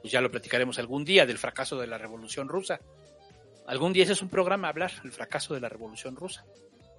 [0.00, 2.80] pues ya lo platicaremos algún día del fracaso de la Revolución Rusa.
[3.66, 6.44] Algún día ese es un programa hablar el fracaso de la Revolución Rusa.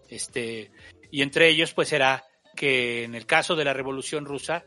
[0.09, 0.71] Este,
[1.11, 2.25] y entre ellos pues era
[2.55, 4.65] que en el caso de la Revolución Rusa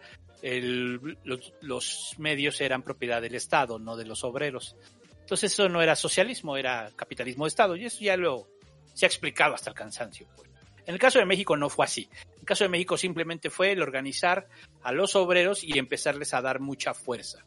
[1.60, 4.76] los medios eran propiedad del Estado, no de los obreros.
[5.20, 7.76] Entonces eso no era socialismo, era capitalismo de Estado.
[7.76, 8.48] Y eso ya lo
[8.94, 10.26] se ha explicado hasta el cansancio.
[10.34, 10.48] pues.
[10.88, 12.08] En el caso de México no fue así.
[12.32, 14.48] En el caso de México simplemente fue el organizar
[14.82, 17.44] a los obreros y empezarles a dar mucha fuerza,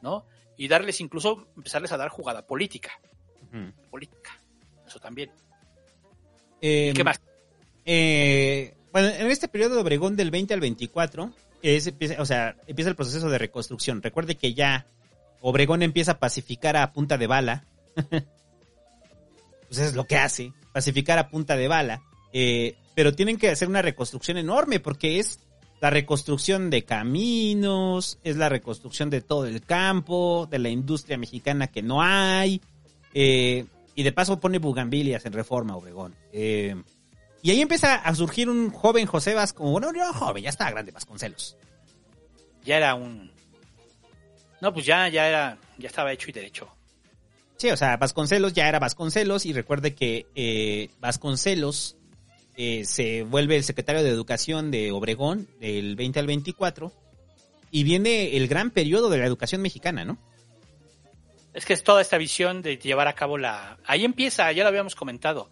[0.00, 0.24] ¿no?
[0.56, 2.98] Y darles incluso, empezarles a dar jugada política.
[3.90, 4.40] Política.
[4.86, 5.30] Eso también.
[6.62, 7.20] Eh, ¿Qué más?
[7.84, 12.56] eh, bueno, en este periodo de Obregón del 20 al 24, es, empieza- o sea,
[12.66, 14.00] empieza el proceso de reconstrucción.
[14.00, 14.86] Recuerde que ya
[15.42, 17.66] Obregón empieza a pacificar a punta de bala.
[19.68, 22.02] pues es lo que hace, pacificar a punta de bala.
[22.32, 25.40] Eh, pero tienen que hacer una reconstrucción enorme porque es
[25.80, 31.68] la reconstrucción de caminos, es la reconstrucción de todo el campo, de la industria mexicana
[31.68, 32.60] que no hay.
[33.14, 33.66] eh,
[33.98, 36.14] y de paso pone bugambilias en reforma, Obregón.
[36.32, 36.80] Eh,
[37.42, 40.92] y ahí empieza a surgir un joven José Vasconcelos, bueno, no joven, ya estaba grande
[40.92, 41.56] Vasconcelos.
[42.64, 43.32] Ya era un...
[44.60, 46.68] No, pues ya, ya era, ya estaba hecho y derecho.
[47.56, 51.96] Sí, o sea, Vasconcelos ya era Vasconcelos y recuerde que eh, Vasconcelos
[52.60, 56.92] eh, se vuelve el secretario de Educación de Obregón del 20 al 24
[57.70, 60.18] y viene el gran periodo de la educación mexicana, ¿no?
[61.54, 63.78] Es que es toda esta visión de llevar a cabo la...
[63.86, 65.50] Ahí empieza, ya lo habíamos comentado,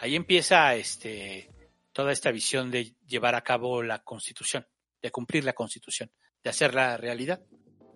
[0.00, 1.48] ahí empieza este
[1.92, 4.66] toda esta visión de llevar a cabo la constitución,
[5.00, 6.10] de cumplir la constitución,
[6.42, 7.40] de hacerla realidad.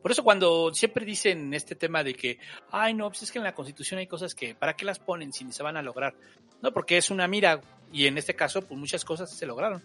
[0.01, 2.39] Por eso cuando siempre dicen este tema de que,
[2.71, 5.33] ay no, pues es que en la constitución hay cosas que, ¿para qué las ponen
[5.33, 6.15] si ni se van a lograr?
[6.63, 7.61] No, porque es una mira
[7.93, 9.83] y en este caso pues muchas cosas se lograron,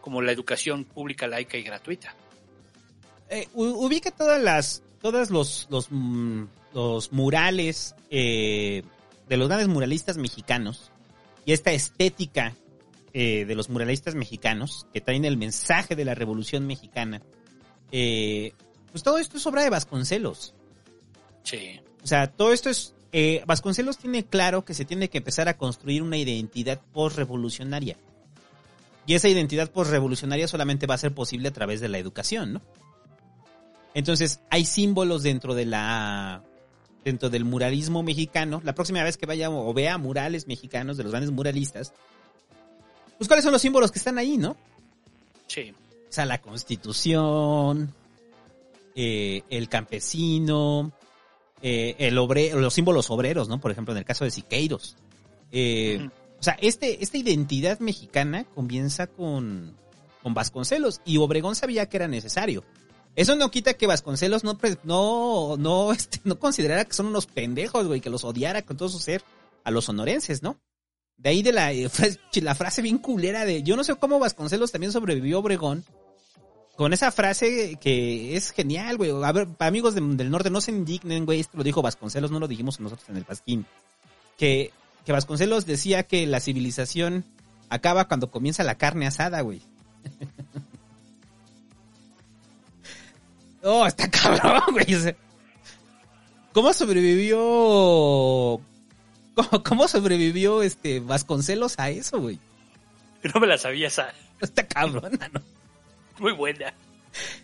[0.00, 2.14] como la educación pública, laica y gratuita.
[3.28, 6.44] Eh, ubica todas las, todas los, los, mm,
[6.74, 8.82] los murales eh,
[9.28, 10.90] de los grandes muralistas mexicanos
[11.44, 12.54] y esta estética
[13.14, 17.20] eh, de los muralistas mexicanos que traen el mensaje de la Revolución Mexicana,
[17.90, 18.54] eh,
[18.90, 20.54] pues todo esto es obra de Vasconcelos.
[21.42, 21.80] Sí.
[22.02, 22.94] O sea, todo esto es...
[23.12, 27.96] eh, Vasconcelos tiene claro que se tiene que empezar a construir una identidad postrevolucionaria.
[29.06, 32.62] Y esa identidad postrevolucionaria solamente va a ser posible a través de la educación, ¿no?
[33.94, 36.42] Entonces, hay símbolos dentro de la
[37.04, 38.62] dentro del muralismo mexicano.
[38.64, 41.92] La próxima vez que vaya o vea murales mexicanos de los grandes muralistas,
[43.18, 44.56] pues cuáles son los símbolos que están ahí, ¿no?
[45.48, 45.74] Sí.
[46.08, 47.92] O sea, la constitución,
[48.94, 50.92] eh, el campesino,
[51.62, 53.60] eh, el obre, los símbolos obreros, ¿no?
[53.60, 54.96] Por ejemplo, en el caso de Siqueiros.
[55.50, 56.08] Eh.
[56.40, 59.76] O sea, este, esta identidad mexicana comienza con,
[60.22, 62.64] con Vasconcelos y Obregón sabía que era necesario.
[63.14, 67.26] Eso no quita que Vasconcelos no, pre- no, no, este, no considerara que son unos
[67.26, 69.22] pendejos, güey, que los odiara con todo su ser
[69.62, 70.58] a los sonorenses, ¿no?
[71.16, 71.88] De ahí de la, eh,
[72.42, 75.84] la frase bien culera de, yo no sé cómo Vasconcelos también sobrevivió a Obregón,
[76.76, 79.10] con esa frase que es genial, güey.
[79.10, 82.30] A ver, para amigos de- del norte, no se indignen, güey, esto lo dijo Vasconcelos,
[82.30, 83.66] no lo dijimos nosotros en el Pasquín.
[84.38, 84.72] Que,
[85.04, 87.24] que Vasconcelos decía que la civilización
[87.68, 89.62] acaba cuando comienza la carne asada, güey.
[93.64, 94.94] Oh, está cabrón, güey.
[94.94, 95.14] O sea,
[96.52, 97.38] ¿Cómo sobrevivió?
[99.34, 102.38] ¿Cómo, cómo sobrevivió este Vasconcelos a eso, güey?
[103.32, 104.12] No me la sabía esa.
[104.40, 105.40] Está cabrona, ¿no?
[106.18, 106.72] Muy buena.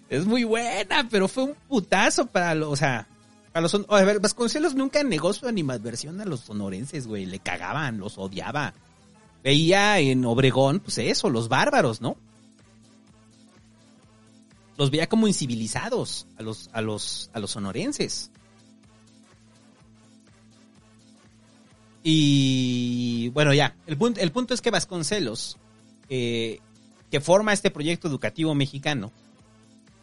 [0.08, 3.06] Es muy buena, pero fue un putazo para los, o sea,
[3.52, 7.98] para los, a ver, Vasconcelos nunca negó su animadversión a los sonorenses, güey, le cagaban,
[7.98, 8.72] los odiaba.
[9.44, 12.16] Veía en Obregón, pues eso, los bárbaros, ¿no?
[14.78, 18.30] Los veía como incivilizados a los, a los, a los sonorenses.
[22.02, 25.58] Y bueno, ya, el punto, el punto es que Vasconcelos,
[26.08, 26.60] eh,
[27.10, 29.12] que forma este proyecto educativo mexicano,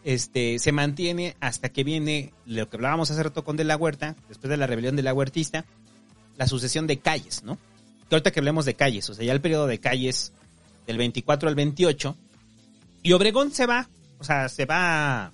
[0.04, 4.16] este, se mantiene hasta que viene lo que hablábamos hace rato con De la Huerta,
[4.28, 5.64] después de la rebelión de la Huertista,
[6.36, 7.58] la sucesión de calles, ¿no?
[8.08, 10.32] Que ahorita que hablemos de calles, o sea, ya el periodo de calles
[10.86, 12.16] del 24 al 28,
[13.02, 13.88] y Obregón se va,
[14.18, 15.32] o sea, se va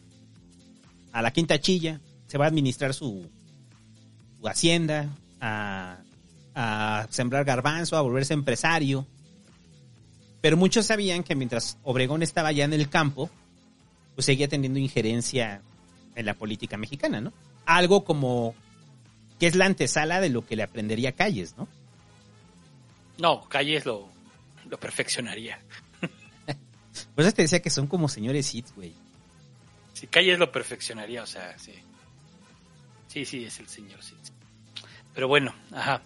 [1.12, 3.28] a la Quinta Chilla, se va a administrar su,
[4.40, 5.98] su hacienda, a,
[6.54, 9.06] a sembrar garbanzo, a volverse empresario.
[10.42, 13.30] Pero muchos sabían que mientras Obregón estaba ya en el campo,
[14.14, 15.62] pues seguía teniendo injerencia
[16.14, 17.32] en la política mexicana, ¿no?
[17.64, 18.54] Algo como
[19.38, 21.68] que es la antesala de lo que le aprendería Calles, ¿no?
[23.18, 24.08] No, Calles lo,
[24.68, 25.60] lo perfeccionaría.
[27.14, 28.92] Por eso te decía que son como señores hits, güey.
[29.94, 31.72] Si Calles lo perfeccionaría, o sea, sí.
[33.06, 34.14] Sí, sí, es el señor, sí.
[35.14, 36.02] Pero bueno, ajá.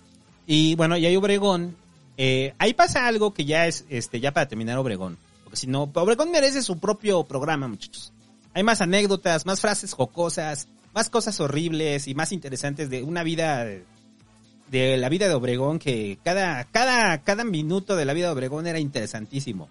[0.46, 1.76] Y bueno, y hay Obregón.
[2.16, 5.18] Eh, ahí pasa algo que ya es, este, ya para terminar Obregón.
[5.44, 8.12] Porque si no, Obregón merece su propio programa, muchachos.
[8.54, 13.64] Hay más anécdotas, más frases jocosas, más cosas horribles y más interesantes de una vida,
[13.64, 13.84] de,
[14.70, 18.66] de la vida de Obregón que cada, cada, cada minuto de la vida de Obregón
[18.66, 19.68] era interesantísimo.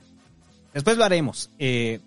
[0.74, 1.50] Después lo haremos.
[1.60, 2.00] eh,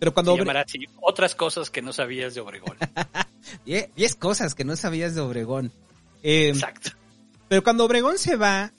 [0.00, 0.66] pero cuando Se llamará
[1.00, 2.76] otras cosas que no sabías de Obregón.
[3.64, 5.72] Die- Diez cosas que no sabías de Obregón.
[6.22, 6.90] Eh, Exacto.
[7.48, 8.72] Pero cuando Obregón se va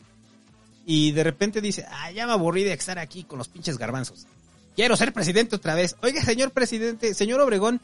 [0.86, 4.28] y de repente dice, ah, ya me aburrí de estar aquí con los pinches garbanzos.
[4.76, 5.96] Quiero ser presidente otra vez.
[6.02, 7.82] Oiga, señor presidente, señor Obregón,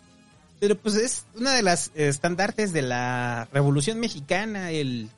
[0.59, 5.09] pero pues es una de las estandartes de la Revolución Mexicana, el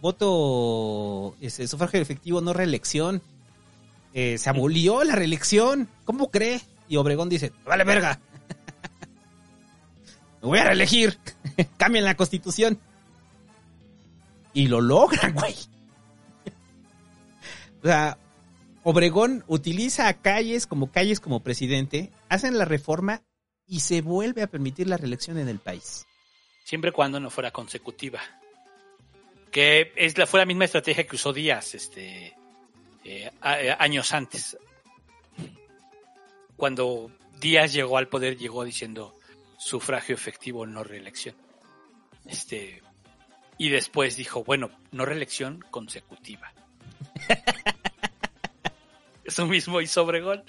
[0.00, 3.22] voto, ese sufragio efectivo, no reelección.
[4.14, 5.88] Eh, se abolió la reelección.
[6.04, 6.60] ¿Cómo cree?
[6.88, 8.18] Y Obregón dice, vale verga.
[10.42, 11.18] Me voy a reelegir.
[11.76, 12.78] Cambien la constitución.
[14.54, 15.54] Y lo logran, güey.
[17.86, 18.18] O sea,
[18.82, 23.22] Obregón utiliza a Calles como Calles como presidente, hacen la reforma
[23.64, 26.04] y se vuelve a permitir la reelección en el país.
[26.64, 28.20] Siempre cuando no fuera consecutiva.
[29.52, 32.34] Que es la, fue la misma estrategia que usó Díaz este,
[33.04, 34.58] eh, eh, años antes.
[36.56, 39.16] Cuando Díaz llegó al poder, llegó diciendo
[39.58, 41.36] sufragio efectivo, no reelección.
[42.24, 42.82] Este,
[43.58, 46.52] y después dijo, bueno, no reelección consecutiva.
[49.24, 50.42] Eso mismo hizo Obregón.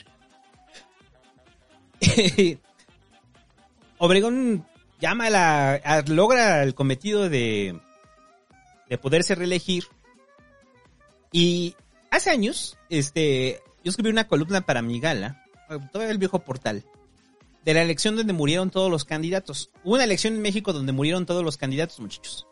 [3.97, 4.65] Obregón
[4.99, 7.79] llama a la, a- logra el cometido de,
[8.89, 9.85] de poderse reelegir.
[11.31, 11.75] Y
[12.11, 15.43] hace años, este, yo escribí una columna para mi gala,
[15.91, 16.85] todavía el viejo portal,
[17.65, 19.71] de la elección donde murieron todos los candidatos.
[19.83, 22.47] Hubo una elección en México donde murieron todos los candidatos, muchachos.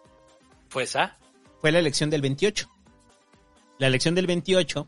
[0.70, 1.18] Fue esa.
[1.62, 2.70] Fue fue la elección del 28.
[3.77, 4.88] La elección del 28,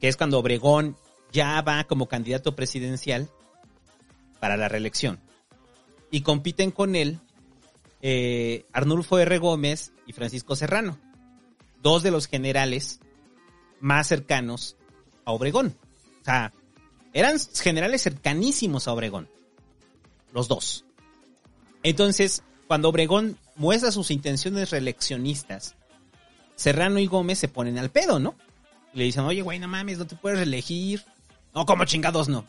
[0.00, 0.96] que es cuando Obregón
[1.32, 3.28] ya va como candidato presidencial
[4.40, 5.18] para la reelección.
[6.10, 7.20] Y compiten con él
[8.02, 9.38] eh, Arnulfo R.
[9.38, 10.98] Gómez y Francisco Serrano,
[11.82, 13.00] dos de los generales
[13.80, 14.76] más cercanos
[15.24, 15.76] a Obregón.
[16.22, 16.52] O sea,
[17.12, 19.28] eran generales cercanísimos a Obregón,
[20.32, 20.84] los dos.
[21.82, 25.76] Entonces, cuando Obregón muestra sus intenciones reeleccionistas,
[26.56, 28.34] Serrano y Gómez se ponen al pedo, ¿no?
[28.96, 31.04] le dicen, oye, güey, no mames, no te puedes reelegir.
[31.54, 32.46] No, como chingados no.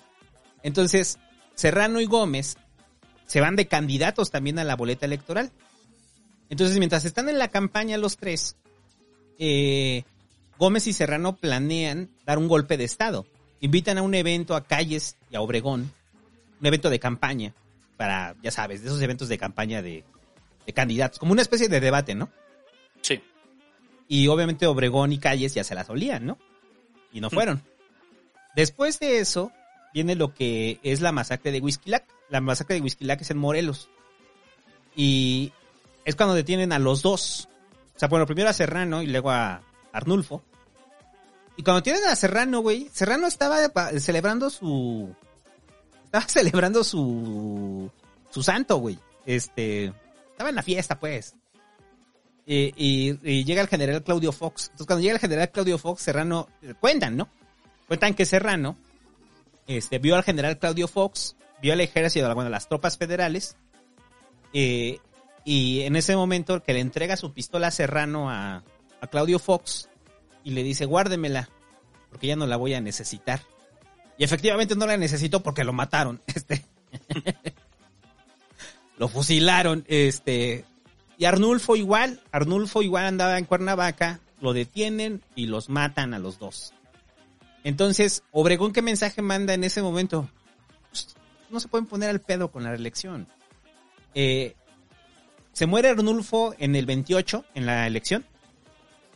[0.63, 1.19] Entonces,
[1.55, 2.57] Serrano y Gómez
[3.25, 5.51] se van de candidatos también a la boleta electoral.
[6.49, 8.55] Entonces, mientras están en la campaña los tres,
[9.39, 10.05] eh,
[10.57, 13.25] Gómez y Serrano planean dar un golpe de Estado.
[13.59, 15.91] Invitan a un evento a Calles y a Obregón,
[16.61, 17.53] un evento de campaña,
[17.97, 20.05] para, ya sabes, de esos eventos de campaña de,
[20.65, 22.29] de candidatos, como una especie de debate, ¿no?
[23.01, 23.21] Sí.
[24.07, 26.37] Y obviamente Obregón y Calles ya se las olían, ¿no?
[27.11, 27.63] Y no fueron.
[28.55, 29.51] Después de eso,
[29.93, 32.05] viene lo que es la masacre de Huizquilac.
[32.29, 33.89] La masacre de Huizquilac es en Morelos.
[34.95, 35.51] Y
[36.05, 37.49] es cuando detienen a los dos.
[37.95, 39.61] O sea, bueno, primero a Serrano y luego a
[39.91, 40.43] Arnulfo.
[41.57, 43.57] Y cuando tienen a Serrano, güey, Serrano estaba
[43.99, 45.13] celebrando su...
[46.05, 47.91] Estaba celebrando su...
[48.29, 48.97] Su santo, güey.
[49.25, 49.93] Este...
[50.31, 51.35] Estaba en la fiesta, pues.
[52.49, 54.65] Y, llega el general Claudio Fox.
[54.65, 56.47] Entonces, cuando llega el general Claudio Fox, Serrano,
[56.79, 57.29] cuentan, ¿no?
[57.87, 58.77] Cuentan que Serrano
[59.67, 63.57] este, vio al general Claudio Fox, vio al ejército, bueno, las tropas federales,
[64.53, 64.99] eh,
[65.43, 68.63] y en ese momento que le entrega su pistola a Serrano a,
[69.01, 69.89] a Claudio Fox
[70.43, 71.49] y le dice, guárdemela,
[72.09, 73.41] porque ya no la voy a necesitar.
[74.17, 76.21] Y efectivamente no la necesitó porque lo mataron.
[76.33, 76.65] Este.
[78.97, 79.85] lo fusilaron.
[79.87, 80.65] Este.
[81.17, 86.37] Y Arnulfo igual, Arnulfo igual andaba en Cuernavaca, lo detienen y los matan a los
[86.37, 86.73] dos.
[87.63, 90.29] Entonces, Obregón, ¿qué mensaje manda en ese momento?
[90.89, 91.15] Pues,
[91.49, 93.27] no se pueden poner al pedo con la reelección.
[94.13, 94.55] Eh,
[95.53, 98.25] se muere Arnulfo en el 28, en la elección.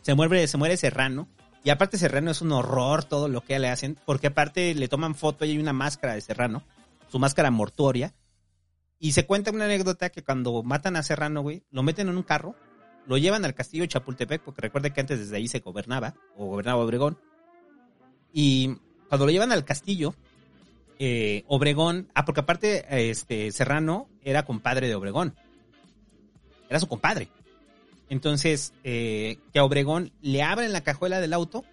[0.02, 1.28] Se muere, se muere Serrano.
[1.64, 5.14] Y aparte Serrano es un horror todo lo que le hacen, porque aparte le toman
[5.14, 6.64] foto y hay una máscara de Serrano,
[7.08, 8.12] su máscara mortuoria,
[9.02, 12.22] y se cuenta una anécdota que cuando matan a Serrano, güey, lo meten en un
[12.22, 12.54] carro,
[13.08, 16.46] lo llevan al castillo de Chapultepec, porque recuerde que antes desde ahí se gobernaba, o
[16.46, 17.18] gobernaba Obregón.
[18.32, 18.76] Y
[19.08, 20.14] cuando lo llevan al castillo,
[21.00, 25.34] eh, Obregón, ah, porque aparte, este, Serrano era compadre de Obregón.
[26.70, 27.28] Era su compadre.
[28.08, 31.64] Entonces, eh, que a Obregón le abren la cajuela del auto,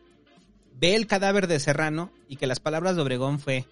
[0.80, 3.68] ve el cadáver de Serrano y que las palabras de Obregón fue,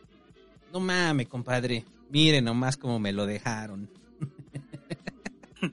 [0.72, 3.90] no mames, compadre, Mire nomás cómo me lo dejaron.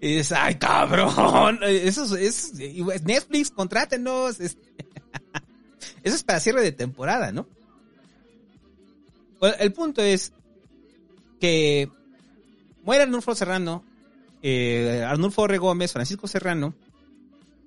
[0.00, 1.60] y ay, cabrón.
[1.62, 2.54] Eso es,
[3.04, 4.40] Netflix, contrátenos.
[4.40, 4.56] Eso
[6.02, 7.46] es para cierre de temporada, ¿no?
[9.60, 10.32] el punto es
[11.40, 11.88] que
[12.82, 13.84] muere Arnulfo Serrano,
[14.42, 15.58] eh, Arnulfo R.
[15.58, 16.74] Gómez, Francisco Serrano,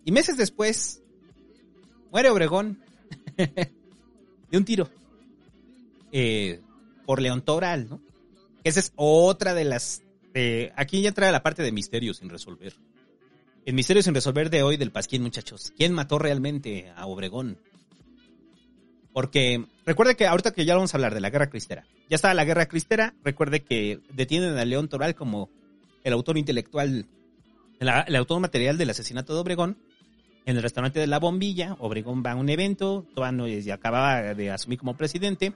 [0.03, 1.01] y meses después
[2.11, 2.77] muere Obregón
[3.37, 4.89] de un tiro.
[6.11, 6.61] Eh,
[7.05, 8.01] por León Toral, ¿no?
[8.63, 10.03] Esa es otra de las...
[10.75, 12.73] aquí ya trae la parte de misterios sin resolver.
[13.65, 15.71] El misterio sin resolver de hoy del Pasquín, muchachos.
[15.77, 17.57] ¿Quién mató realmente a Obregón?
[19.13, 21.85] Porque recuerde que ahorita que ya vamos a hablar de la guerra cristera.
[22.09, 23.13] Ya estaba la guerra cristera.
[23.23, 25.49] Recuerde que detienen a León Toral como
[26.03, 27.05] el autor intelectual,
[27.79, 29.77] el, autor material del asesinato de Obregón.
[30.45, 34.49] En el restaurante de La Bombilla, Obregón va a un evento, todavía no, acababa de
[34.49, 35.53] asumir como presidente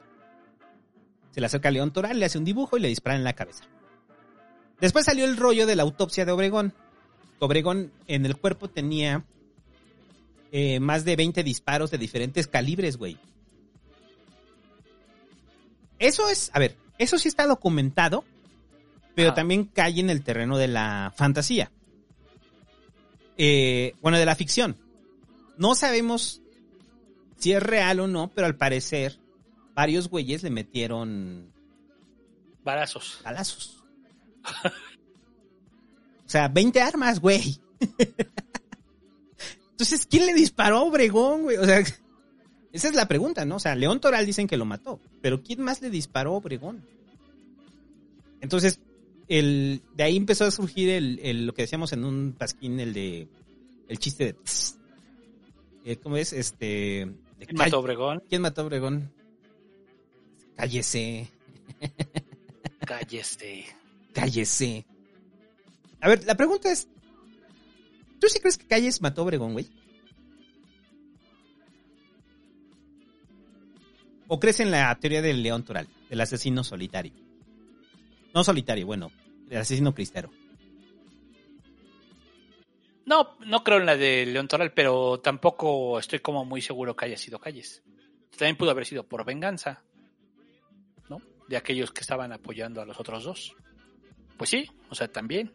[1.36, 3.34] se le acerca a León Toral, le hace un dibujo y le dispara en la
[3.34, 3.66] cabeza.
[4.80, 6.74] Después salió el rollo de la autopsia de Obregón.
[7.40, 9.26] Obregón en el cuerpo tenía
[10.53, 13.18] eh, más de 20 disparos de diferentes calibres, güey.
[15.99, 18.24] Eso es, a ver, eso sí está documentado,
[19.14, 21.70] pero también cae en el terreno de la fantasía.
[23.38, 24.78] Eh, bueno, de la ficción.
[25.57, 26.41] No sabemos
[27.36, 29.20] si es real o no, pero al parecer
[29.76, 31.52] varios güeyes le metieron
[32.64, 33.19] balazos.
[33.23, 33.84] Balazos.
[36.26, 37.60] o sea, 20 armas, güey.
[39.72, 41.57] Entonces, ¿quién le disparó a Obregón, güey?
[41.57, 41.80] O sea,
[42.72, 43.57] esa es la pregunta, ¿no?
[43.57, 46.84] O sea, León Toral dicen que lo mató, pero ¿quién más le disparó a Obregón?
[48.39, 48.80] Entonces,
[49.27, 53.27] el, de ahí empezó a surgir el, lo que decíamos en un pasquín, el de
[53.88, 54.35] el chiste de
[55.84, 56.34] eh, ¿cómo es?
[56.34, 58.23] Este ¿Quién mató a Obregón?
[58.30, 59.11] ¿Quién mató a Obregón?
[60.56, 61.32] Cállese.
[62.86, 63.65] Cállese.
[64.14, 64.86] Cállese.
[66.02, 66.88] A ver, la pregunta es,
[68.19, 69.69] ¿Tú sí crees que Calles mató a Obregón, güey?
[74.27, 77.14] ¿O crees en la teoría del león toral, del asesino solitario?
[78.34, 79.11] No solitario, bueno,
[79.49, 80.32] el asesino cristero.
[83.06, 87.06] No, no creo en la de León Toral, pero tampoco estoy como muy seguro que
[87.06, 87.84] haya sido Calles.
[88.32, 89.84] También pudo haber sido por venganza.
[91.48, 93.56] De aquellos que estaban apoyando a los otros dos.
[94.38, 95.52] Pues sí, o sea, también.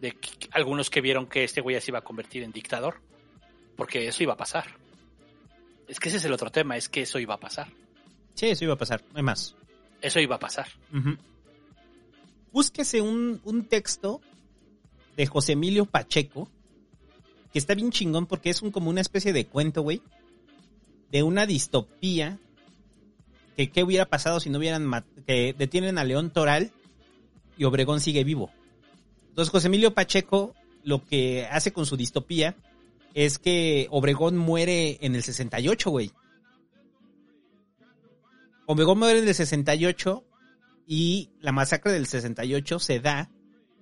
[0.00, 3.00] De que- algunos que vieron que este güey ya se iba a convertir en dictador,
[3.76, 4.66] porque eso iba a pasar.
[5.88, 7.68] Es que ese es el otro tema, es que eso iba a pasar.
[8.34, 9.56] Sí, eso iba a pasar, no hay más.
[10.02, 10.66] Eso iba a pasar.
[10.92, 11.16] Ujú.
[12.52, 14.20] Búsquese un, un texto
[15.16, 16.50] de José Emilio Pacheco,
[17.52, 20.02] que está bien chingón porque es un, como una especie de cuento, güey,
[21.10, 22.38] de una distopía
[23.56, 26.72] que qué hubiera pasado si no hubieran que detienen a León Toral
[27.56, 28.50] y Obregón sigue vivo.
[29.28, 32.56] Entonces José Emilio Pacheco lo que hace con su distopía
[33.14, 36.10] es que Obregón muere en el 68, güey.
[38.66, 40.24] Obregón muere en el 68
[40.86, 43.30] y la masacre del 68 se da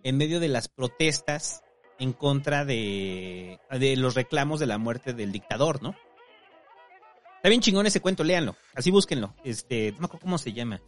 [0.04, 1.62] en medio de las protestas
[1.98, 5.94] en contra de, de los reclamos de la muerte del dictador, ¿no?
[7.42, 8.54] Está bien chingón ese cuento, léanlo.
[8.74, 9.34] Así búsquenlo.
[9.42, 10.80] Este, no me acuerdo cómo se llama.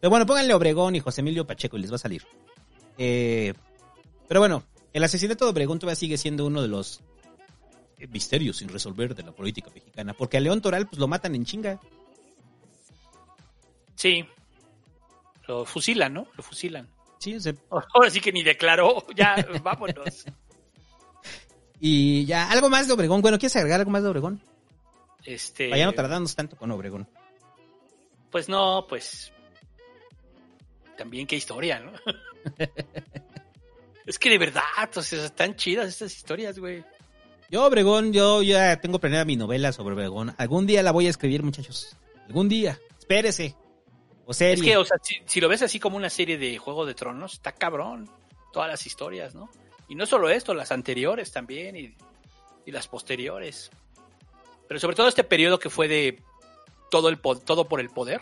[0.00, 2.24] Pero bueno, pónganle Obregón y José Emilio Pacheco y les va a salir.
[2.96, 3.52] Eh,
[4.26, 4.62] pero bueno,
[4.94, 7.00] el asesinato de Obregón todavía sigue siendo uno de los
[7.98, 10.14] eh, misterios sin resolver de la política mexicana.
[10.14, 11.78] Porque a León Toral, pues lo matan en chinga.
[13.94, 14.24] Sí.
[15.46, 16.26] Lo fusilan, ¿no?
[16.34, 16.88] Lo fusilan.
[17.18, 17.56] Sí, se-
[17.94, 19.04] Ahora sí que ni declaró.
[19.14, 20.24] Ya, vámonos.
[21.80, 23.20] Y ya, algo más de Obregón.
[23.20, 24.40] Bueno, ¿quieres agregar algo más de Obregón?
[25.24, 25.68] Este.
[25.68, 27.08] Para ya no tardarnos tanto con Obregón.
[28.30, 29.32] Pues no, pues.
[30.96, 31.92] También qué historia, ¿no?
[34.06, 34.62] es que de verdad,
[34.94, 36.84] o sea, están chidas estas historias, güey.
[37.50, 40.34] Yo, Obregón, yo ya tengo planeada mi novela sobre Obregón.
[40.38, 41.96] Algún día la voy a escribir, muchachos.
[42.26, 42.78] Algún día.
[42.98, 43.54] Espérese.
[44.26, 44.54] O serie.
[44.54, 46.94] Es que, o sea, si, si lo ves así como una serie de Juego de
[46.94, 48.08] Tronos, está cabrón.
[48.52, 49.50] Todas las historias, ¿no?
[49.88, 51.94] Y no solo esto, las anteriores también y,
[52.64, 53.70] y las posteriores.
[54.68, 56.22] Pero sobre todo este periodo que fue de
[56.90, 58.20] todo, el, todo por el poder.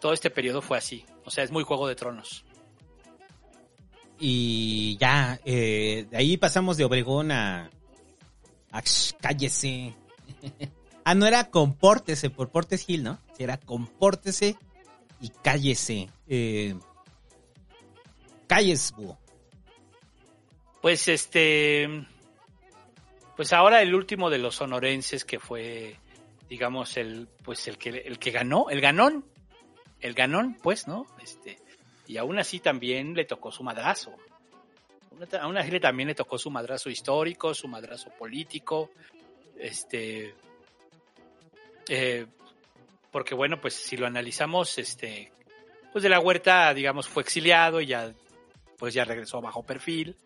[0.00, 1.04] Todo este periodo fue así.
[1.24, 2.44] O sea, es muy Juego de Tronos.
[4.18, 7.70] Y ya, eh, de ahí pasamos de Obregón a...
[8.70, 8.82] a
[9.20, 9.94] cállese.
[11.04, 13.18] ah, no era compórtese por Portes Gil, ¿no?
[13.38, 14.56] Era compórtese
[15.20, 16.08] y cállese.
[16.28, 16.74] Eh,
[18.46, 19.18] calles, búho.
[20.80, 22.06] Pues este.
[23.36, 25.96] Pues ahora el último de los sonorenses que fue,
[26.48, 29.26] digamos, el, pues el que, el que ganó, el ganón,
[30.00, 31.06] el ganón, pues, ¿no?
[31.22, 31.58] Este,
[32.06, 34.14] y aún así también le tocó su madrazo.
[35.40, 38.90] Aún así también le tocó su madrazo histórico, su madrazo político,
[39.58, 40.34] este,
[41.88, 42.26] eh,
[43.10, 45.32] porque bueno, pues si lo analizamos, este,
[45.92, 48.12] pues de la huerta, digamos, fue exiliado y ya,
[48.78, 50.16] pues ya regresó bajo perfil,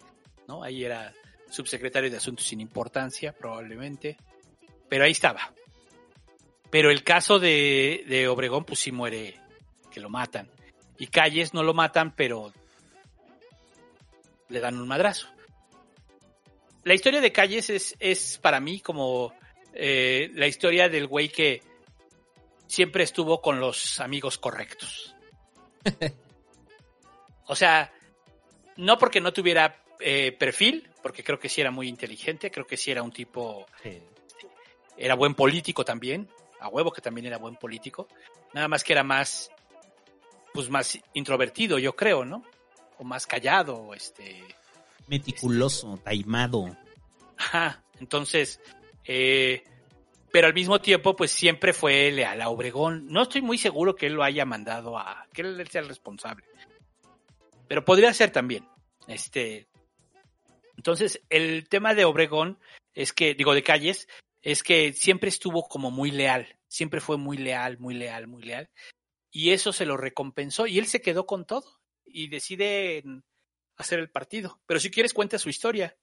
[0.49, 0.63] ¿no?
[0.63, 1.13] Ahí era
[1.51, 4.17] subsecretario de Asuntos sin Importancia, probablemente.
[4.89, 5.53] Pero ahí estaba.
[6.71, 9.39] Pero el caso de, de Obregón, pues sí muere,
[9.91, 10.49] que lo matan.
[10.99, 12.53] Y Calles no lo matan, pero
[14.49, 15.29] le dan un madrazo.
[16.85, 19.33] La historia de Calles es, es para mí como
[19.75, 21.63] eh, la historia del güey que
[22.67, 25.15] siempre estuvo con los amigos correctos.
[27.47, 27.93] o sea,
[28.77, 32.77] no porque no tuviera eh, perfil, porque creo que sí era muy inteligente, creo que
[32.77, 33.67] sí era un tipo,
[34.97, 36.29] era buen político también,
[36.61, 38.09] a huevo que también era buen político,
[38.53, 39.51] nada más que era más,
[40.53, 42.45] pues más introvertido, yo creo, ¿no?
[42.99, 44.45] O más callado, este,
[45.11, 46.77] Meticuloso, taimado.
[47.37, 48.61] Ajá, entonces,
[49.05, 49.65] eh,
[50.31, 53.09] pero al mismo tiempo, pues siempre fue leal a Obregón.
[53.09, 56.45] No estoy muy seguro que él lo haya mandado a, que él sea el responsable.
[57.67, 58.69] Pero podría ser también.
[59.09, 59.67] Este,
[60.81, 62.59] entonces, el tema de Obregón
[62.95, 64.09] es que, digo, de calles,
[64.41, 66.59] es que siempre estuvo como muy leal.
[66.69, 68.71] Siempre fue muy leal, muy leal, muy leal.
[69.31, 73.05] Y eso se lo recompensó y él se quedó con todo y decide
[73.77, 74.59] hacer el partido.
[74.65, 75.95] Pero si quieres, cuenta su historia.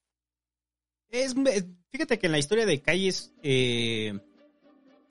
[1.09, 1.33] Es,
[1.89, 4.13] fíjate que en la historia de Calles, eh,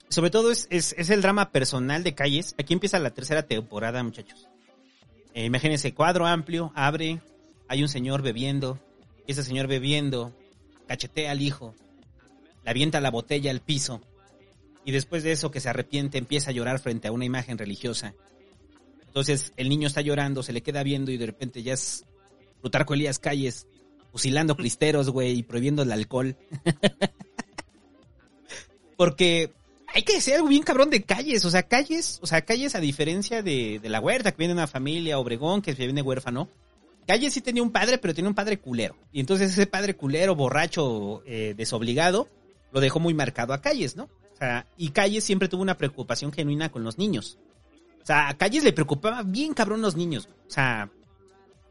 [0.07, 2.55] sobre todo es, es, es el drama personal de Calles.
[2.57, 4.47] Aquí empieza la tercera temporada, muchachos.
[5.33, 7.19] Eh, imagínense, cuadro amplio, abre,
[7.67, 8.79] hay un señor bebiendo,
[9.31, 10.33] ese señor bebiendo
[10.87, 11.75] cachetea al hijo,
[12.63, 14.01] le avienta la botella al piso,
[14.87, 18.13] y después de eso que se arrepiente empieza a llorar frente a una imagen religiosa.
[19.05, 22.05] Entonces el niño está llorando, se le queda viendo y de repente ya es
[22.61, 23.67] Plutarco Elías Calles
[24.13, 26.37] fusilando cristeros, güey, y prohibiendo el alcohol.
[28.95, 29.51] Porque
[29.87, 32.79] hay que decir algo bien cabrón de calles, o sea, calles, o sea, calles a
[32.79, 36.47] diferencia de, de la huerta, que viene una familia, Obregón, que viene huérfano.
[37.07, 38.95] Calles sí tenía un padre, pero tenía un padre culero.
[39.11, 42.27] Y entonces ese padre culero, borracho, eh, desobligado,
[42.71, 44.03] lo dejó muy marcado a Calles, ¿no?
[44.03, 47.39] O sea, y Calles siempre tuvo una preocupación genuina con los niños.
[48.03, 50.29] O sea, a Calles le preocupaba bien cabrón los niños.
[50.47, 50.89] O sea,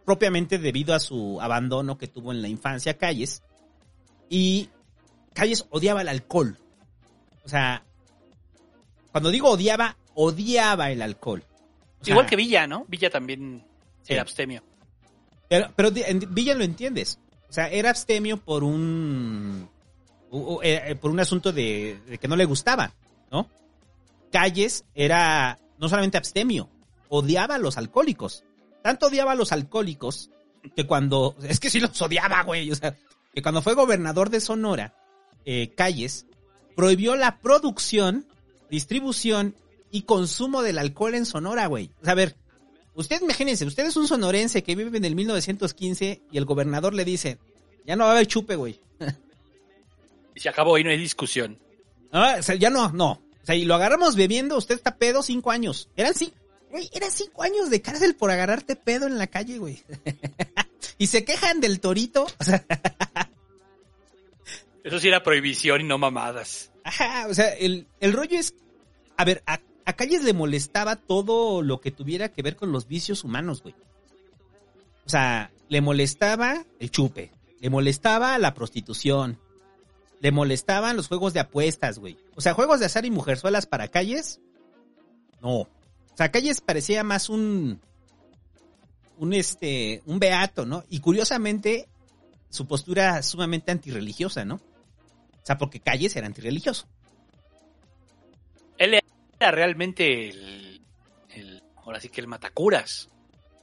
[0.05, 3.43] propiamente debido a su abandono que tuvo en la infancia Calles.
[4.31, 4.71] Y
[5.35, 6.59] Calles odiaba el alcohol.
[7.45, 7.85] O sea,
[9.13, 11.45] cuando digo odiaba, odiaba el alcohol.
[12.01, 12.85] O sea, Igual que Villa, ¿no?
[12.89, 13.65] Villa también
[14.03, 14.13] Sí.
[14.15, 14.63] era abstemio.
[15.48, 17.18] Pero, pero di- en Villa lo entiendes.
[17.48, 19.68] O sea, era abstemio por un.
[20.62, 22.93] eh, eh, por un asunto de, de que no le gustaba,
[23.31, 23.48] ¿no?
[24.32, 26.68] Calles era no solamente abstemio,
[27.09, 28.44] odiaba a los alcohólicos.
[28.82, 30.31] Tanto odiaba a los alcohólicos
[30.74, 31.36] que cuando.
[31.43, 32.70] Es que sí los odiaba, güey.
[32.70, 32.97] O sea,
[33.35, 34.94] que cuando fue gobernador de Sonora,
[35.44, 36.27] eh, Calles
[36.74, 38.27] prohibió la producción,
[38.70, 39.55] distribución
[39.90, 41.90] y consumo del alcohol en Sonora, güey.
[42.02, 42.36] O sea, a ver,
[42.97, 47.05] Usted imagínense, usted es un sonorense que vive en el 1915 y el gobernador le
[47.05, 47.39] dice,
[47.85, 48.81] ya no va a haber chupe, güey.
[50.35, 51.59] Y se acabó y no hay discusión.
[52.12, 53.12] Ah, o sea, ya no, no.
[53.12, 55.89] O sea, y lo agarramos bebiendo, usted está pedo cinco años.
[55.97, 56.36] Eran cinco,
[56.70, 59.82] güey, eran cinco años de cárcel por agarrarte pedo en la calle, güey.
[60.98, 62.27] y se quejan del torito.
[62.39, 62.66] O sea,
[64.85, 66.70] Eso sí era prohibición y no mamadas.
[66.85, 68.52] Ajá, o sea, el, el rollo es,
[69.16, 72.89] a ver, a, a Calles le molestaba todo lo que tuviera que ver con los
[72.89, 73.75] vicios humanos, güey.
[75.07, 77.31] O sea, le molestaba el chupe,
[77.61, 79.39] le molestaba la prostitución,
[80.21, 82.19] le molestaban los juegos de apuestas, güey.
[82.35, 84.41] O sea, juegos de azar y mujerzuelas para Calles,
[85.41, 85.61] no.
[85.61, 85.69] O
[86.17, 87.81] sea, Calles parecía más un,
[89.19, 90.83] un este, un beato, ¿no?
[90.91, 91.89] Y curiosamente,
[92.51, 94.57] su postura sumamente antirreligiosa, ¿no?
[94.57, 96.89] O sea, porque Calles era antirreligioso.
[98.79, 98.99] Él
[99.39, 100.83] era realmente el,
[101.31, 103.09] el- ahora sí que el matacuras.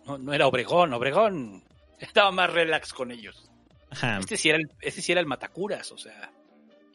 [0.06, 1.64] No, no era Obregón, Obregón
[2.00, 3.50] estaba más relax con ellos.
[3.90, 4.20] Ajá.
[4.20, 6.32] Este sí era el, este sí era el matacuras, o sea,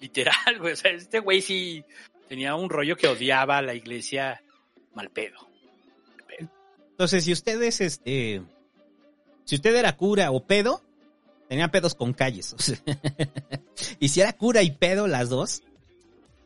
[0.00, 0.72] literal, güey.
[0.72, 1.84] O sea, este güey sí
[2.28, 4.42] tenía un rollo que odiaba a la iglesia
[4.94, 5.48] mal pedo.
[6.90, 8.42] Entonces, si ustedes, este,
[9.44, 10.82] si usted era cura o pedo,
[11.48, 12.52] tenía pedos con calles.
[12.54, 12.76] o sea.
[14.00, 15.62] y si era cura y pedo las dos,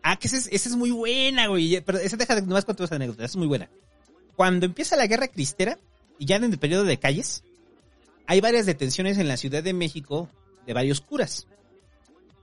[0.02, 1.80] ah, que esa es, muy buena, güey.
[1.80, 3.70] Pero esa deja de nomás contar esa anécdota, esa es muy buena.
[4.36, 5.78] Cuando empieza la guerra cristera,
[6.18, 7.44] y ya en el periodo de calles,
[8.26, 10.28] hay varias detenciones en la Ciudad de México
[10.66, 11.46] de varios curas.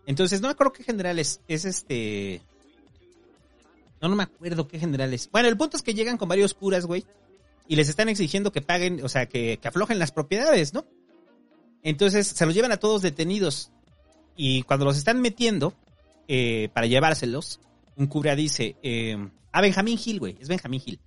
[0.06, 2.42] Entonces, no me acuerdo qué general es, es este...
[4.02, 5.30] No, no me acuerdo qué general es.
[5.30, 7.06] Bueno, el punto es que llegan con varios curas, güey,
[7.68, 10.86] y les están exigiendo que paguen, o sea, que, que aflojen las propiedades, ¿no?
[11.84, 13.72] Entonces se los llevan a todos detenidos
[14.36, 15.74] y cuando los están metiendo
[16.32, 17.60] eh, para llevárselos,
[17.96, 19.18] un cura dice, eh,
[19.52, 21.00] a Benjamín Gil, güey, es Benjamín Gil.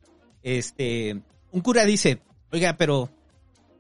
[0.43, 1.23] Este,
[1.53, 2.21] un cura dice,
[2.51, 3.09] oiga, pero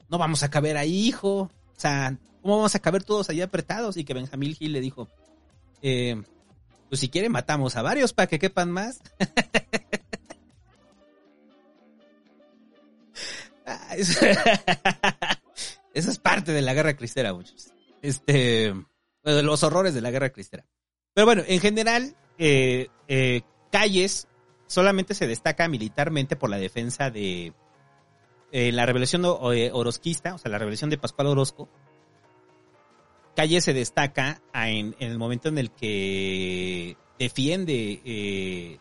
[0.09, 1.40] no vamos a caber ahí, hijo.
[1.40, 3.97] O sea, ¿cómo vamos a caber todos ahí apretados?
[3.97, 5.09] Y que Benjamín Gil le dijo,
[5.82, 6.23] eh,
[6.89, 9.02] pues si quiere matamos a varios para que quepan más.
[13.64, 14.27] Ah, eso
[15.94, 17.73] es parte de la guerra cristera, muchos.
[18.02, 18.74] Este,
[19.23, 20.66] los horrores de la guerra cristera.
[21.14, 24.28] Pero bueno, en general, eh, eh, Calles
[24.66, 27.52] solamente se destaca militarmente por la defensa de
[28.52, 31.68] eh, la rebelión o- eh, orozquista, o sea, la rebelión de Pascual Orozco.
[33.36, 38.78] Calles se destaca en, en el momento en el que defiende, eh,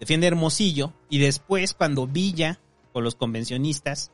[0.00, 2.58] defiende Hermosillo y después cuando Villa
[2.92, 4.10] con los convencionistas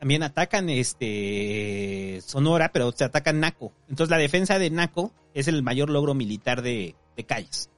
[0.00, 3.70] también atacan este Sonora, pero se atacan Naco.
[3.90, 7.68] Entonces la defensa de Naco es el mayor logro militar de, de Calles.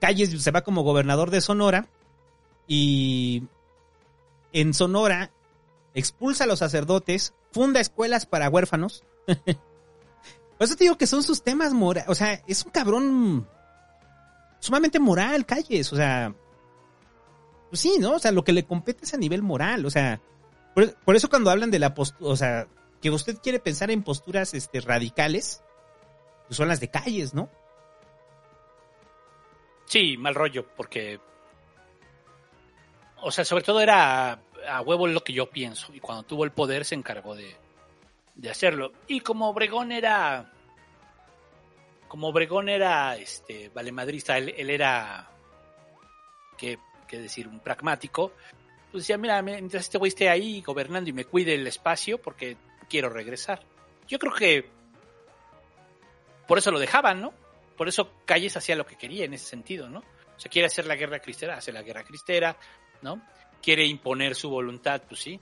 [0.00, 1.88] Calles se va como gobernador de Sonora
[2.68, 3.44] y
[4.52, 5.30] en Sonora
[5.94, 9.02] expulsa a los sacerdotes, funda escuelas para huérfanos.
[9.26, 12.10] Por eso te digo que son sus temas morales.
[12.10, 13.48] O sea, es un cabrón
[14.58, 15.90] sumamente moral, Calles.
[15.90, 16.34] O sea,
[17.70, 18.16] pues sí, ¿no?
[18.16, 19.86] O sea, lo que le compete es a nivel moral.
[19.86, 20.20] O sea,
[20.74, 22.68] por, eso cuando hablan de la postura, o sea,
[23.00, 25.62] que usted quiere pensar en posturas este, radicales,
[26.46, 27.50] pues son las de Calles, ¿no?
[29.86, 31.20] Sí, mal rollo, porque.
[33.22, 35.92] O sea, sobre todo era a, a huevo lo que yo pienso.
[35.92, 37.56] Y cuando tuvo el poder se encargó de,
[38.34, 38.92] de hacerlo.
[39.06, 40.52] Y como Obregón era.
[42.08, 45.30] Como Obregón era este valemadrista, él, él era.
[46.60, 46.78] ¿qué,
[47.08, 47.48] qué decir?
[47.48, 48.32] Un pragmático.
[48.90, 52.56] Pues decía, mira, mientras este güey esté ahí gobernando y me cuide el espacio, porque
[52.88, 53.62] quiero regresar.
[54.08, 54.68] Yo creo que
[56.46, 57.32] por eso lo dejaban, ¿no?
[57.76, 60.00] Por eso Calles hacía lo que quería en ese sentido, ¿no?
[60.00, 62.56] O sea, quiere hacer la guerra cristera, hace la guerra cristera,
[63.02, 63.22] ¿no?
[63.62, 65.38] Quiere imponer su voluntad, pues sí,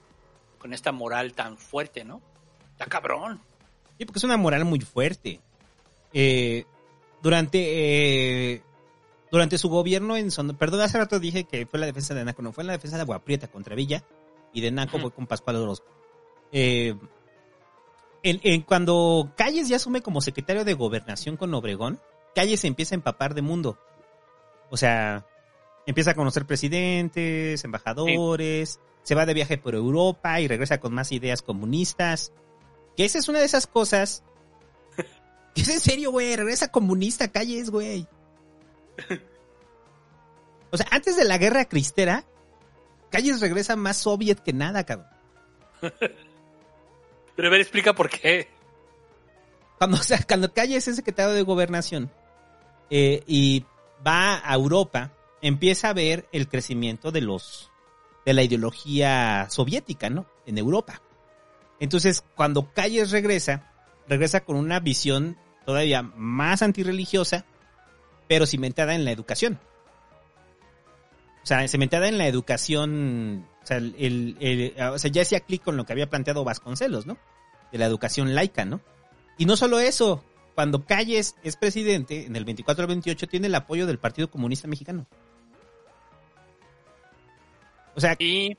[0.58, 2.20] con esta moral tan fuerte, ¿no?
[2.72, 3.40] Está cabrón.
[3.96, 5.40] Sí, porque es una moral muy fuerte.
[6.12, 6.64] Eh,
[7.22, 7.58] durante
[8.54, 8.62] eh,
[9.30, 12.42] durante su gobierno en Son perdón, hace rato dije que fue la defensa de Naco,
[12.42, 14.04] no fue la defensa de Aguaprieta contra Villa
[14.52, 15.86] y de Naco fue con Pascual Orozco.
[16.52, 16.94] Eh,
[18.22, 22.00] en, en cuando Calles ya asume como secretario de gobernación con Obregón,
[22.34, 23.78] Calles se empieza a empapar de mundo.
[24.70, 25.26] O sea,
[25.86, 31.12] empieza a conocer presidentes, embajadores, se va de viaje por Europa y regresa con más
[31.12, 32.32] ideas comunistas.
[32.96, 34.22] Que esa es una de esas cosas.
[35.54, 38.06] Que es en serio, güey, regresa comunista, Calles, güey.
[40.70, 42.24] O sea, antes de la guerra cristera,
[43.10, 45.08] Calles regresa más soviet que nada, cabrón.
[45.80, 48.48] Pero a ver, explica por qué.
[49.78, 52.10] Cuando, o sea, cuando Calles es secretario de gobernación
[52.90, 53.64] eh, y
[54.06, 57.70] va a Europa, empieza a ver el crecimiento de los
[58.26, 60.26] de la ideología soviética, ¿no?
[60.44, 61.00] En Europa.
[61.80, 63.72] Entonces, cuando Calles regresa,
[64.06, 67.46] regresa con una visión todavía más antirreligiosa,
[68.28, 69.58] pero cimentada en la educación.
[71.42, 75.62] O sea, cimentada en la educación, o sea, el, el- o sea ya hacía clic
[75.62, 77.16] con lo que había planteado Vasconcelos, ¿no?
[77.72, 78.80] De la educación laica, ¿no?
[79.38, 80.24] Y no solo eso,
[80.54, 84.68] cuando Calles es presidente, en el 24 al 28 tiene el apoyo del Partido Comunista
[84.68, 85.06] Mexicano.
[87.94, 88.56] O sea, Calles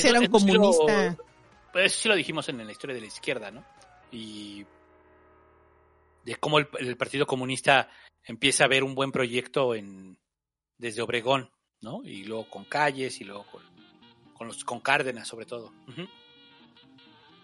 [0.00, 1.16] Eso- era un eso sí lo- comunista.
[1.72, 3.64] pues eso sí lo dijimos en la historia de la izquierda, ¿no?
[4.10, 4.66] Y
[6.24, 7.88] de cómo el, el Partido Comunista
[8.24, 10.18] empieza a ver un buen proyecto en
[10.78, 11.50] desde Obregón,
[11.80, 12.02] ¿no?
[12.04, 13.62] Y luego con Calles y luego con,
[14.34, 15.72] con los con Cárdenas sobre todo.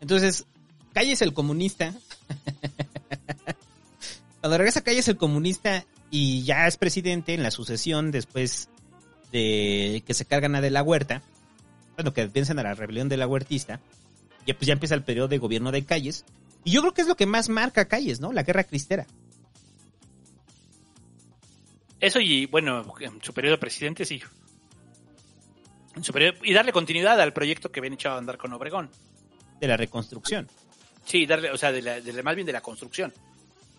[0.01, 0.47] Entonces,
[0.93, 1.95] Calles el comunista.
[4.41, 8.69] Cuando regresa Calles el comunista y ya es presidente en la sucesión después
[9.33, 11.23] de que se cargan a de la huerta,
[11.97, 13.81] bueno, que piensan a la rebelión de la huertista,
[14.47, 16.25] ya pues ya empieza el periodo de gobierno de Calles.
[16.63, 18.33] Y yo creo que es lo que más marca Calles, ¿no?
[18.33, 19.07] La guerra cristera.
[22.01, 24.23] Eso y bueno, en su periodo de presidente sí.
[25.97, 28.91] En su periodo- y darle continuidad al proyecto que habían echado a andar con Obregón.
[29.61, 30.49] De la reconstrucción.
[31.05, 33.13] Sí, darle, o sea, de la, de la- más bien de la construcción.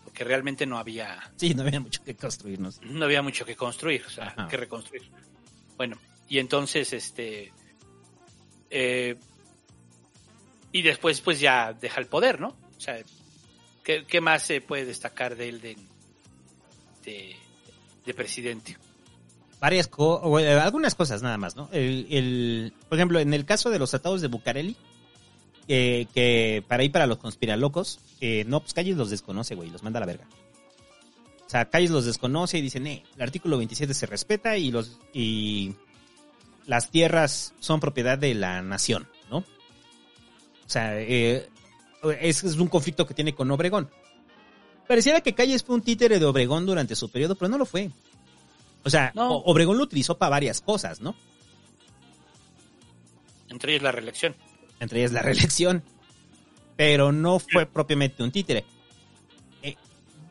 [0.04, 2.80] Porque realmente no había, Sí, no había mucho que construirnos.
[2.82, 4.48] no había mucho que construir, o sea, Ajá.
[4.48, 5.10] que reconstruir.
[5.76, 5.98] Bueno,
[6.28, 7.52] y entonces, este,
[8.70, 9.16] eh,
[10.72, 12.48] y después, pues ya deja el poder, ¿no?
[12.76, 12.98] O sea,
[13.84, 15.76] ¿qué, qué más se puede destacar de él de,
[17.04, 17.36] de,
[18.06, 18.76] de presidente?
[19.60, 19.88] varias
[20.40, 21.68] eh, algunas cosas nada más, ¿no?
[21.72, 24.76] El, el- por ejemplo, en el caso de los tratados de Bucareli,
[25.66, 29.82] que, que para ir para los conspiralocos, eh, no, pues Calles los desconoce, güey, los
[29.82, 30.26] manda a la verga.
[31.46, 34.98] O sea, Calles los desconoce y dicen, eh, el artículo 27 se respeta y los
[35.12, 35.74] y
[36.66, 39.38] las tierras son propiedad de la nación, ¿no?
[39.38, 39.44] O
[40.68, 41.48] sea, eh,
[42.20, 43.88] es, es un conflicto que tiene con Obregón.
[44.86, 47.90] Pareciera que Calles fue un títere de Obregón durante su periodo, pero no lo fue.
[48.84, 51.16] O sea, Obregón lo utilizó para varias cosas, ¿no?
[53.48, 54.36] Entre ellos la reelección.
[54.78, 55.82] Entre ellas la reelección.
[56.76, 58.64] Pero no fue propiamente un títere.
[59.62, 59.76] Eh,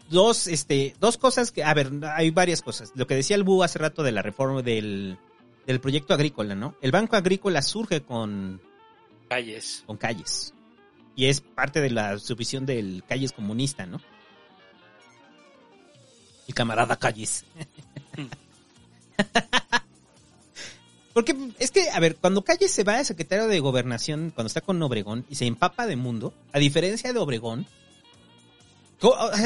[0.10, 2.94] dos, este, dos cosas que, a ver, hay varias cosas.
[2.95, 5.18] Lo que decía el Bu hace rato de la reforma del,
[5.65, 6.76] del proyecto agrícola, ¿no?
[6.82, 8.61] El Banco Agrícola surge con,
[9.27, 9.84] Calles.
[9.86, 10.53] con calles.
[11.15, 13.99] Y es parte de la subvisión del calles comunista, ¿no?
[16.47, 17.45] El camarada calles.
[21.13, 24.59] Porque es que, a ver, cuando Calles se va de secretario de gobernación, cuando está
[24.59, 27.65] con Obregón y se empapa de mundo, a diferencia de Obregón,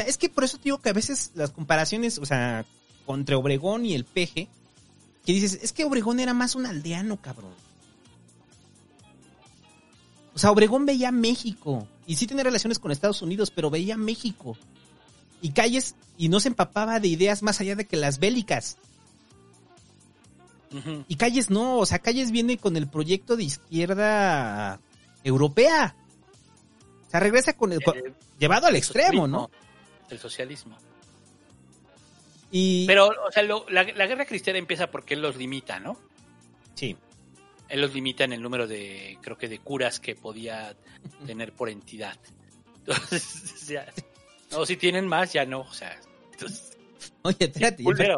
[0.08, 2.66] es que por eso digo que a veces las comparaciones, o sea,
[3.08, 4.48] entre Obregón y el PG,
[5.26, 7.54] que dices, es que Obregón era más un aldeano, cabrón.
[10.34, 11.88] O sea, Obregón veía México.
[12.08, 14.58] Y sí tenía relaciones con Estados Unidos, pero veía México.
[15.42, 18.78] Y Calles, y no se empapaba de ideas más allá de que las bélicas.
[21.08, 24.80] Y Calles no, o sea, Calles viene con el proyecto de izquierda
[25.24, 25.96] europea.
[27.08, 27.80] O sea, regresa con el...
[27.80, 29.50] Eh, llevado al extremo, ¿no?
[30.12, 30.78] El socialismo.
[32.52, 32.86] Y...
[32.86, 35.98] Pero, o sea, lo- la, la guerra cristera empieza porque él los limita, ¿no?
[36.76, 36.96] Sí.
[37.68, 40.76] Él los limita en el número de, creo que de curas que podía
[41.26, 42.18] tener por entidad.
[42.86, 43.88] Entonces, ya.
[44.52, 45.96] No, si tienen más, ya no, o sea.
[46.34, 46.72] entonces,
[47.24, 47.84] Oye, espérate.
[47.84, 48.14] Y aparte,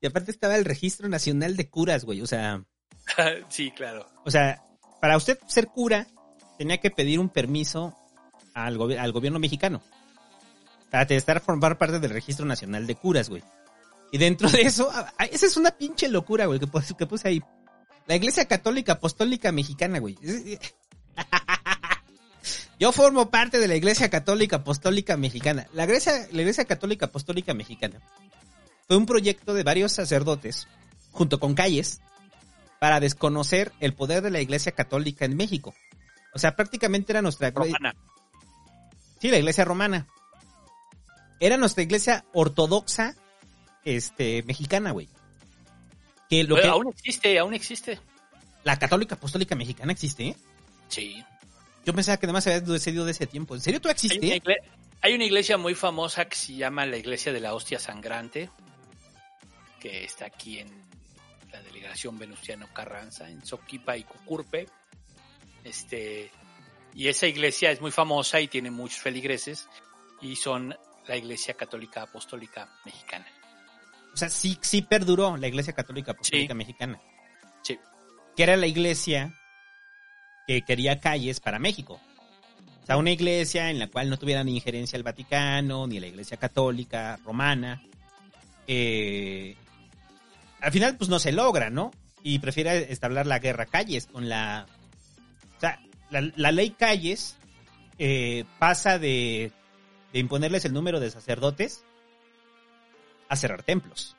[0.00, 2.20] y aparte estaba el Registro Nacional de Curas, güey.
[2.22, 2.64] O sea,
[3.48, 4.06] sí, claro.
[4.24, 4.62] o sea,
[5.00, 6.06] para usted ser cura,
[6.58, 7.94] tenía que pedir un permiso
[8.54, 9.82] al, gobi- al gobierno mexicano.
[10.90, 13.42] Para estar formar parte del Registro Nacional de Curas, güey.
[14.10, 14.90] Y dentro de eso,
[15.30, 17.42] esa es una pinche locura, güey, que puse ahí.
[18.06, 20.16] La Iglesia Católica Apostólica Mexicana, güey.
[22.78, 25.66] Yo formo parte de la Iglesia Católica Apostólica Mexicana.
[25.72, 28.00] La Iglesia, la Iglesia Católica Apostólica Mexicana
[28.86, 30.66] fue un proyecto de varios sacerdotes,
[31.12, 32.00] junto con calles,
[32.78, 35.74] para desconocer el poder de la Iglesia Católica en México.
[36.34, 37.50] O sea, prácticamente era nuestra...
[37.50, 37.94] Romana.
[39.20, 40.06] Sí, la Iglesia Romana.
[41.40, 43.14] Era nuestra Iglesia ortodoxa,
[43.84, 45.08] este, mexicana, güey.
[46.30, 46.70] Que lo Pero que...
[46.70, 47.98] Aún existe, aún existe.
[48.64, 50.36] La Católica Apostólica Mexicana existe, ¿eh?
[50.88, 51.24] Sí.
[51.84, 53.54] Yo pensaba que además se había descedido de ese tiempo.
[53.54, 54.42] ¿En serio tú Hay existe?
[54.44, 54.54] una,
[55.00, 58.50] hay una iglesia muy famosa que se llama la Iglesia de la Hostia Sangrante,
[59.80, 60.68] que está aquí en
[61.52, 64.66] la delegación Venustiano Carranza, en Soquipa y Cucurpe.
[65.64, 66.30] Este,
[66.94, 69.68] y esa iglesia es muy famosa y tiene muchos feligreses
[70.20, 70.76] y son
[71.06, 73.26] la Iglesia Católica Apostólica Mexicana.
[74.12, 77.00] O sea, sí, sí perduró la Iglesia Católica Apostólica Mexicana.
[77.62, 77.78] Sí.
[78.36, 79.34] Que era la iglesia
[80.48, 82.00] que quería calles para México.
[82.82, 86.06] O sea, una iglesia en la cual no tuviera ni injerencia el Vaticano, ni la
[86.06, 87.82] Iglesia Católica Romana.
[88.66, 89.54] Eh,
[90.60, 91.90] al final, pues no se logra, ¿no?
[92.22, 94.66] Y prefiere establecer la guerra calles con la...
[95.58, 97.36] O sea, la, la ley calles
[97.98, 99.52] eh, pasa de,
[100.14, 101.84] de imponerles el número de sacerdotes
[103.28, 104.16] a cerrar templos.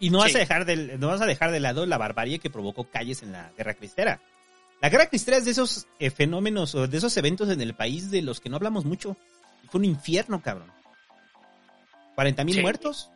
[0.00, 2.50] Y no vas, a dejar de, no vas a dejar de lado la barbarie que
[2.50, 4.20] provocó calles en la Guerra Cristera.
[4.80, 8.10] La Guerra Cristera es de esos eh, fenómenos o de esos eventos en el país
[8.10, 9.16] de los que no hablamos mucho.
[9.70, 10.72] Fue un infierno, cabrón.
[12.14, 12.60] 40 mil Sí.
[12.62, 13.10] muertos.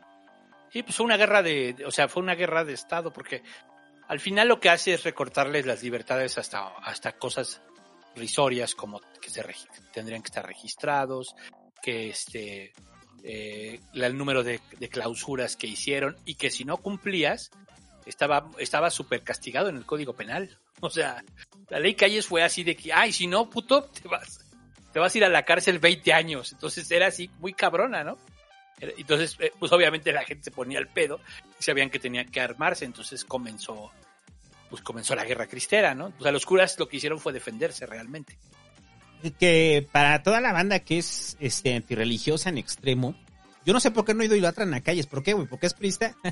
[0.73, 3.43] Sí, pues fue una guerra de, o sea, fue una guerra de Estado, porque
[4.09, 7.61] al final lo que hace es recortarles las libertades hasta, hasta cosas
[8.17, 9.45] risorias como que se
[9.93, 11.35] tendrían que estar registrados,
[11.83, 12.73] que este
[13.25, 17.51] eh, el número de, de clausuras que hicieron y que si no cumplías
[18.05, 20.59] estaba estaba súper castigado en el Código Penal.
[20.87, 21.23] O sea,
[21.71, 24.41] la ley Calles fue así de que, ay, si no, puto, te vas,
[24.93, 26.53] te vas a ir a la cárcel 20 años.
[26.53, 28.19] Entonces era así muy cabrona, ¿no?
[28.81, 31.21] Era- Entonces, eh, pues obviamente la gente se ponía al pedo
[31.59, 33.93] y sabían que tenían que armarse, entonces comenzó,
[34.71, 36.13] pues comenzó la guerra cristera, ¿no?
[36.19, 38.37] O sea, los curas lo que hicieron fue defenderse realmente.
[39.39, 43.15] Que para toda la banda que es este, antirreligiosa en extremo,
[43.65, 45.07] yo no sé por qué no idolatran a calles.
[45.07, 45.47] ¿Por qué, güey?
[45.47, 46.17] ¿Por qué es prista?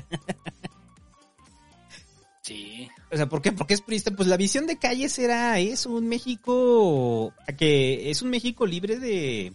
[2.41, 2.89] Sí.
[3.11, 3.51] O sea, ¿por qué?
[3.51, 4.11] Porque es prista.
[4.11, 9.53] Pues la visión de calles era, es un México, que es un México libre de,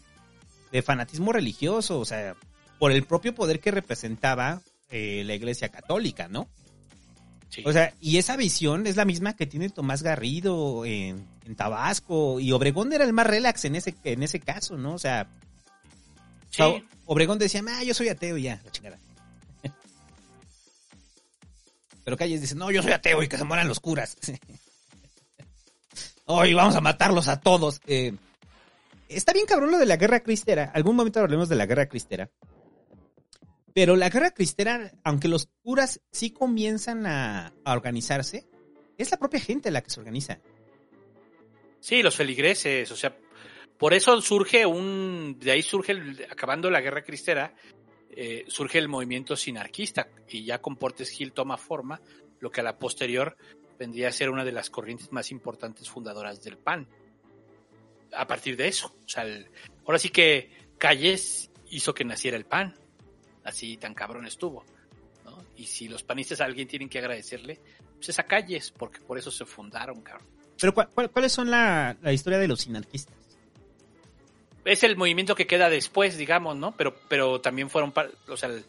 [0.73, 2.37] de fanatismo religioso, o sea,
[2.79, 4.61] por el propio poder que representaba
[4.91, 6.49] eh, la Iglesia Católica, ¿no?
[7.49, 7.63] Sí.
[7.65, 12.41] O sea, y esa visión es la misma que tiene Tomás Garrido en, en Tabasco,
[12.41, 14.93] y Obregón era el más relax en ese, en ese caso, ¿no?
[14.95, 15.29] O sea,
[16.57, 16.85] Sí.
[17.05, 18.99] Obregón decía, ah, yo soy ateo ya, la chingada.
[22.07, 24.17] Pero Calles dice, no, yo soy ateo y que se mueran los curas.
[26.27, 27.81] Hoy vamos a matarlos a todos.
[27.85, 28.15] Eh,
[29.09, 30.71] está bien cabrón lo de la guerra cristera.
[30.73, 32.31] Algún momento hablemos de la guerra cristera.
[33.75, 38.47] Pero la guerra cristera, aunque los curas sí comienzan a, organizarse,
[38.97, 40.39] es la propia gente la que se organiza.
[41.81, 43.17] Sí, los feligreses, o sea,
[43.77, 45.93] por eso surge un, de ahí surge,
[46.31, 47.53] acabando la guerra cristera,
[48.17, 52.01] eh, surge el movimiento sinarquista y ya con Portes Gil toma forma,
[52.41, 53.37] lo que a la posterior
[53.79, 56.89] vendría a ser una de las corrientes más importantes fundadoras del PAN.
[58.15, 59.25] A partir de eso, o sea,
[59.85, 62.75] ahora sí que Calles hizo que naciera el PAN,
[63.45, 64.65] así tan cabrón estuvo.
[65.57, 67.61] Y si los panistas a alguien tienen que agradecerle,
[67.97, 70.29] pues es a Calles, porque por eso se fundaron, cabrón.
[70.61, 73.17] Pero ¿cuál- cuál- ¿cuáles son la, la historia de los sinarquistas?
[74.67, 76.73] Es el movimiento que queda después, digamos, ¿no?
[76.77, 78.65] Pero, pero también fueron, par- o sea, el,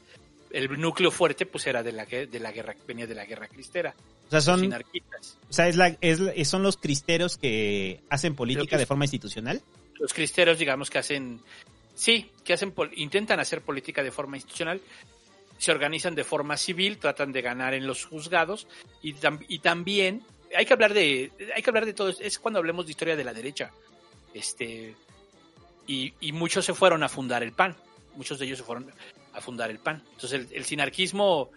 [0.52, 3.94] el núcleo fuerte, pues era de la, de la guerra, venía de la guerra cristera.
[4.28, 8.86] O sea, son, o sea, es la, es, son los cristeros que hacen política de
[8.86, 9.62] forma institucional.
[10.00, 11.42] Los cristeros, digamos, que hacen,
[11.96, 14.82] sí, que hacen, intentan hacer política de forma institucional,
[15.58, 18.68] se organizan de forma civil, tratan de ganar en los juzgados
[19.02, 20.22] y, tam- y también
[20.56, 23.24] hay que hablar de, hay que hablar de todo, es cuando hablemos de historia de
[23.24, 23.72] la derecha,
[24.34, 24.94] este,
[25.88, 27.76] y, y muchos se fueron a fundar el PAN,
[28.16, 28.92] muchos de ellos se fueron
[29.34, 30.04] a fundar el PAN.
[30.14, 31.50] Entonces el, el sinarquismo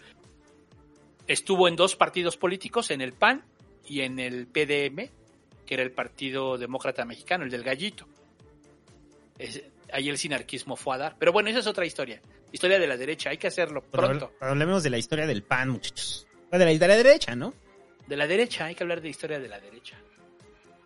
[1.26, 3.44] estuvo en dos partidos políticos, en el PAN
[3.86, 5.08] y en el PDM,
[5.66, 8.06] que era el Partido Demócrata Mexicano, el del gallito.
[9.38, 9.62] Es-
[9.92, 11.16] ahí el sinarquismo fue a dar.
[11.18, 12.20] Pero bueno, esa es otra historia.
[12.52, 14.32] Historia de la derecha, hay que hacerlo pronto.
[14.40, 16.26] habl- hablemos de la historia del PAN, muchachos.
[16.50, 17.54] De la, de la derecha, ¿no?
[18.08, 19.96] De la derecha, hay que hablar de historia de la derecha.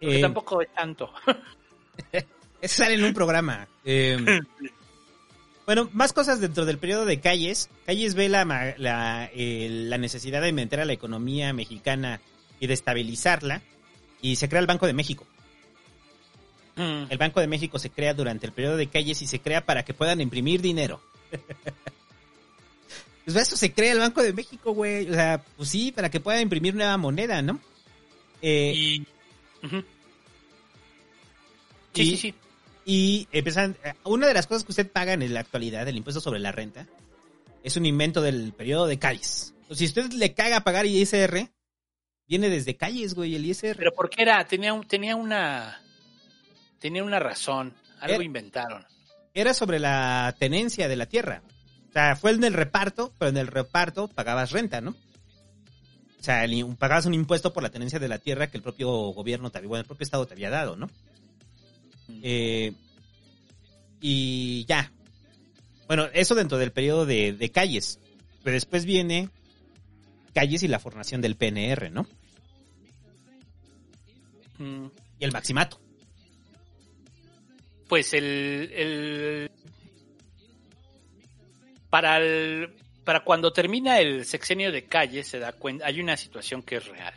[0.01, 1.11] Porque Eh, tampoco es tanto.
[2.65, 3.69] Eso sale en un programa.
[3.85, 4.17] Eh,
[5.67, 7.69] bueno, más cosas dentro del periodo de Calles.
[7.85, 8.45] Calles ve la,
[8.79, 12.23] la, eh, la necesidad de meter a la economía mexicana
[12.61, 13.61] y de estabilizarla.
[14.23, 15.27] Y se crea el Banco de México.
[16.77, 17.05] Mm.
[17.11, 19.85] El Banco de México se crea durante el periodo de Calles y se crea para
[19.85, 21.03] que puedan imprimir dinero.
[23.27, 25.11] pues eso se crea el Banco de México, güey.
[25.11, 27.61] O sea, pues sí, para que puedan imprimir nueva moneda, ¿no?
[28.41, 29.07] Eh, Y.
[31.93, 32.35] Sí, y- sí, sí.
[32.85, 36.21] Y empiezan, eh, una de las cosas que usted paga en la actualidad, el impuesto
[36.21, 36.87] sobre la renta,
[37.63, 39.55] es un invento del periodo de Calles.
[39.63, 41.49] Entonces, si usted le caga pagar ISR,
[42.29, 43.77] viene desde Calles, güey, el ISR.
[43.77, 45.81] Pero porque era, tenía, un- tenía una.
[46.79, 47.73] Tenía una razón.
[48.01, 48.85] Algo Era- inventaron.
[49.33, 51.43] Era sobre la tenencia de la tierra.
[51.89, 54.91] O sea, fue en el reparto, pero en el reparto pagabas renta, ¿no?
[54.91, 58.89] O sea, el- pagabas un impuesto por la tenencia de la tierra que el propio
[58.91, 60.91] gobierno te había, bueno, el propio estado te había dado, ¿no?
[62.09, 62.73] Eh,
[64.01, 64.93] y ya.
[65.87, 67.99] Bueno, eso dentro del periodo de, de calles.
[68.43, 69.29] Pero después viene
[70.35, 72.07] calles y la formación del PNR, ¿no?
[74.59, 74.87] Mm.
[75.21, 75.81] Y el maximato.
[77.89, 79.51] Pues el, el-
[81.91, 82.71] para el
[83.05, 86.87] para cuando termina el sexenio de calle se da cuenta hay una situación que es
[86.87, 87.15] real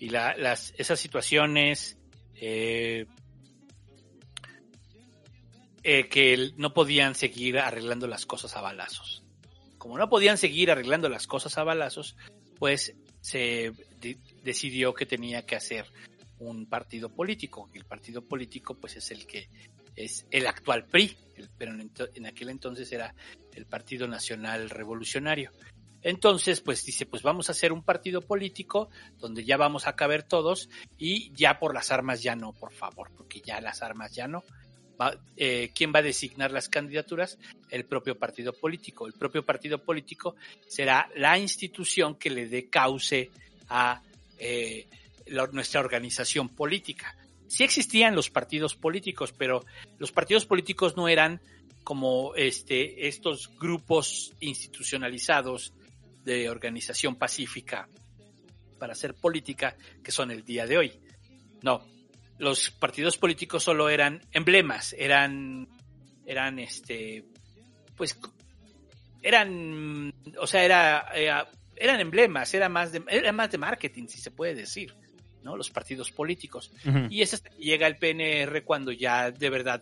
[0.00, 1.96] y la- las esas situaciones
[2.34, 3.06] eh,
[5.88, 9.22] eh, que no podían seguir arreglando las cosas a balazos
[9.78, 12.16] como no podían seguir arreglando las cosas a balazos
[12.58, 15.86] pues se de- decidió que tenía que hacer
[16.38, 19.48] un partido político el partido político pues es el que
[19.96, 21.16] es el actual PRI,
[21.56, 23.14] pero en, en aquel entonces era
[23.54, 25.52] el Partido Nacional Revolucionario.
[26.02, 30.22] Entonces, pues dice, pues vamos a hacer un partido político donde ya vamos a caber
[30.22, 30.68] todos
[30.98, 34.44] y ya por las armas ya no, por favor, porque ya las armas ya no.
[35.00, 37.38] Va- eh, ¿Quién va a designar las candidaturas?
[37.70, 39.06] El propio partido político.
[39.06, 40.36] El propio partido político
[40.66, 43.30] será la institución que le dé cauce
[43.68, 44.00] a
[44.38, 44.86] eh,
[45.52, 47.16] nuestra organización política
[47.48, 49.64] sí existían los partidos políticos, pero
[49.98, 51.40] los partidos políticos no eran
[51.84, 55.72] como este estos grupos institucionalizados
[56.24, 57.88] de organización pacífica
[58.78, 60.92] para hacer política que son el día de hoy.
[61.62, 61.82] No,
[62.38, 65.68] los partidos políticos solo eran emblemas, eran
[66.26, 67.24] eran este
[67.96, 68.18] pues
[69.22, 71.48] eran o sea, era, era-
[71.78, 74.94] eran emblemas, era más de era más de marketing si se puede decir.
[75.42, 75.56] ¿no?
[75.56, 76.72] Los partidos políticos.
[77.08, 79.80] Y es hasta que llega el PNR cuando ya de verdad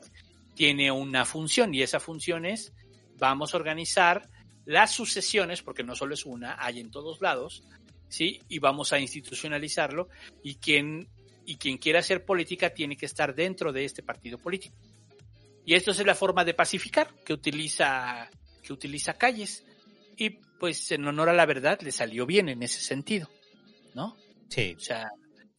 [0.54, 2.74] tiene una función y esa función es
[3.16, 4.28] vamos a organizar
[4.66, 7.62] las sucesiones, porque no solo es una, hay en todos lados,
[8.08, 8.42] ¿sí?
[8.48, 10.08] Y vamos a institucionalizarlo
[10.42, 11.08] y quien,
[11.46, 14.76] y quien quiera hacer política tiene que estar dentro de este partido político.
[15.66, 18.28] Y esto es la forma de pacificar que utiliza,
[18.62, 19.64] que utiliza Calles.
[20.16, 23.30] Y pues en honor a la verdad le salió bien en ese sentido,
[23.94, 24.16] ¿no?
[24.48, 24.74] Sí.
[24.76, 25.08] O sea,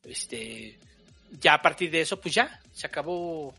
[0.04, 0.80] este,
[1.40, 3.48] ya a partir de eso, pues ya, se acabó.
[3.48, 3.56] O,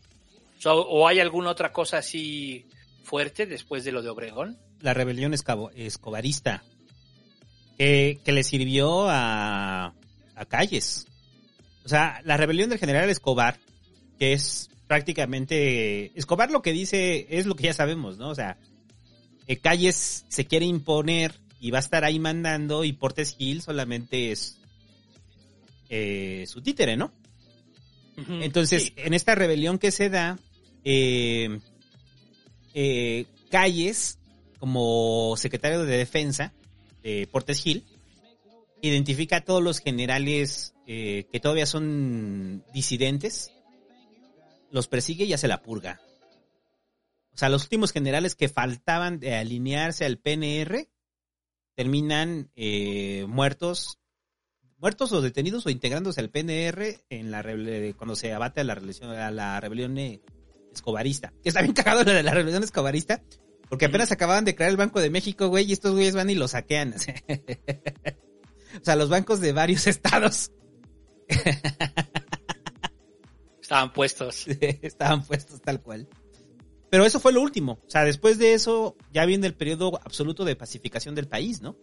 [0.57, 2.65] sea, ¿o hay alguna otra cosa así
[3.03, 4.57] fuerte después de lo de Obregón?
[4.81, 6.63] la rebelión escobarista
[7.77, 9.93] que, que le sirvió a,
[10.35, 11.07] a Calles.
[11.87, 13.57] O sea, la rebelión del general Escobar,
[14.19, 16.11] que es prácticamente...
[16.19, 18.27] Escobar lo que dice es lo que ya sabemos, ¿no?
[18.27, 18.57] O sea,
[19.47, 24.33] eh, Calles se quiere imponer y va a estar ahí mandando y Portes Gil solamente
[24.33, 24.57] es
[25.87, 27.13] eh, su títere, ¿no?
[28.41, 28.93] Entonces, Sí.
[28.97, 30.37] en esta rebelión que se da,
[30.83, 31.57] eh,
[32.73, 34.19] eh, Calles,
[34.59, 36.51] como secretario de defensa
[37.01, 37.85] de Portes Gil,
[38.81, 43.51] identifica a todos los generales eh, que todavía son disidentes,
[44.71, 46.01] los persigue y hace la purga.
[47.33, 50.87] O sea, los últimos generales que faltaban de alinearse al PNR
[51.75, 53.99] terminan eh, muertos,
[54.79, 58.73] muertos o detenidos o integrándose al PNR en la rebel- cuando se abate a la,
[58.75, 60.21] rebelión- a la rebelión eh,
[60.73, 61.31] escobarista.
[61.43, 63.21] Que está bien cagado lo de la rebelión escobarista,
[63.69, 66.35] porque apenas acababan de crear el Banco de México, güey, y estos güeyes van y
[66.35, 66.95] lo saquean.
[68.81, 70.51] o sea, los bancos de varios estados
[73.61, 74.47] Estaban puestos.
[74.47, 76.07] estaban puestos tal cual.
[76.89, 77.79] Pero eso fue lo último.
[77.85, 81.75] O sea, después de eso ya viene el periodo absoluto de pacificación del país, ¿no?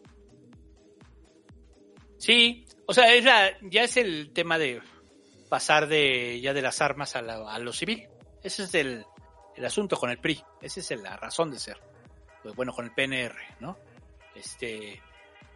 [2.17, 4.81] Sí, o sea, es la- ya es el tema de
[5.51, 8.09] pasar de ya de las armas a, la- a lo civil.
[8.43, 9.05] Ese es el,
[9.57, 10.43] el asunto con el PRI.
[10.63, 11.77] Esa es la razón de ser.
[12.43, 13.77] Pues bueno, con el PNR, ¿no?
[14.35, 15.03] Este,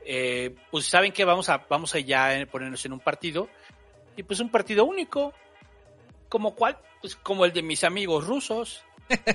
[0.04, 3.48] eh, pues saben que vamos a vamos a ya ponernos en un partido
[4.16, 5.32] y pues un partido único.
[6.28, 6.78] ¿Como cuál?
[7.00, 8.84] Pues como el de mis amigos rusos,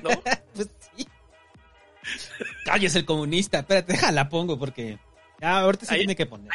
[0.01, 0.09] ¿no?
[0.55, 1.07] pues sí.
[2.97, 3.59] El comunista.
[3.59, 4.99] Espérate, déjala pongo porque
[5.39, 6.51] ya ahorita se Ahí- tiene que poner.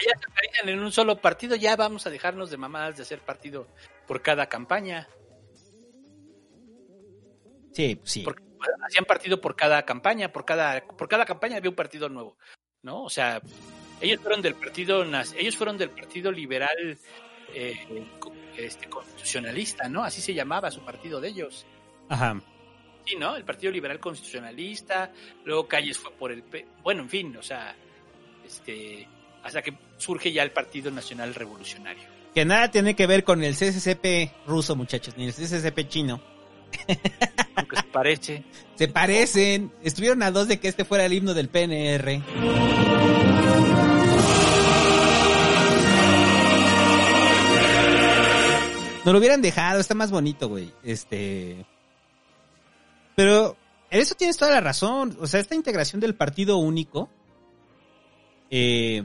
[0.64, 3.66] En un solo partido, ya vamos a dejarnos de mamadas de hacer partido
[4.06, 5.08] por cada campaña.
[7.72, 8.22] Sí, pues sí.
[8.22, 8.42] Porque
[8.86, 12.36] hacían partido por cada campaña, por cada, por cada campaña había un partido nuevo,
[12.82, 13.04] ¿no?
[13.04, 13.40] O sea,
[14.00, 15.04] ellos fueron del partido,
[15.36, 16.98] ellos fueron del partido liberal
[17.54, 17.76] eh,
[18.56, 20.02] este, constitucionalista, ¿no?
[20.04, 21.66] Así se llamaba su partido de ellos.
[22.08, 22.40] Ajá.
[23.06, 23.36] Sí, ¿no?
[23.36, 25.10] El Partido Liberal Constitucionalista,
[25.44, 26.42] luego Calles fue por el...
[26.42, 27.74] P- Bueno, en fin, o sea,
[28.46, 29.08] este,
[29.42, 32.02] hasta que surge ya el Partido Nacional Revolucionario.
[32.34, 36.20] Que nada tiene que ver con el CCCP ruso, muchachos, ni el CCCP chino.
[37.54, 38.44] Aunque se parece.
[38.74, 39.72] Se parecen.
[39.82, 42.22] Estuvieron a dos de que este fuera el himno del PNR.
[49.08, 50.70] No lo hubieran dejado, está más bonito, güey.
[50.82, 51.64] Este.
[53.16, 53.56] Pero
[53.90, 55.16] en eso tienes toda la razón.
[55.18, 57.08] O sea, esta integración del partido único.
[58.50, 59.02] eh,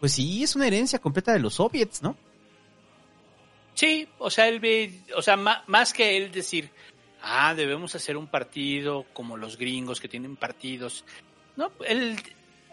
[0.00, 2.16] pues sí, es una herencia completa de los soviets, ¿no?
[3.74, 6.70] Sí, o sea, él ve, o sea, más que él decir,
[7.20, 11.04] ah, debemos hacer un partido como los gringos que tienen partidos.
[11.56, 12.16] No, él,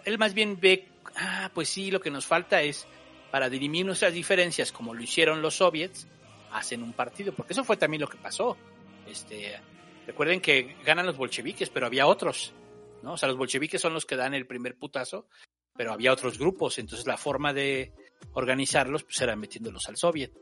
[0.05, 0.87] él más bien ve,
[1.17, 2.87] ah, pues sí, lo que nos falta es,
[3.31, 6.07] para dirimir nuestras diferencias, como lo hicieron los soviets,
[6.51, 8.57] hacen un partido, porque eso fue también lo que pasó.
[9.07, 9.59] Este,
[10.05, 12.53] recuerden que ganan los bolcheviques, pero había otros,
[13.03, 13.13] ¿no?
[13.13, 15.27] O sea, los bolcheviques son los que dan el primer putazo,
[15.75, 17.93] pero había otros grupos, entonces la forma de
[18.33, 20.33] organizarlos pues era metiéndolos al soviet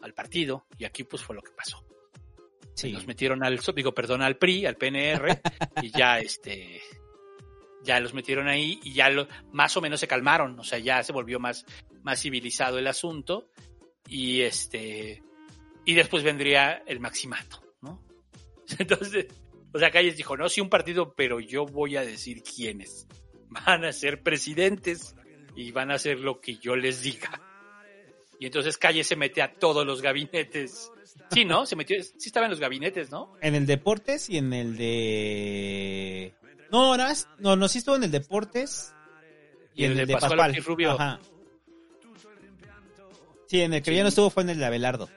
[0.00, 1.84] al partido y aquí pues fue lo que pasó.
[2.74, 2.92] Sí.
[2.92, 5.40] Nos metieron al, digo, perdón, al PRI, al PNR
[5.82, 6.80] y ya este
[7.82, 11.02] ya los metieron ahí y ya lo, más o menos se calmaron, o sea, ya
[11.02, 11.64] se volvió más
[12.02, 13.50] más civilizado el asunto
[14.08, 15.22] y este
[15.84, 18.02] y después vendría el maximato, ¿no?
[18.78, 19.26] Entonces,
[19.72, 23.06] o sea, Calles dijo, "No, sí un partido, pero yo voy a decir quiénes
[23.48, 25.14] van a ser presidentes
[25.54, 27.42] y van a hacer lo que yo les diga."
[28.40, 30.92] Y entonces Calle se mete a todos los gabinetes.
[31.32, 31.66] Sí, ¿no?
[31.66, 33.34] Se metió, sí estaba en los gabinetes, ¿no?
[33.40, 36.34] En el deportes y en el de.
[36.70, 37.06] No, no,
[37.38, 38.94] no, no, sí estuvo en el deportes
[39.74, 40.50] y, en el de Pascual.
[40.50, 40.92] Ortiz Rubio.
[40.92, 41.18] Ajá.
[43.48, 45.08] Sí, en el que ya no estuvo fue en el de Abelardo.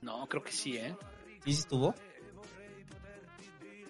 [0.00, 0.94] No, creo que sí, ¿eh?
[1.44, 1.94] Sí, sí estuvo.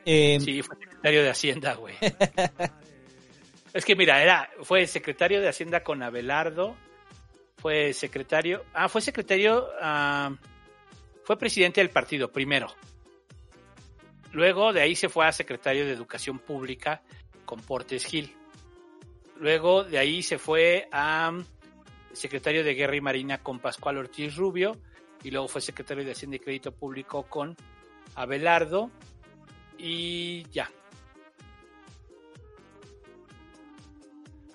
[0.07, 1.95] Eh, Sí, fue secretario de Hacienda, güey.
[3.75, 6.77] es que mira, era, fue secretario de Hacienda con Abelardo,
[7.59, 10.35] fue secretario, ah, fue secretario, ah,
[11.25, 12.69] fue presidente del partido primero.
[14.33, 17.03] Luego de ahí se fue a secretario de Educación Pública
[17.45, 18.35] con Portes Gil.
[19.39, 21.33] Luego de ahí se fue a
[22.15, 24.77] secretario de Guerra y Marina con Pascual Ortiz Rubio.
[25.23, 27.57] Y luego fue secretario de Hacienda y Crédito Público con
[28.15, 28.91] Abelardo.
[29.79, 30.71] Y ya.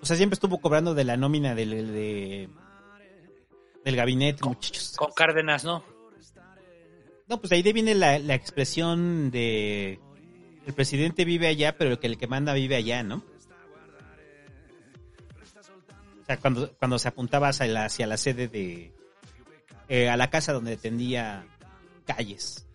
[0.02, 2.50] o sea, siempre estuvo cobrando de la nómina del, de-
[3.84, 4.94] del gabinete, muchachos.
[4.98, 5.84] Con Cárdenas, ¿no?
[7.28, 10.00] No, pues ahí de viene la, la expresión de
[10.66, 13.24] el presidente vive allá, pero el que, el que manda vive allá, ¿no?
[16.38, 18.94] Cuando, cuando se apuntaba hacia la, hacia la sede de...
[19.88, 21.46] eh, a la casa donde tendía
[22.06, 22.66] calles.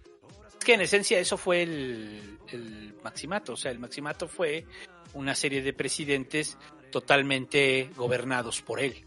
[0.59, 3.53] Es que en esencia eso fue el, el maximato.
[3.53, 4.67] O sea, el maximato fue
[5.13, 6.59] una serie de presidentes
[6.91, 9.05] totalmente gobernados por él.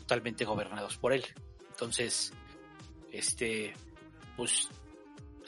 [0.00, 1.24] Totalmente gobernados por él.
[1.70, 2.32] Entonces,
[3.12, 3.72] este,
[4.36, 4.68] pues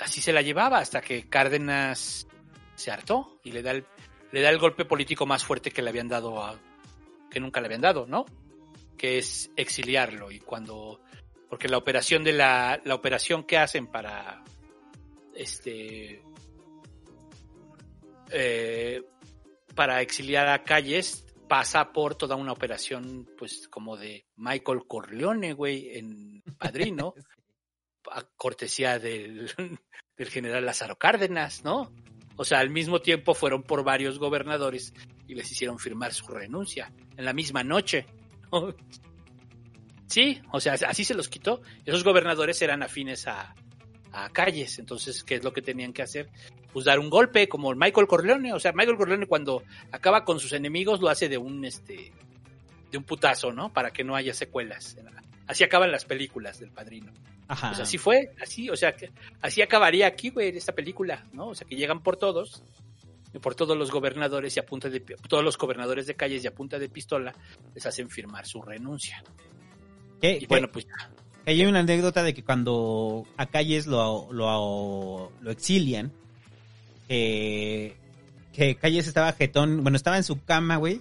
[0.01, 2.27] así se la llevaba hasta que Cárdenas
[2.75, 3.85] se hartó y le da el,
[4.33, 6.59] le da el golpe político más fuerte que le habían dado a,
[7.31, 8.25] que nunca le habían dado, ¿no?
[8.97, 11.01] Que es exiliarlo y cuando
[11.49, 14.45] porque la operación de la, la operación que hacen para
[15.35, 16.23] este
[18.31, 19.03] eh,
[19.75, 25.97] para exiliar a Calles pasa por toda una operación pues como de Michael Corleone, güey,
[25.97, 27.15] en Padrino,
[28.11, 29.51] a cortesía del,
[30.17, 31.91] del general Lázaro Cárdenas, ¿no?
[32.39, 34.95] O sea, al mismo tiempo fueron por varios gobernadores
[35.27, 38.07] y les hicieron firmar su renuncia en la misma noche.
[38.53, 38.75] ¿no?
[40.07, 41.61] Sí, o sea, así se los quitó.
[41.85, 43.55] Esos gobernadores eran afines a,
[44.13, 46.31] a calles, entonces, ¿qué es lo que tenían que hacer?
[46.73, 48.53] Pues dar un golpe, como Michael Corleone.
[48.53, 52.13] O sea, Michael Corleone cuando acaba con sus enemigos lo hace de un, este,
[52.93, 53.73] de un putazo, ¿no?
[53.73, 54.97] Para que no haya secuelas.
[55.49, 57.13] Así acaban las películas del padrino.
[57.49, 57.69] Ajá.
[57.69, 59.11] Pues así fue, así, o sea, que
[59.41, 61.49] así acabaría aquí, güey, esta película, ¿no?
[61.49, 62.63] O sea, que llegan por todos,
[63.35, 66.47] y por todos los gobernadores y a punta de, todos los gobernadores de calles y
[66.47, 67.35] a punta de pistola
[67.75, 69.23] les hacen firmar su renuncia.
[70.21, 71.11] Que, Y bueno, pues ya.
[71.47, 76.13] Hay una anécdota de que cuando a Calles lo, lo, lo exilian,
[77.07, 77.97] que,
[78.53, 81.01] que Calles estaba jetón, bueno, estaba en su cama, güey,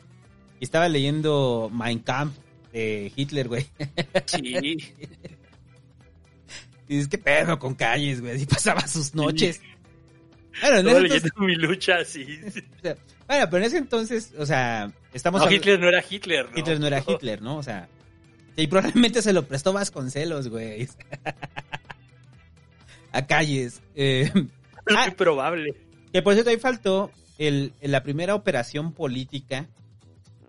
[0.62, 2.38] y estaba leyendo Mein Kampf
[2.72, 3.66] de Hitler, güey.
[4.26, 4.78] Sí.
[6.88, 8.42] Y dices, ¿qué pedo con Calles, güey?
[8.42, 9.62] Y pasaba sus noches.
[10.62, 12.22] Bueno, en ese leyendo mi lucha, sí.
[12.44, 12.98] entonces-
[13.28, 16.58] bueno, pero en ese entonces, o sea, estamos No, Hitler no era Hitler, ¿no?
[16.58, 17.58] Hitler no era Hitler, ¿no?
[17.58, 17.90] O sea,
[18.56, 20.88] y probablemente se lo prestó Vasconcelos, güey.
[23.12, 23.82] A calles.
[23.96, 25.76] Eh, ah, Muy probable.
[26.14, 29.68] que por cierto, ahí faltó el, la primera operación política.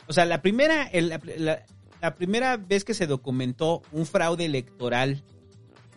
[0.07, 1.09] O sea, la primera, el-
[1.39, 1.65] la-
[2.01, 5.23] la primera vez que se documentó un fraude electoral,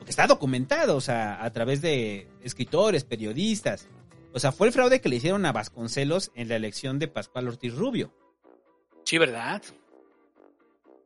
[0.02, 3.88] porque está documentado, o sea, a través de escritores, periodistas.
[4.34, 7.48] O sea, fue el fraude que le hicieron a Vasconcelos en la elección de Pascual
[7.48, 8.12] Ortiz Rubio.
[9.06, 9.62] Sí, ¿verdad?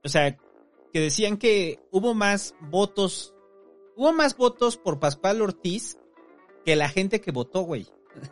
[0.01, 0.38] O sea,
[0.93, 3.34] que decían que hubo más votos,
[3.97, 5.97] hubo más votos por Pascual Ortiz
[6.63, 7.88] que la gente que votó, güey.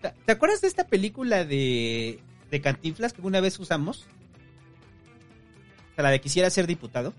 [0.00, 2.18] ¿Te- ¿Te acuerdas de esta película de,
[2.50, 4.06] de Cantinflas que una vez usamos?
[6.00, 7.14] Sea, la de Quisiera ser diputado.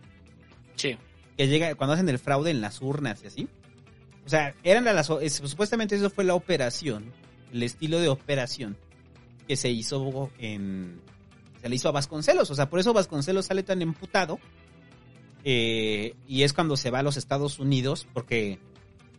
[0.75, 0.97] Sí.
[1.37, 3.47] Que llega cuando hacen el fraude en las urnas y así.
[4.25, 7.11] O sea, eran las, es- supuestamente eso fue la operación,
[7.53, 8.77] el estilo de operación
[9.47, 11.01] que se hizo en,
[11.61, 12.49] se le hizo a Vasconcelos.
[12.51, 14.39] O sea, por eso Vasconcelos sale tan emputado.
[15.43, 18.59] eh, y es cuando se va a los Estados Unidos porque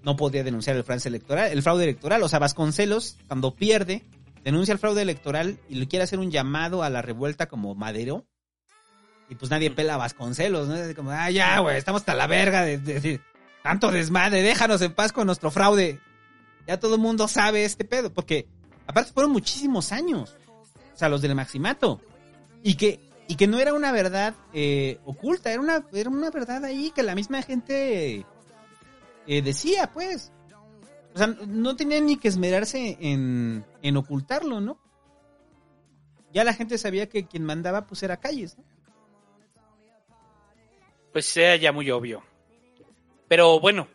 [0.05, 2.23] no podía denunciar el fraude electoral, el fraude electoral.
[2.23, 4.03] O sea, Vasconcelos, cuando pierde,
[4.45, 8.25] denuncia el fraude electoral y le quiere hacer un llamado a la revuelta como Madero.
[9.33, 10.75] Y pues nadie pela a Vasconcelos, ¿no?
[10.77, 13.21] Es como, ah, ya, güey, estamos hasta la verga de, de- de
[13.63, 15.99] tanto desmadre, déjanos en paz con nuestro fraude.
[16.67, 18.47] Ya todo el mundo sabe este pedo, porque
[18.87, 20.37] aparte fueron muchísimos años.
[20.93, 21.99] O sea, los del Maximato.
[22.63, 26.63] Y que, y que no era una verdad eh, oculta, era una, era una verdad
[26.67, 28.27] ahí que la misma gente
[29.27, 30.31] eh, decía, pues.
[31.15, 34.79] O sea, no tenían ni que esmerarse en, en ocultarlo, ¿no?
[36.35, 38.65] Ya la gente sabía que quien mandaba pues era Calles, ¿no?
[41.13, 42.23] Pues sea ya muy obvio.
[43.29, 43.89] Pero bueno.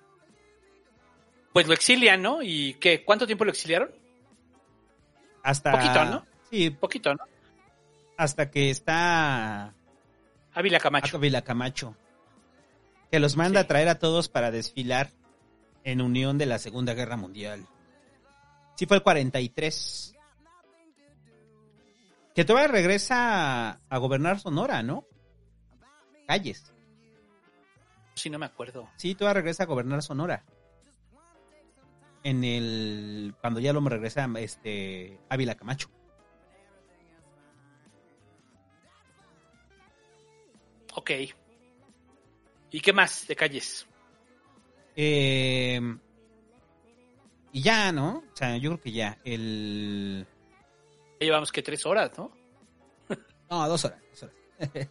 [1.53, 2.41] Pues lo exilian, ¿no?
[2.44, 3.03] ¿Y qué?
[3.03, 3.89] ¿Cuánto tiempo lo exiliaron?
[5.44, 5.72] Hasta...
[5.72, 6.26] Poquito, ¿no?
[6.49, 7.23] Sí, Poquito, ¿no?
[8.18, 9.76] hasta que está
[10.53, 11.18] Ávila Camacho.
[11.18, 11.95] Ávila Camacho.
[13.11, 13.65] Que los manda Sí.
[13.65, 15.11] a traer a todos para desfilar
[15.84, 17.68] en unión de la Segunda Guerra Mundial.
[18.76, 20.15] Sí, fue el 43.
[22.34, 25.06] Que todavía regresa a, a gobernar Sonora, ¿no?
[26.27, 26.73] Calles.
[28.18, 28.89] Sí, no me acuerdo.
[28.98, 30.44] Sí, todavía regresa a gobernar Sonora.
[32.23, 33.35] En el.
[33.39, 35.19] Cuando ya lo regresa este.
[35.30, 35.89] Ávila Camacho.
[40.95, 41.11] Ok.
[42.72, 43.88] ¿Y qué más de calles?
[44.95, 45.80] Eh,
[47.52, 48.23] y ya, ¿no?
[48.34, 49.19] O sea, yo creo que ya.
[49.23, 50.26] El.
[51.19, 52.31] Ya llevamos que tres horas, ¿no?
[53.49, 54.02] No, dos horas.
[54.10, 54.35] dos horas.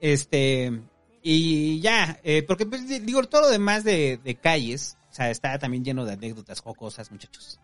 [0.00, 0.82] este.
[1.22, 5.30] Y ya, eh, porque pues, di- digo, todo lo demás de, de calles, o sea,
[5.30, 7.58] está también lleno de anécdotas jocosas, muchachos.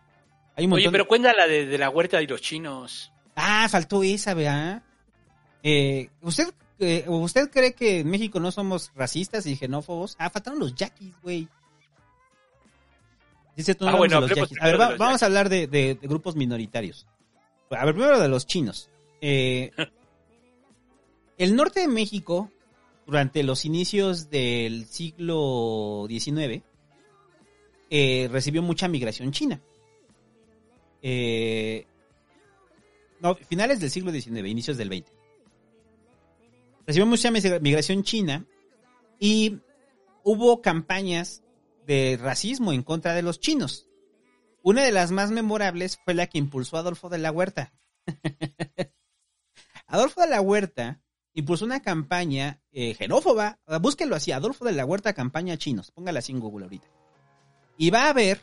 [0.55, 3.11] Hay un Oye, pero de- cuenta la de, de la huerta de los chinos.
[3.35, 4.83] Ah, faltó esa, ¿verdad?
[5.63, 10.15] Eh, ¿usted, eh, ¿Usted cree que en México no somos racistas y xenófobos?
[10.19, 11.47] Ah, faltaron los yaquis, güey.
[13.55, 14.61] Dice tú no Ah, bueno, los yaquis.
[14.61, 17.07] A ver, va- los vamos a hablar de, de- de grupos minoritarios.
[17.71, 18.89] A ver, primero de los chinos.
[19.21, 19.71] Eh,
[21.37, 22.51] el norte de México,
[23.05, 26.63] durante los inicios del siglo XIX,
[27.89, 29.61] eh, recibió mucha migración china.
[31.01, 31.85] Eh,
[33.19, 35.11] no, finales del siglo XIX, inicios del XX.
[36.87, 38.45] Recibió mucha migra- migración china
[39.19, 39.59] y
[40.23, 41.43] hubo campañas
[41.85, 43.87] de racismo en contra de los chinos.
[44.63, 47.71] Una de las más memorables fue la que impulsó Adolfo de la Huerta.
[49.87, 51.01] Adolfo de la Huerta
[51.35, 53.59] impulsó una campaña eh, xenófoba.
[53.81, 55.91] Búsquenlo así, Adolfo de la Huerta campaña chinos.
[55.91, 56.87] Póngala así en Google ahorita.
[57.77, 58.41] Y va a ver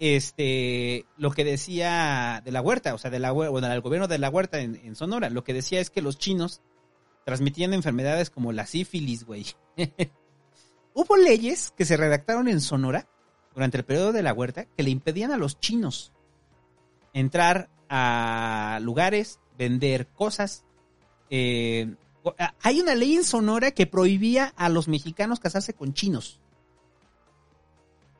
[0.00, 4.18] este lo que decía de la Huerta, o sea, de la bueno, del gobierno de
[4.18, 5.30] la Huerta en, en Sonora.
[5.30, 6.62] Lo que decía es que los chinos
[7.24, 9.46] transmitían enfermedades como la sífilis, güey.
[10.94, 13.08] Hubo leyes que se redactaron en Sonora
[13.54, 16.12] durante el periodo de la Huerta que le impedían a los chinos
[17.12, 20.64] entrar a lugares, vender cosas.
[21.30, 21.94] Eh,
[22.62, 26.40] hay una ley en Sonora que prohibía a los mexicanos casarse con chinos.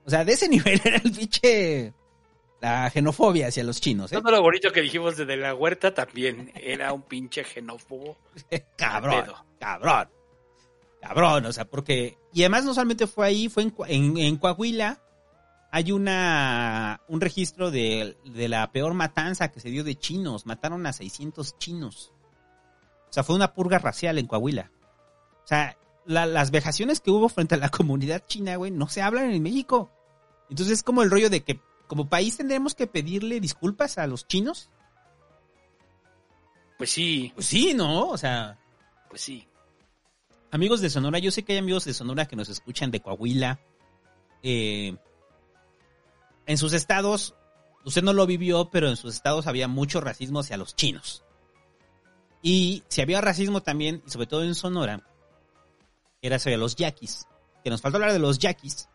[0.05, 1.93] O sea, de ese nivel era el pinche...
[2.61, 4.17] la xenofobia hacia los chinos, ¿eh?
[4.17, 8.17] Todo lo bonito que dijimos de De la Huerta también era un pinche xenófobo.
[8.77, 9.27] cabrón,
[9.59, 10.09] cabrón.
[11.01, 12.17] Cabrón, o sea, porque...
[12.33, 15.01] Y además no solamente fue ahí, fue en, en Coahuila.
[15.71, 20.47] Hay una un registro de, de la peor matanza que se dio de chinos.
[20.47, 22.14] Mataron a 600 chinos.
[23.15, 24.73] O sea, fue una purga racial en Coahuila.
[25.45, 29.03] O sea, la- las vejaciones que hubo frente a la comunidad china, güey, no se
[29.03, 29.89] hablan en México.
[30.51, 34.27] Entonces es como el rollo de que como país tendremos que pedirle disculpas a los
[34.27, 34.69] chinos.
[36.77, 38.09] Pues sí, Pues sí, ¿no?
[38.09, 38.59] O sea,
[39.09, 39.47] pues sí.
[40.51, 43.61] amigos de Sonora, yo sé que hay amigos de Sonora que nos escuchan de Coahuila.
[44.43, 44.97] Eh,
[46.47, 47.35] en sus estados,
[47.85, 51.23] usted no lo vivió, pero en sus estados había mucho racismo hacia los chinos.
[52.47, 55.01] Y si había racismo también, y sobre todo en Sonora,
[56.21, 57.27] era hacia los yaquis.
[57.65, 58.91] Que nos faltó hablar de los yaquis.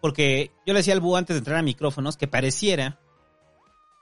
[0.00, 3.00] Porque yo le decía al búho antes de entrar a micrófonos que pareciera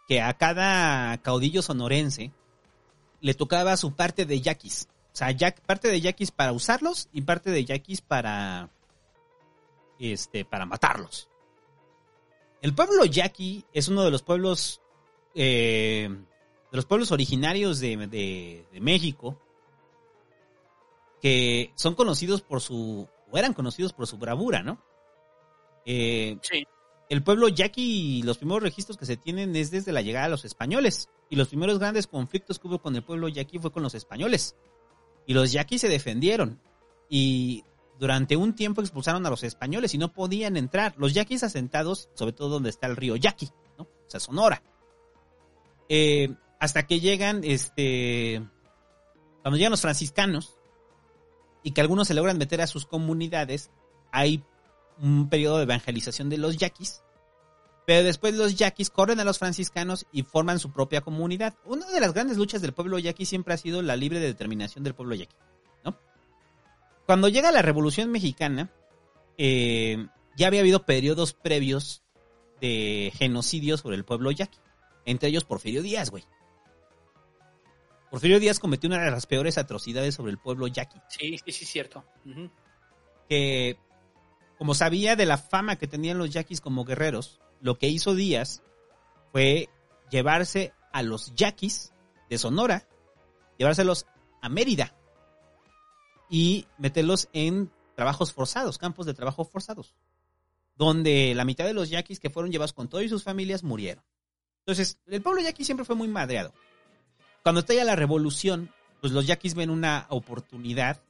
[0.07, 2.31] que a cada caudillo sonorense
[3.23, 4.89] le tocaba su parte de yaquis.
[5.15, 8.69] O sea, ya- parte de yaquis para usarlos y parte de yaquis para
[9.99, 11.31] este para matarlos.
[12.61, 14.81] El pueblo yaqui es uno de los pueblos
[15.35, 16.11] eh,
[16.71, 19.41] de los pueblos originarios de, de- de México
[21.21, 24.81] que son conocidos por su o eran conocidos por su bravura, ¿no?
[25.85, 26.67] Eh, Sí.
[27.11, 30.45] el pueblo yaqui, los primeros registros que se tienen es desde la llegada de los
[30.45, 31.09] españoles.
[31.29, 34.57] Y los primeros grandes conflictos que hubo con el pueblo yaqui fue con los españoles.
[35.27, 36.59] Y los yaquis se defendieron.
[37.11, 37.65] Y
[37.99, 40.95] durante un tiempo expulsaron a los españoles y no podían entrar.
[40.97, 43.85] Los yaquis asentados, sobre todo donde está el río Yaqui, ¿no?
[43.85, 44.63] O sea, Sonora.
[45.91, 48.43] Eh, hasta que llegan, este,
[49.43, 50.57] cuando llegan los franciscanos
[51.63, 53.71] y que algunos se logran meter a sus comunidades,
[54.13, 54.43] hay
[55.01, 57.03] un periodo de evangelización de los yaquis.
[57.87, 61.55] Pero después los yaquis corren a los franciscanos y forman su propia comunidad.
[61.65, 64.95] Una de las grandes luchas del pueblo yaqui siempre ha sido la libre determinación del
[64.95, 65.35] pueblo yaqui.
[65.85, 65.99] ¿no?
[67.07, 68.71] Cuando llega la Revolución Mexicana,
[69.39, 70.07] eh,
[70.37, 72.03] ya había habido periodos previos
[72.61, 74.59] de genocidio sobre el pueblo yaqui.
[75.07, 76.25] Entre ellos Porfirio Díaz, güey.
[78.11, 80.99] Porfirio Díaz cometió una de las peores atrocidades sobre el pueblo yaqui.
[81.09, 82.05] Sí, sí, sí, cierto.
[83.29, 83.79] Que
[84.59, 88.63] como sabía de la fama que tenían los yaquis como guerreros, lo que hizo Díaz
[89.31, 89.69] fue
[90.11, 91.93] llevarse a los yaquis
[92.29, 92.89] de Sonora,
[93.57, 94.07] llevárselos
[94.43, 94.95] a Mérida
[96.29, 99.95] y meterlos en trabajos forzados, campos de trabajo forzados,
[100.77, 104.05] donde la mitad de los yaquis que fueron llevados con todas sus familias murieron.
[104.61, 106.53] Entonces, el pueblo yaqui siempre fue muy madreado.
[107.49, 108.71] Cuando estalla la revolución,
[109.01, 111.01] pues los yaquis ven una oportunidad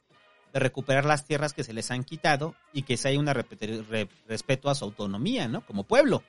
[0.53, 4.69] de recuperar las tierras que se les han quitado y que se haya un respeto
[4.69, 5.65] a su autonomía, ¿no?
[5.65, 6.23] Como pueblo.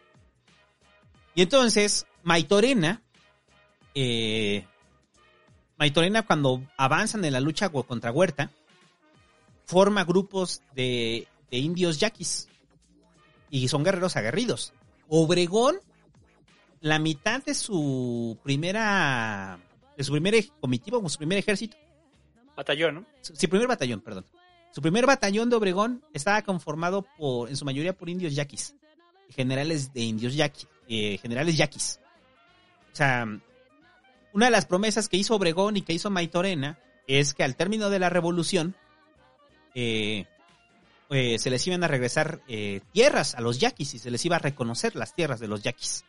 [1.36, 3.02] Y entonces, Maitorena,
[3.94, 4.66] eh,
[5.78, 8.50] Maitorena cuando avanzan en la lucha contra Huerta,
[9.64, 12.48] forma grupos de, de indios yaquis
[13.48, 14.72] y son guerreros aguerridos.
[15.06, 15.78] Obregón,
[16.80, 19.60] la mitad de su primera,
[20.00, 21.76] de su primer comitiva, su primer ejército,
[22.56, 23.06] Batallón, ¿no?
[23.20, 24.24] su, su primer batallón, perdón.
[24.72, 28.74] Su primer batallón de Obregón estaba conformado por, en su mayoría por indios yaquis,
[29.28, 32.00] generales de indios yaquis, eh, generales yaquis.
[32.90, 33.26] O sea,
[34.32, 37.90] una de las promesas que hizo Obregón y que hizo Maitorena es que al término
[37.90, 38.74] de la revolución
[39.74, 40.24] eh,
[41.10, 44.36] eh, se les iban a regresar eh, tierras a los yaquis y se les iba
[44.36, 46.04] a reconocer las tierras de los yaquis.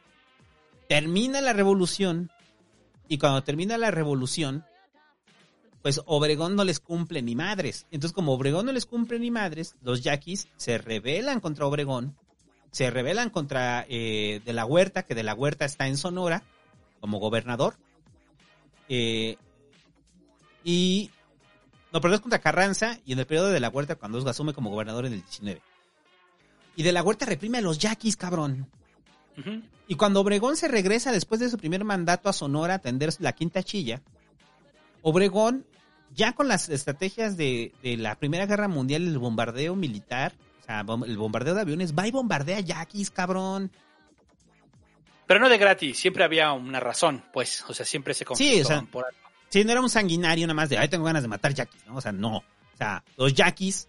[0.88, 2.31] Termina la revolución
[3.11, 4.63] y cuando termina la revolución
[5.81, 7.88] pues Obregón no les cumple ni madres.
[7.91, 12.15] Entonces, como Obregón no les cumple ni madres, los yaquis se rebelan contra Obregón,
[12.71, 16.43] se rebelan contra eh, De la Huerta, que De la Huerta está en Sonora
[17.01, 17.75] como gobernador.
[18.88, 19.35] Eh,
[20.63, 21.11] y.
[21.91, 24.69] No, perdón, es contra Carranza y en el periodo de La Huerta, cuando asume como
[24.69, 25.61] gobernador en el 19.
[26.77, 28.69] Y De la Huerta reprime a los yaquis, cabrón.
[29.87, 33.33] Y cuando Obregón se regresa después de su primer mandato a Sonora a atender la
[33.33, 34.01] quinta chilla,
[35.01, 35.65] Obregón,
[36.13, 40.85] ya con las estrategias de, de la Primera Guerra Mundial, el bombardeo militar, o sea,
[41.05, 43.71] el bombardeo de aviones, va y bombardea yaquis, cabrón.
[45.27, 47.63] Pero no de gratis, siempre había una razón, pues.
[47.67, 49.17] O sea, siempre se Sí, o sea, por algo.
[49.49, 51.95] Sí, no era un sanguinario nada más de, ay, tengo ganas de matar yaquis, ¿no?
[51.95, 52.37] O sea, no.
[52.37, 53.87] O sea, los yaquis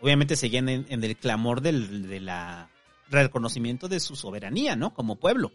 [0.00, 2.68] obviamente seguían en, en el clamor del de la
[3.08, 4.94] reconocimiento de su soberanía, ¿no?
[4.94, 5.52] Como pueblo.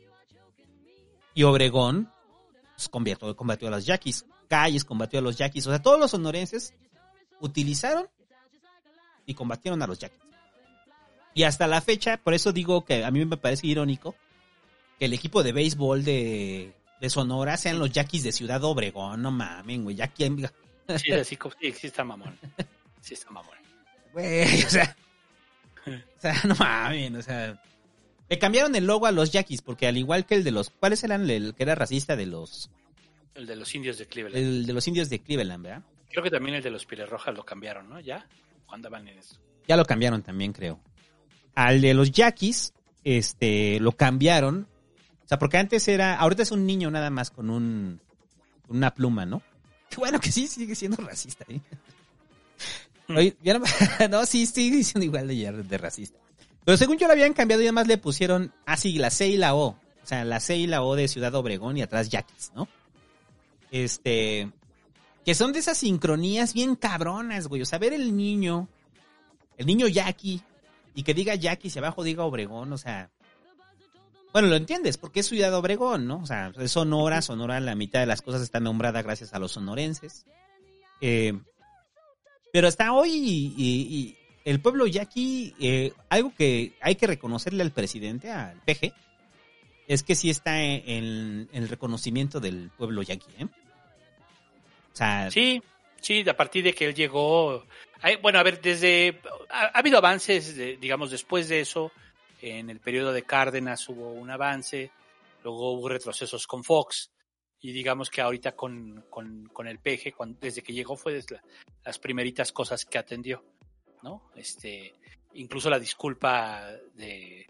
[1.34, 2.12] Y Obregón
[2.76, 4.26] pues, combatió, combatió a los yaquis.
[4.48, 5.68] Calles combatió a los yaquis.
[5.68, 6.74] O sea, todos los sonorenses
[7.40, 8.08] utilizaron
[9.26, 10.20] y combatieron a los yaquis.
[11.34, 14.16] Y hasta la fecha, por eso digo que a mí me parece irónico
[15.00, 19.32] que el equipo de béisbol de, de Sonora sean los Yaquis de Ciudad Obregón, no
[19.32, 20.38] mamen, güey, ya quién...
[20.98, 22.38] Sí, así, sí, sí está mamón.
[23.02, 23.56] Sí está mamón.
[24.14, 24.94] Güey, o sea,
[26.18, 27.62] o sea, no mames, o sea,
[28.30, 31.04] le cambiaron el logo a los Yaquis porque al igual que el de los, ¿cuáles
[31.04, 32.70] eran el que era racista de los,
[33.36, 34.38] El de los indios de Cleveland.
[34.38, 35.84] el de los indios de Cleveland, ¿verdad?
[36.10, 38.00] Creo que también el de los Pieles Rojas lo cambiaron, ¿no?
[38.00, 38.26] ¿Ya?
[38.68, 39.38] ¿O andaban en eso?
[39.68, 40.80] Ya lo cambiaron también, creo.
[41.56, 44.68] Al de los Yaquis, este, lo cambiaron,
[45.24, 48.02] o sea, porque antes era, ahorita es un niño nada más con un,
[48.68, 49.42] con una pluma, ¿no?
[49.98, 51.60] Bueno, que sí sigue siendo racista, ¿eh?
[53.18, 53.66] Oye, ya no,
[54.10, 56.20] no, sí, sigue siendo igual de, de racista.
[56.64, 59.56] Pero según yo lo habían cambiado y además le pusieron así la C y la
[59.56, 59.70] O.
[59.70, 62.68] O sea, la C y la O de Ciudad Obregón y atrás Yaquis, ¿no?
[63.72, 64.52] Este.
[65.26, 67.62] Que son de esas sincronías bien cabronas, güey.
[67.62, 68.68] O sea, ver el niño,
[69.58, 70.42] el niño Yaqui,
[70.96, 73.12] y que diga Yaquis y abajo diga Obregón, o sea.
[74.34, 76.20] Bueno, lo entiendes, porque es Ciudad Obregón, ¿no?
[76.20, 79.52] O sea, es Sonora, Sonora, la mitad de las cosas está nombrada gracias a los
[79.52, 80.26] sonorenses.
[81.02, 81.38] Eh,
[82.52, 87.72] pero hasta hoy y, y el pueblo yaqui, eh, algo que hay que reconocerle al
[87.72, 88.94] presidente, al PG,
[89.88, 93.48] es que sí está en, el reconocimiento del pueblo yaqui, ¿eh?
[95.32, 95.62] Sí,
[96.00, 97.66] sí, a partir de que él llegó.
[98.02, 99.22] hay- bueno, a ver, desde.
[99.50, 101.92] Ha, ha habido avances, de- digamos, después de eso.
[102.42, 104.90] En el periodo de Cárdenas hubo un avance.
[105.44, 107.12] Luego hubo retrocesos con Fox.
[107.62, 111.36] Y digamos que ahorita con, con, con el PG, cuando, desde que llegó, fue desde
[111.36, 111.44] la-
[111.86, 113.44] las primeritas cosas que atendió.
[114.04, 114.32] ¿No?
[114.36, 114.96] Este.
[115.34, 117.46] Incluso la disculpa de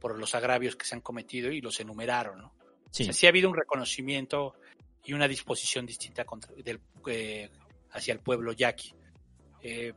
[0.00, 2.54] por los agravios que se han cometido y los enumeraron, ¿no?
[2.90, 3.02] sí.
[3.02, 4.54] O sea, sí ha habido un reconocimiento
[5.04, 7.50] y una disposición distinta contra, del, eh,
[7.90, 8.94] hacia el pueblo yaqui.
[9.62, 9.92] Eh,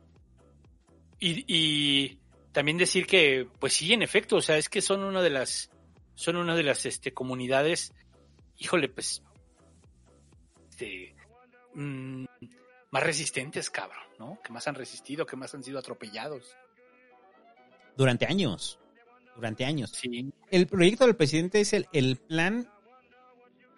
[1.18, 2.18] y, y
[2.52, 5.70] también decir que, pues sí, en efecto, o sea, es que son una de las,
[6.14, 7.94] son una de las este, comunidades,
[8.58, 9.22] híjole, pues,
[10.74, 11.14] este,
[11.74, 12.24] mm,
[12.90, 14.40] más resistentes, cabrón, ¿no?
[14.42, 16.56] Que más han resistido, que más han sido atropellados.
[17.96, 18.80] durante años.
[19.36, 19.90] Durante años.
[19.92, 22.68] Sí, El proyecto del presidente es el, el plan,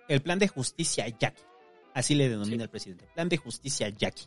[0.08, 1.42] el plan de justicia yaqui.
[1.92, 3.06] Así le denomina el presidente.
[3.14, 4.24] Plan de justicia yaqui.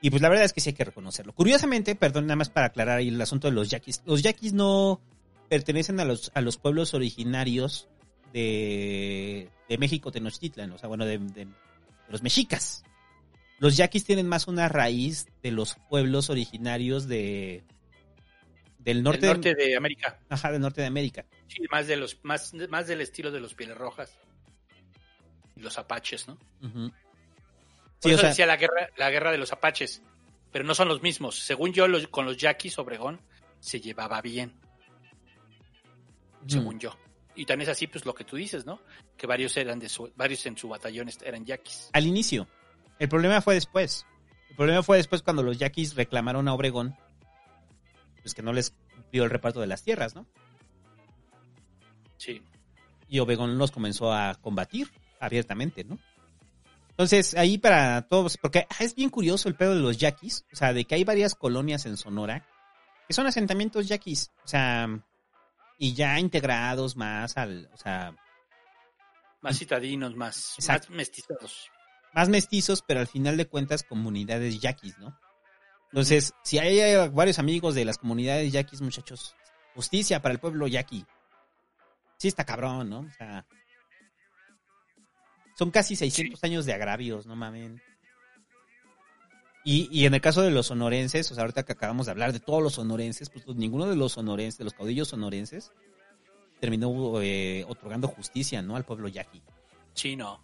[0.00, 1.32] Y pues la verdad es que sí hay que reconocerlo.
[1.32, 4.02] Curiosamente, perdón, nada más para aclarar ahí el asunto de los yaquis.
[4.04, 5.00] Los yaquis no
[5.48, 7.88] pertenecen a los, a los pueblos originarios
[8.32, 11.18] de, de México, Tenochtitlan, o sea, bueno, de
[12.12, 12.84] los mexicas.
[13.58, 17.64] Los yaquis tienen más una raíz de los pueblos originarios de
[18.78, 20.18] del norte, del norte de América.
[20.28, 21.24] ajá, del norte de América.
[21.48, 24.18] Sí, más de los, más, más del estilo de los pieles rojas.
[25.56, 26.36] Y los apaches, ¿no?
[26.60, 26.70] Por
[28.00, 30.02] Sí, o eso sea, decía la guerra, la guerra de los apaches.
[30.50, 31.38] Pero no son los mismos.
[31.38, 33.20] Según yo, los- con los yaquis, Obregón
[33.60, 34.52] se llevaba bien,
[36.48, 36.96] según yo.
[37.34, 38.80] Y tan es así, pues lo que tú dices, ¿no?
[39.16, 41.90] Que varios eran de su, varios en su batallón eran yaquis.
[41.92, 42.46] al inicio.
[42.98, 44.06] El problema fue después.
[44.50, 46.94] El problema fue después cuando los yaquis reclamaron a Obregón,
[48.20, 50.26] pues que no les cumplió el reparto de las tierras, ¿no?
[52.18, 52.42] Sí.
[53.08, 55.98] Y Obregón los comenzó a combatir abiertamente, ¿no?
[56.90, 60.74] Entonces, ahí para todos, porque es bien curioso el pedo de los yaquis, o sea,
[60.74, 62.46] de que hay varias colonias en Sonora
[63.08, 64.88] que son asentamientos yaquis, o sea,
[65.82, 68.14] y ya integrados más al, o sea,
[69.40, 70.90] Más citadinos, más, Exacto.
[70.90, 71.70] más mestizados.
[72.14, 75.18] más mestizos, pero al final de cuentas comunidades yaquis, ¿no?
[75.90, 79.34] Entonces, si hay varios amigos de las comunidades yaquis, muchachos,
[79.74, 81.04] justicia para el pueblo yaqui.
[82.16, 83.00] Sí está cabrón, ¿no?
[83.00, 83.44] O sea,
[85.58, 87.82] son casi 600 años de agravios, no mamen.
[89.64, 92.32] Y, y en el caso de los sonorenses, o sea, ahorita que acabamos de hablar
[92.32, 95.72] de todos los sonorenses, pues, pues, ninguno de los sonorenses, de los caudillos sonorenses,
[96.58, 98.76] terminó eh, otorgando justicia, ¿no?
[98.76, 99.40] Al pueblo yaqui.
[99.94, 100.40] Sí, no.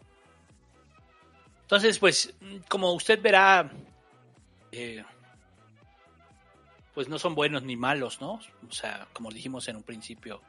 [1.62, 2.34] Entonces, pues,
[2.68, 3.70] como usted verá,
[4.72, 5.04] eh,
[6.94, 8.40] pues no son buenos ni malos, ¿no?
[8.68, 10.40] O sea, como dijimos en un principio,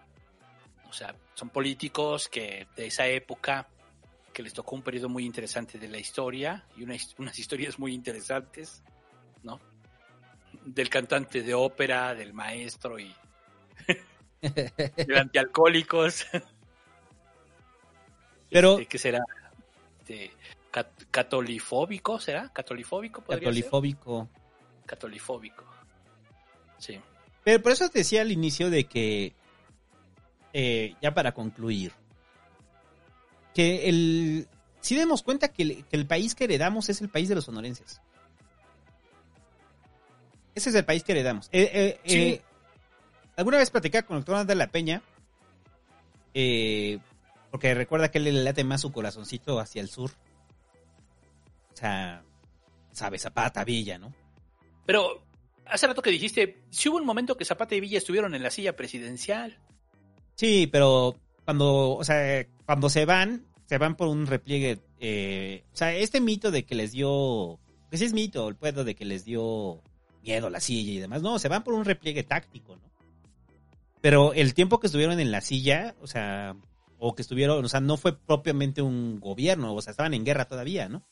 [0.90, 3.68] o sea, son políticos que de esa época,
[4.34, 7.94] que les tocó un periodo muy interesante de la historia y una unas historias muy
[7.94, 8.84] interesantes,
[9.44, 9.60] ¿no?
[10.66, 13.14] Del cantante de ópera, del maestro y
[14.42, 16.26] de antialcohólicos.
[18.50, 19.20] Pero- Este, ¿Qué será?
[20.00, 20.32] Este,
[20.72, 22.50] cat- catolifóbico, ¿será?
[22.52, 23.22] ¿Catolifóbico?
[23.22, 23.40] ser?
[23.40, 24.30] Catolifóbico.
[24.86, 25.66] Catolifóbico.
[26.80, 27.00] Sí.
[27.44, 29.34] Pero por eso te decía al inicio de que,
[30.54, 31.92] eh, ya para concluir,
[33.60, 34.48] que el,
[34.80, 37.44] sí demos cuenta que el, que el país que heredamos es el país de los
[37.44, 38.00] sonorenses.
[40.56, 41.50] Ese es el país que heredamos.
[41.52, 42.18] Eh, eh, Sí.
[42.18, 42.42] eh,
[43.36, 45.02] alguna vez platicé con el doctor de la Peña,
[47.52, 50.12] Porque recuerda que él le late más su corazoncito hacia el sur.
[51.74, 52.24] O sea,
[52.94, 54.14] sabe, Zapata, Villa, ¿no?
[54.86, 55.22] Pero
[55.66, 58.52] hace rato que dijiste, si hubo un momento que Zapata y Villa estuvieron en la
[58.52, 59.58] silla presidencial.
[60.36, 64.80] Sí, pero cuando, o sea, cuando se van, se van por un repliegue.
[65.00, 67.60] eh, o sea, este mito de que les dio.
[67.90, 69.84] Pues es mito, el puedo de que les dio
[70.24, 71.22] miedo la silla y demás.
[71.22, 72.90] No, se van por un repliegue táctico, ¿no?
[74.02, 76.56] Pero el tiempo que estuvieron en la silla, o sea,
[76.98, 80.46] o que estuvieron, o sea, no fue propiamente un gobierno, o sea, estaban en guerra
[80.46, 81.08] todavía, ¿no?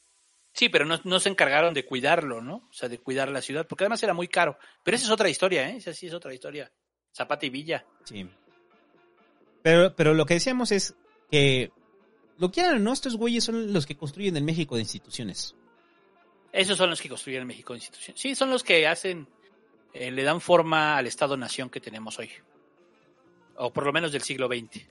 [0.54, 2.56] Sí, pero no, no se encargaron de cuidarlo, ¿no?
[2.56, 4.58] O sea, de cuidar la ciudad, porque además era muy caro.
[4.84, 5.78] Pero esa es otra historia, ¿eh?
[5.78, 6.72] Esa sí es otra historia.
[7.16, 7.86] Zapata y Villa.
[8.04, 8.28] Sí.
[9.62, 10.96] Pero, pero lo que decíamos es
[11.30, 11.72] que,
[12.38, 15.56] lo quieran o no, estos güeyes son los que construyen el México de instituciones.
[16.52, 18.18] Esos son los que construyeron México de institución.
[18.18, 19.28] Sí, son los que hacen,
[19.94, 22.30] eh, le dan forma al Estado-Nación que tenemos hoy.
[23.56, 24.86] O por lo menos del siglo XX.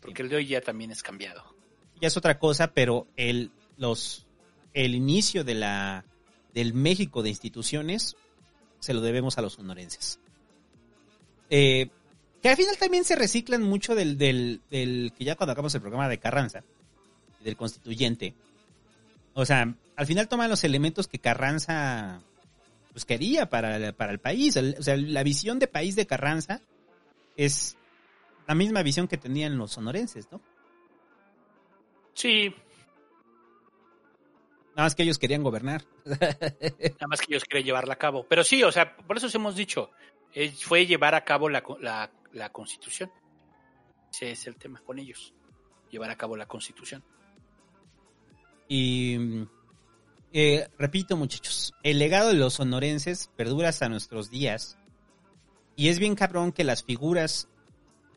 [0.00, 1.42] Porque el de hoy ya también es cambiado.
[2.00, 4.26] Ya es otra cosa, pero el, los,
[4.74, 6.04] el inicio de la,
[6.52, 8.16] del México de instituciones
[8.80, 10.20] se lo debemos a los sonorenses.
[11.48, 11.88] Eh,
[12.42, 15.80] que al final también se reciclan mucho del, del, del que ya cuando acabamos el
[15.80, 16.62] programa de Carranza,
[17.46, 18.34] del constituyente.
[19.34, 22.20] O sea, al final toman los elementos que Carranza
[22.92, 24.56] pues quería para, para el país.
[24.56, 26.60] El- o sea, la visión de país de Carranza
[27.36, 27.76] es
[28.46, 30.40] la misma visión que tenían los sonorenses, ¿no?
[32.14, 32.54] Sí,
[34.74, 35.84] Nada más que ellos querían gobernar.
[36.04, 38.26] nada más que ellos quieren llevarla a cabo.
[38.28, 39.90] Pero sí, o sea, por eso os hemos dicho,
[40.34, 41.62] eh, fue llevar a cabo la,
[42.32, 43.10] la constitución.
[44.12, 45.32] Ese es el tema con ellos.
[45.90, 47.02] Llevar a cabo la constitución.
[48.68, 49.48] Y mm,
[50.32, 54.76] eh, repito, muchachos, el legado de los sonorenses perdura hasta nuestros días.
[55.76, 57.48] Y es bien cabrón que las figuras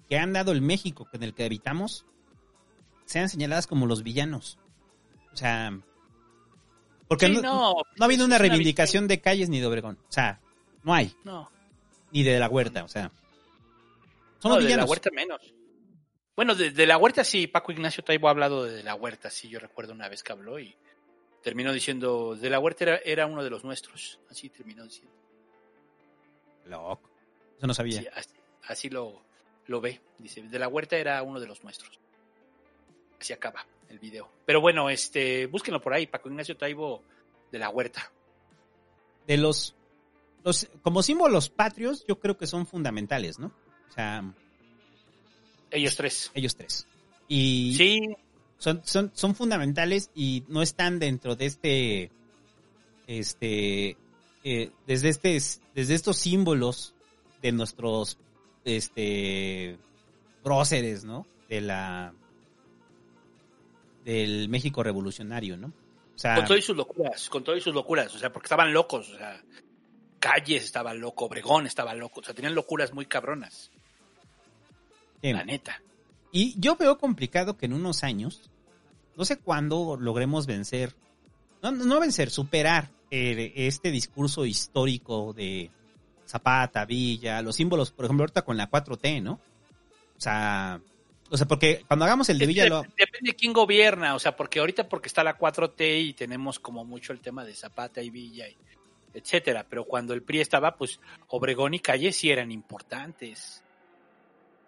[0.09, 2.05] que han dado el México en el que habitamos
[3.05, 4.57] sean señaladas como los villanos.
[5.34, 5.77] O sea,
[7.07, 9.97] porque Sí, no, no, no ha habido es una reivindicación de calles ni de Obregón.
[10.07, 10.39] O sea,
[10.84, 11.13] no hay.
[11.23, 11.49] No,
[12.11, 13.11] Ni de la huerta, o sea.
[14.39, 14.89] Son no, los de la villanos.
[14.89, 15.39] huerta menos.
[16.39, 19.49] Bueno, de, de la huerta sí, Paco Ignacio Taibo ha hablado de, la huerta, sí,
[19.49, 20.73] yo recuerdo una vez que habló y
[21.43, 25.13] terminó diciendo, de la huerta era, era uno de los nuestros, así terminó diciendo.
[26.63, 27.09] Loco.
[27.57, 27.99] Eso no sabía.
[27.99, 28.29] Sí, así,
[28.63, 29.21] así lo,
[29.68, 31.99] lo ve, dice, de la huerta era uno de los nuestros.
[33.19, 34.31] Así acaba el video.
[34.45, 37.03] Pero bueno, este, búsquenlo por ahí, Paco Ignacio Taibo
[37.51, 38.13] de la huerta.
[39.27, 39.76] de los,
[40.45, 43.47] los como símbolos patrios, yo creo que son fundamentales, ¿no?
[43.89, 44.23] O sea,
[45.72, 46.31] Ellos tres.
[46.34, 46.88] ellos tres.
[47.28, 47.99] Y Sí,
[48.57, 52.12] son, son, son fundamentales y no están dentro de este,
[53.07, 53.98] este,
[54.44, 55.39] eh, desde este,
[55.76, 56.94] desde estos símbolos
[57.41, 58.18] de nuestros,
[58.65, 59.78] este,
[60.44, 61.26] próceres, ¿no?
[61.48, 62.14] De la,
[64.04, 65.68] del México revolucionario, ¿no?
[65.68, 69.10] O sea, con todas sus locuras, con todas sus locuras, o sea, porque estaban locos,
[69.10, 69.41] o sea,
[70.20, 73.72] Calles estaba loco, Obregón estaba loco, o sea, tenían locuras muy cabronas,
[75.22, 75.34] sí.
[75.34, 75.81] la neta.
[76.31, 78.49] Y yo veo complicado que en unos años,
[79.15, 80.96] no sé cuándo logremos vencer,
[81.62, 85.72] no, no vencer, superar eh, este discurso histórico de
[86.28, 89.34] Zapata, Villa, los símbolos, por ejemplo, ahorita con la 4T, ¿no?
[89.34, 90.80] O sea,
[91.31, 94.20] o sea, porque cuando hagamos el de Villa, lo, Dep- Depende de quién gobierna, o
[94.20, 98.02] sea, porque ahorita porque está la 4T y tenemos como mucho el tema de Zapata
[98.04, 98.56] y Villa, y
[99.14, 100.99] etcétera, pero cuando el PRI estaba, pues
[101.30, 103.64] Obregón y Calles sí eran importantes.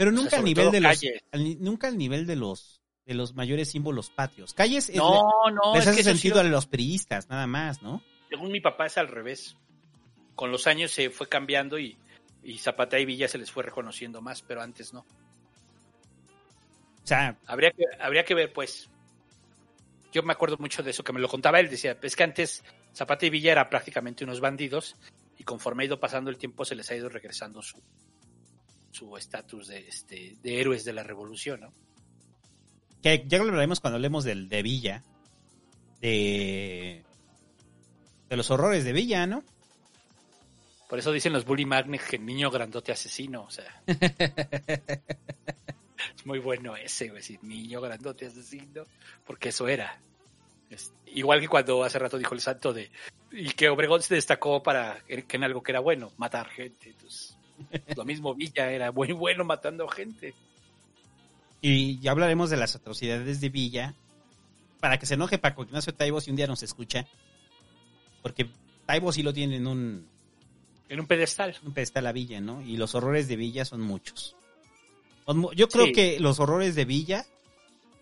[0.02, 1.22] Pero o sea, nunca al nivel de los, Calles.
[1.32, 4.54] al ni- nunca al nivel de los, de los mayores símbolos patrios.
[4.54, 5.22] Calles es- No,
[5.52, 8.02] no, les es hace que sentido a los priistas, nada más, ¿no?
[8.30, 9.56] según mi papá es al revés.
[10.36, 11.98] Con los años se fue cambiando y,
[12.44, 15.02] y Zapata y Villa se les fue reconociendo más, pero antes no.
[17.04, 18.90] O sea, Habría que, habría que ver, pues.
[20.14, 21.70] Yo me acuerdo mucho de eso, que me lo contaba él.
[21.70, 22.64] Decía, es que antes
[22.94, 24.96] Zapata y Villa eran prácticamente unos bandidos
[25.38, 27.82] y conforme ha ido pasando el tiempo se les ha ido regresando su
[28.92, 31.74] su estatus de, este, de héroes de la revolución, ¿no?
[33.02, 35.03] que ya lo hablaremos cuando hablemos del de Villa,
[36.02, 37.03] de,
[38.30, 39.44] de los horrores de Villa, ¿no?
[40.88, 43.82] Por eso dicen los bully magnet que niño grandote asesino, o sea.
[43.88, 48.84] es muy bueno ese, güey, decir niño grandote asesino,
[49.26, 50.00] porque eso era.
[50.70, 52.92] Es- igual que cuando hace rato dijo el santo de
[53.32, 56.90] y que Obregón se destacó para que en algo que era bueno, matar gente.
[56.90, 57.38] Entonces,
[57.95, 60.33] lo mismo Villa era muy bueno matando gente.
[61.61, 63.93] Y ya hablaremos de las atrocidades de Villa.
[64.80, 67.06] Para que se enoje Paco Ignacio Taibo si un día nos escucha.
[68.23, 68.49] Porque
[68.88, 70.07] Taibo sí lo tiene en un,
[70.90, 71.56] En un pedestal.
[71.64, 72.61] un pedestal a Villa, ¿no?
[72.64, 74.35] Y los horrores de Villa son muchos.
[75.56, 75.91] Yo creo Sí.
[75.93, 77.25] que los horrores de Villa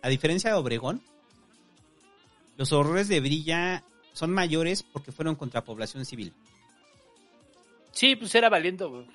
[0.02, 1.02] a diferencia de Obregón,
[2.58, 6.34] los horrores de Brilla son mayores porque fueron contra población civil.
[7.92, 9.06] Sí, pues era valiendo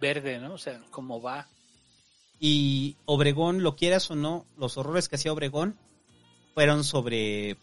[0.00, 0.54] verde, ¿no?
[0.54, 1.48] O sea, cómo va.
[2.40, 5.78] Y Obregón, lo quieras o no, los horrores que hacía Obregón
[6.54, 7.56] fueron sobre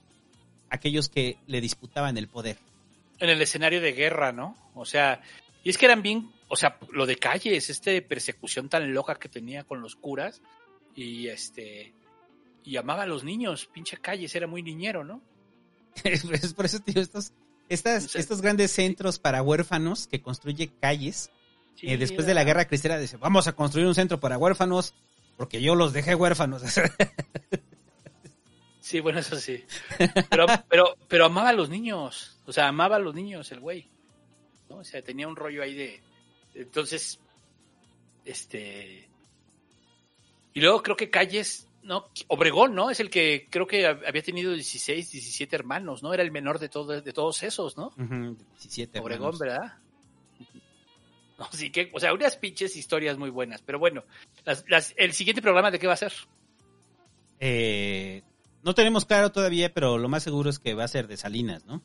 [0.69, 2.57] aquellos que le disputaban el poder.
[3.19, 4.55] En el escenario de guerra, ¿no?
[4.73, 5.21] O sea,
[5.63, 9.29] y es que eran bien, o sea, lo de calles, este persecución tan loca que
[9.29, 10.41] tenía con los curas
[10.95, 11.93] y este
[12.63, 15.21] y amaba a los niños, pinche calles, era muy niñero, ¿no?
[16.03, 17.33] es por eso, tío, estos,
[17.69, 21.31] estas, estos grandes centros para huérfanos que construye calles,
[21.81, 24.93] eh, después de la guerra cristiana, dice, vamos a construir un centro para huérfanos,
[25.37, 26.63] porque yo los dejé huérfanos.
[28.91, 29.63] Sí, bueno, eso sí.
[30.29, 32.37] Pero, pero, pero amaba a los niños.
[32.45, 33.87] O sea, amaba a los niños, el güey.
[34.69, 34.77] ¿no?
[34.77, 36.01] O sea, tenía un rollo ahí de.
[36.55, 37.17] Entonces,
[38.25, 39.07] este.
[40.53, 42.09] Y luego creo que Calles, ¿no?
[42.27, 42.89] Obregón, ¿no?
[42.89, 46.13] Es el que creo que había tenido 16, 17 hermanos, ¿no?
[46.13, 47.93] Era el menor de, todo, de todos esos, ¿no?
[47.97, 49.39] Ujú, 17 Obregón, hermanos.
[49.39, 49.73] ¿verdad?
[51.51, 53.61] No, sí que, o sea, unas pinches historias muy buenas.
[53.61, 54.03] Pero bueno,
[54.45, 56.13] las, las, el siguiente programa de qué va a ser.
[57.39, 58.21] Eh,
[58.61, 61.65] no tenemos claro todavía, pero lo más seguro es que va a ser de Salinas,
[61.65, 61.81] ¿no?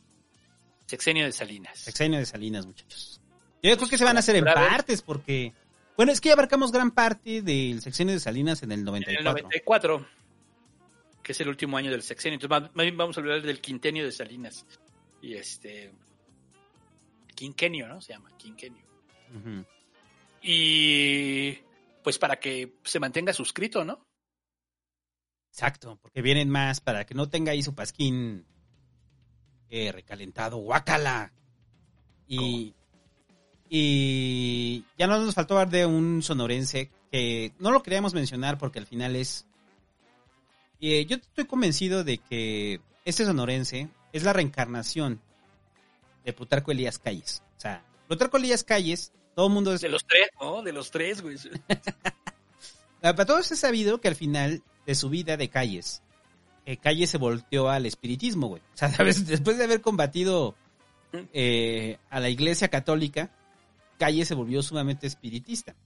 [0.86, 1.78] Sexenio de Salinas.
[1.78, 3.20] Sexenio de Salinas, muchachos.
[3.62, 5.52] Yo creo que se van a hacer en partes porque...
[5.96, 9.24] Bueno, es que ya abarcamos gran parte del sexenio de Salinas en el En el
[9.24, 9.42] 94.
[9.42, 10.06] 94,
[11.22, 12.38] que es el último año del sexenio.
[12.38, 14.66] Entonces, más bien vamos a hablar del quinquenio de Salinas.
[15.22, 15.90] Y este.
[17.34, 18.02] Quinquenio, ¿no?
[18.02, 18.84] Se llama, quinquenio.
[20.42, 21.58] Y.
[22.02, 24.06] Pues para que se mantenga suscrito, ¿no?
[25.50, 28.46] Exacto, porque vienen más para que no tenga ahí su pasquín
[29.70, 31.32] eh, recalentado, guácala.
[32.28, 32.74] Y,
[33.68, 38.78] y ya no nos faltó hablar de un sonorense que no lo queríamos mencionar porque
[38.78, 39.46] al final es...
[40.80, 45.20] eh, yo estoy convencido de que este sonorense es la reencarnación
[46.24, 47.42] de Plutarco Elías Calles.
[48.06, 49.80] Plutarco Elías Calles, todo el mundo es...
[49.80, 50.62] De los tres, ¿no?
[50.62, 51.36] De los tres, güey.
[53.02, 56.02] Ah, Para todos es sabido que al final de su vida de Calles,
[56.64, 58.62] eh, Calles se volteó al espiritismo, güey.
[58.74, 59.26] O sea, ¿sabes?
[59.26, 60.56] después de haber combatido
[61.32, 63.30] eh, a la iglesia católica,
[63.98, 65.76] Calles se volvió sumamente espiritista.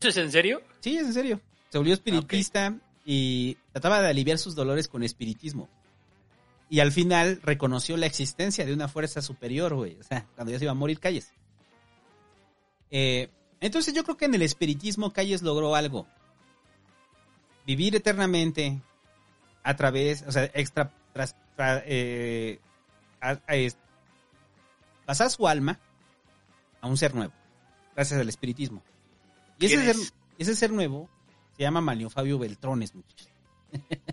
[0.00, 0.62] ¿Eso es en serio?
[0.80, 1.40] Sí, es en serio.
[1.68, 5.68] Se volvió espiritista y trataba de aliviar sus dolores con espiritismo.
[6.70, 9.98] Y al final reconoció la existencia de una fuerza superior, güey.
[10.00, 11.32] O sea, cuando ya se iba a morir Calles.
[12.94, 13.30] Eh,
[13.60, 16.06] entonces yo creo que en el espiritismo Calles logró algo.
[17.66, 18.80] Vivir eternamente
[19.62, 22.60] a través, o sea, extra, tras- tra- eh,
[23.20, 23.76] a- a- es-
[25.06, 25.78] pasar su alma
[26.80, 27.32] a un ser nuevo,
[27.94, 28.82] gracias al espiritismo.
[29.58, 30.14] Y ese ¿Quién ser, es?
[30.38, 31.08] ese ser nuevo
[31.56, 33.28] se llama Manlio Fabio Beltrones, muchachos.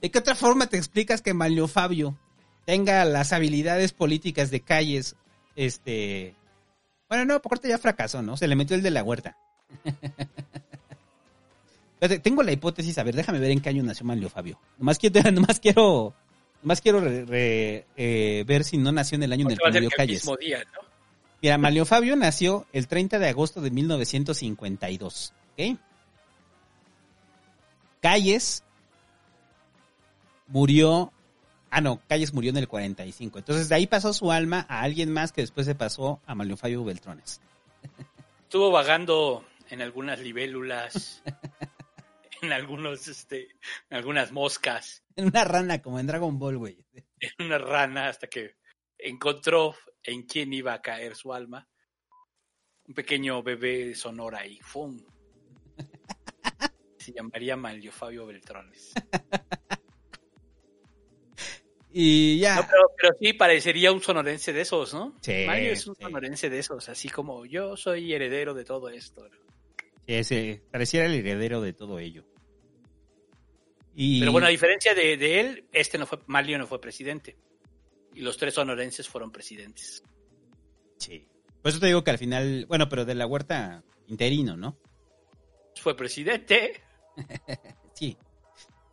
[0.00, 2.18] ¿De qué otra forma te explicas que Manlio Fabio
[2.66, 5.16] tenga las habilidades políticas de calles?
[5.56, 6.34] Este.
[7.08, 8.36] Bueno, no, por corte ya fracasó, ¿no?
[8.36, 9.36] Se le metió el de la huerta.
[12.22, 14.58] Tengo la hipótesis, a ver, déjame ver en qué año nació Manlio Fabio.
[14.78, 16.12] Nomás quiero, nomás quiero,
[16.62, 19.70] nomás quiero re- re- eh, ver si no nació en el año en el que
[19.70, 20.22] murió Calles.
[20.22, 20.80] mismo día, ¿no?
[21.40, 25.32] Mira, Manlio Fabio nació el 30 de agosto de 1952.
[25.52, 25.78] ¿Ok?
[28.02, 28.62] Calles
[30.48, 31.10] murió.
[31.76, 33.40] Ah, no, Calles murió en el 45.
[33.40, 36.56] Entonces de ahí pasó su alma a alguien más que después se pasó a Manlio
[36.56, 37.40] Fabio Beltrones.
[38.44, 41.20] Estuvo vagando en algunas libélulas,
[42.42, 43.48] en algunos, este,
[43.90, 46.78] en algunas moscas, En una rana como en Dragon Ball, güey.
[47.18, 48.54] en una rana, hasta que
[48.96, 51.68] encontró en quién iba a caer su alma.
[52.86, 55.04] Un pequeño bebé Sonora y ¡fum!
[56.98, 58.92] Se llamaría Manlio Fabio Beltrones.
[61.96, 62.56] Y ya.
[62.56, 65.16] No, pero, pero sí parecería un sonorense de esos, ¿no?
[65.20, 66.02] Sí, Mario es un sí.
[66.02, 69.24] sonorense de esos, así como yo soy heredero de todo esto.
[70.04, 72.24] Sí, ese pareciera el heredero de todo ello.
[73.94, 74.18] Y...
[74.18, 77.36] Pero bueno, a diferencia de, de él, este no fue, Manlio no fue presidente.
[78.12, 80.02] Y los tres sonorenses fueron presidentes.
[80.98, 81.28] Sí.
[81.62, 84.76] Por eso te digo que al final, bueno, pero de la huerta interino, ¿no?
[85.76, 86.82] Fue presidente.
[87.94, 88.18] Sí.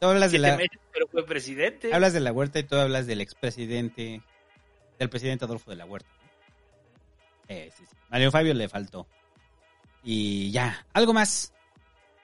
[0.01, 1.93] Tú hablas de la, meses, pero fue presidente.
[1.93, 4.23] hablas de la huerta y tú hablas del expresidente,
[4.97, 6.09] del presidente Adolfo de la Huerta.
[7.47, 7.95] Eh, sí, sí.
[8.09, 9.05] Mario Fabio le faltó.
[10.03, 11.53] Y ya, algo más.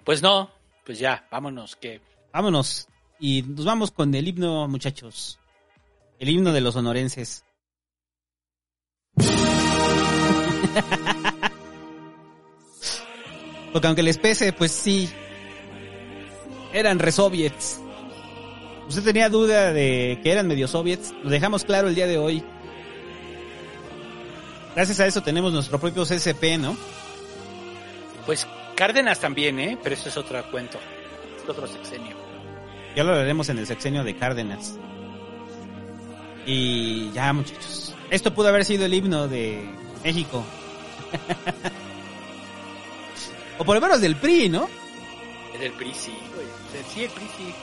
[0.03, 0.49] Pues no,
[0.83, 2.01] pues ya, vámonos, que
[2.33, 2.87] Vámonos.
[3.19, 5.37] Y nos vamos con el himno, muchachos.
[6.17, 7.45] El himno de los sonorenses.
[13.71, 15.13] Porque aunque les pese, pues sí.
[16.73, 17.79] Eran resoviets.
[18.87, 21.13] Usted tenía duda de que eran medio soviets.
[21.23, 22.43] Lo dejamos claro el día de hoy.
[24.75, 26.77] Gracias a eso tenemos nuestro propio CSP, ¿no?
[28.25, 29.77] Pues Cárdenas también, ¿eh?
[29.81, 30.79] Pero eso es otro cuento.
[31.43, 32.15] Es otro sexenio.
[32.95, 34.77] Ya lo haremos en el sexenio de Cárdenas.
[36.45, 37.95] Y ya, muchachos.
[38.09, 39.67] Esto pudo haber sido el himno de
[40.03, 40.45] México.
[43.57, 44.69] o por lo menos del PRI, ¿no?
[45.59, 46.47] Del PRI, sí, güey.
[46.93, 47.53] Sí, el PRI, sí.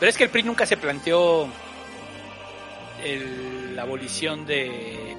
[0.00, 1.48] Pero es que el PRI nunca se planteó
[3.04, 5.16] el- la abolición de...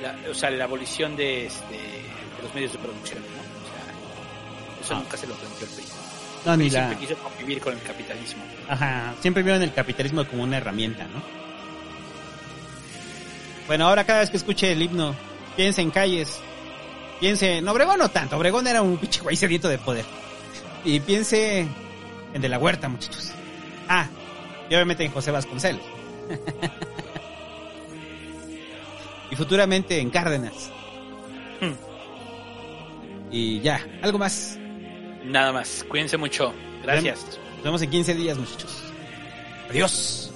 [0.00, 3.42] la- o sea, la abolición de, este, de los medios de producción, ¿no?
[3.42, 4.98] O sea, eso Ah.
[4.98, 5.84] nunca se lo planteó el PRI.
[6.44, 6.86] No, ni El PRI la...
[6.88, 8.42] siempre quiso convivir con el capitalismo.
[8.68, 11.22] Ajá, siempre vieron el capitalismo como una herramienta, ¿no?
[13.66, 15.14] Bueno, ahora cada vez que escuche el himno,
[15.56, 16.40] piense en calles,
[17.20, 20.04] piense, en Obregón no tanto, Obregón era un pinche güey sediento de poder.
[20.84, 21.66] Y piense
[22.34, 23.32] en De la Huerta, muchachos.
[23.88, 24.06] Ah,
[24.68, 25.82] y obviamente en José Vasconcelos.
[29.30, 30.70] y futuramente en Cárdenas.
[33.30, 34.58] Y ya, algo más.
[35.24, 35.86] Nada más.
[35.88, 36.52] Cuídense mucho.
[36.82, 37.38] Gracias.
[37.56, 38.82] Nos vemos en 15 días, muchachos.
[39.70, 40.30] Adiós.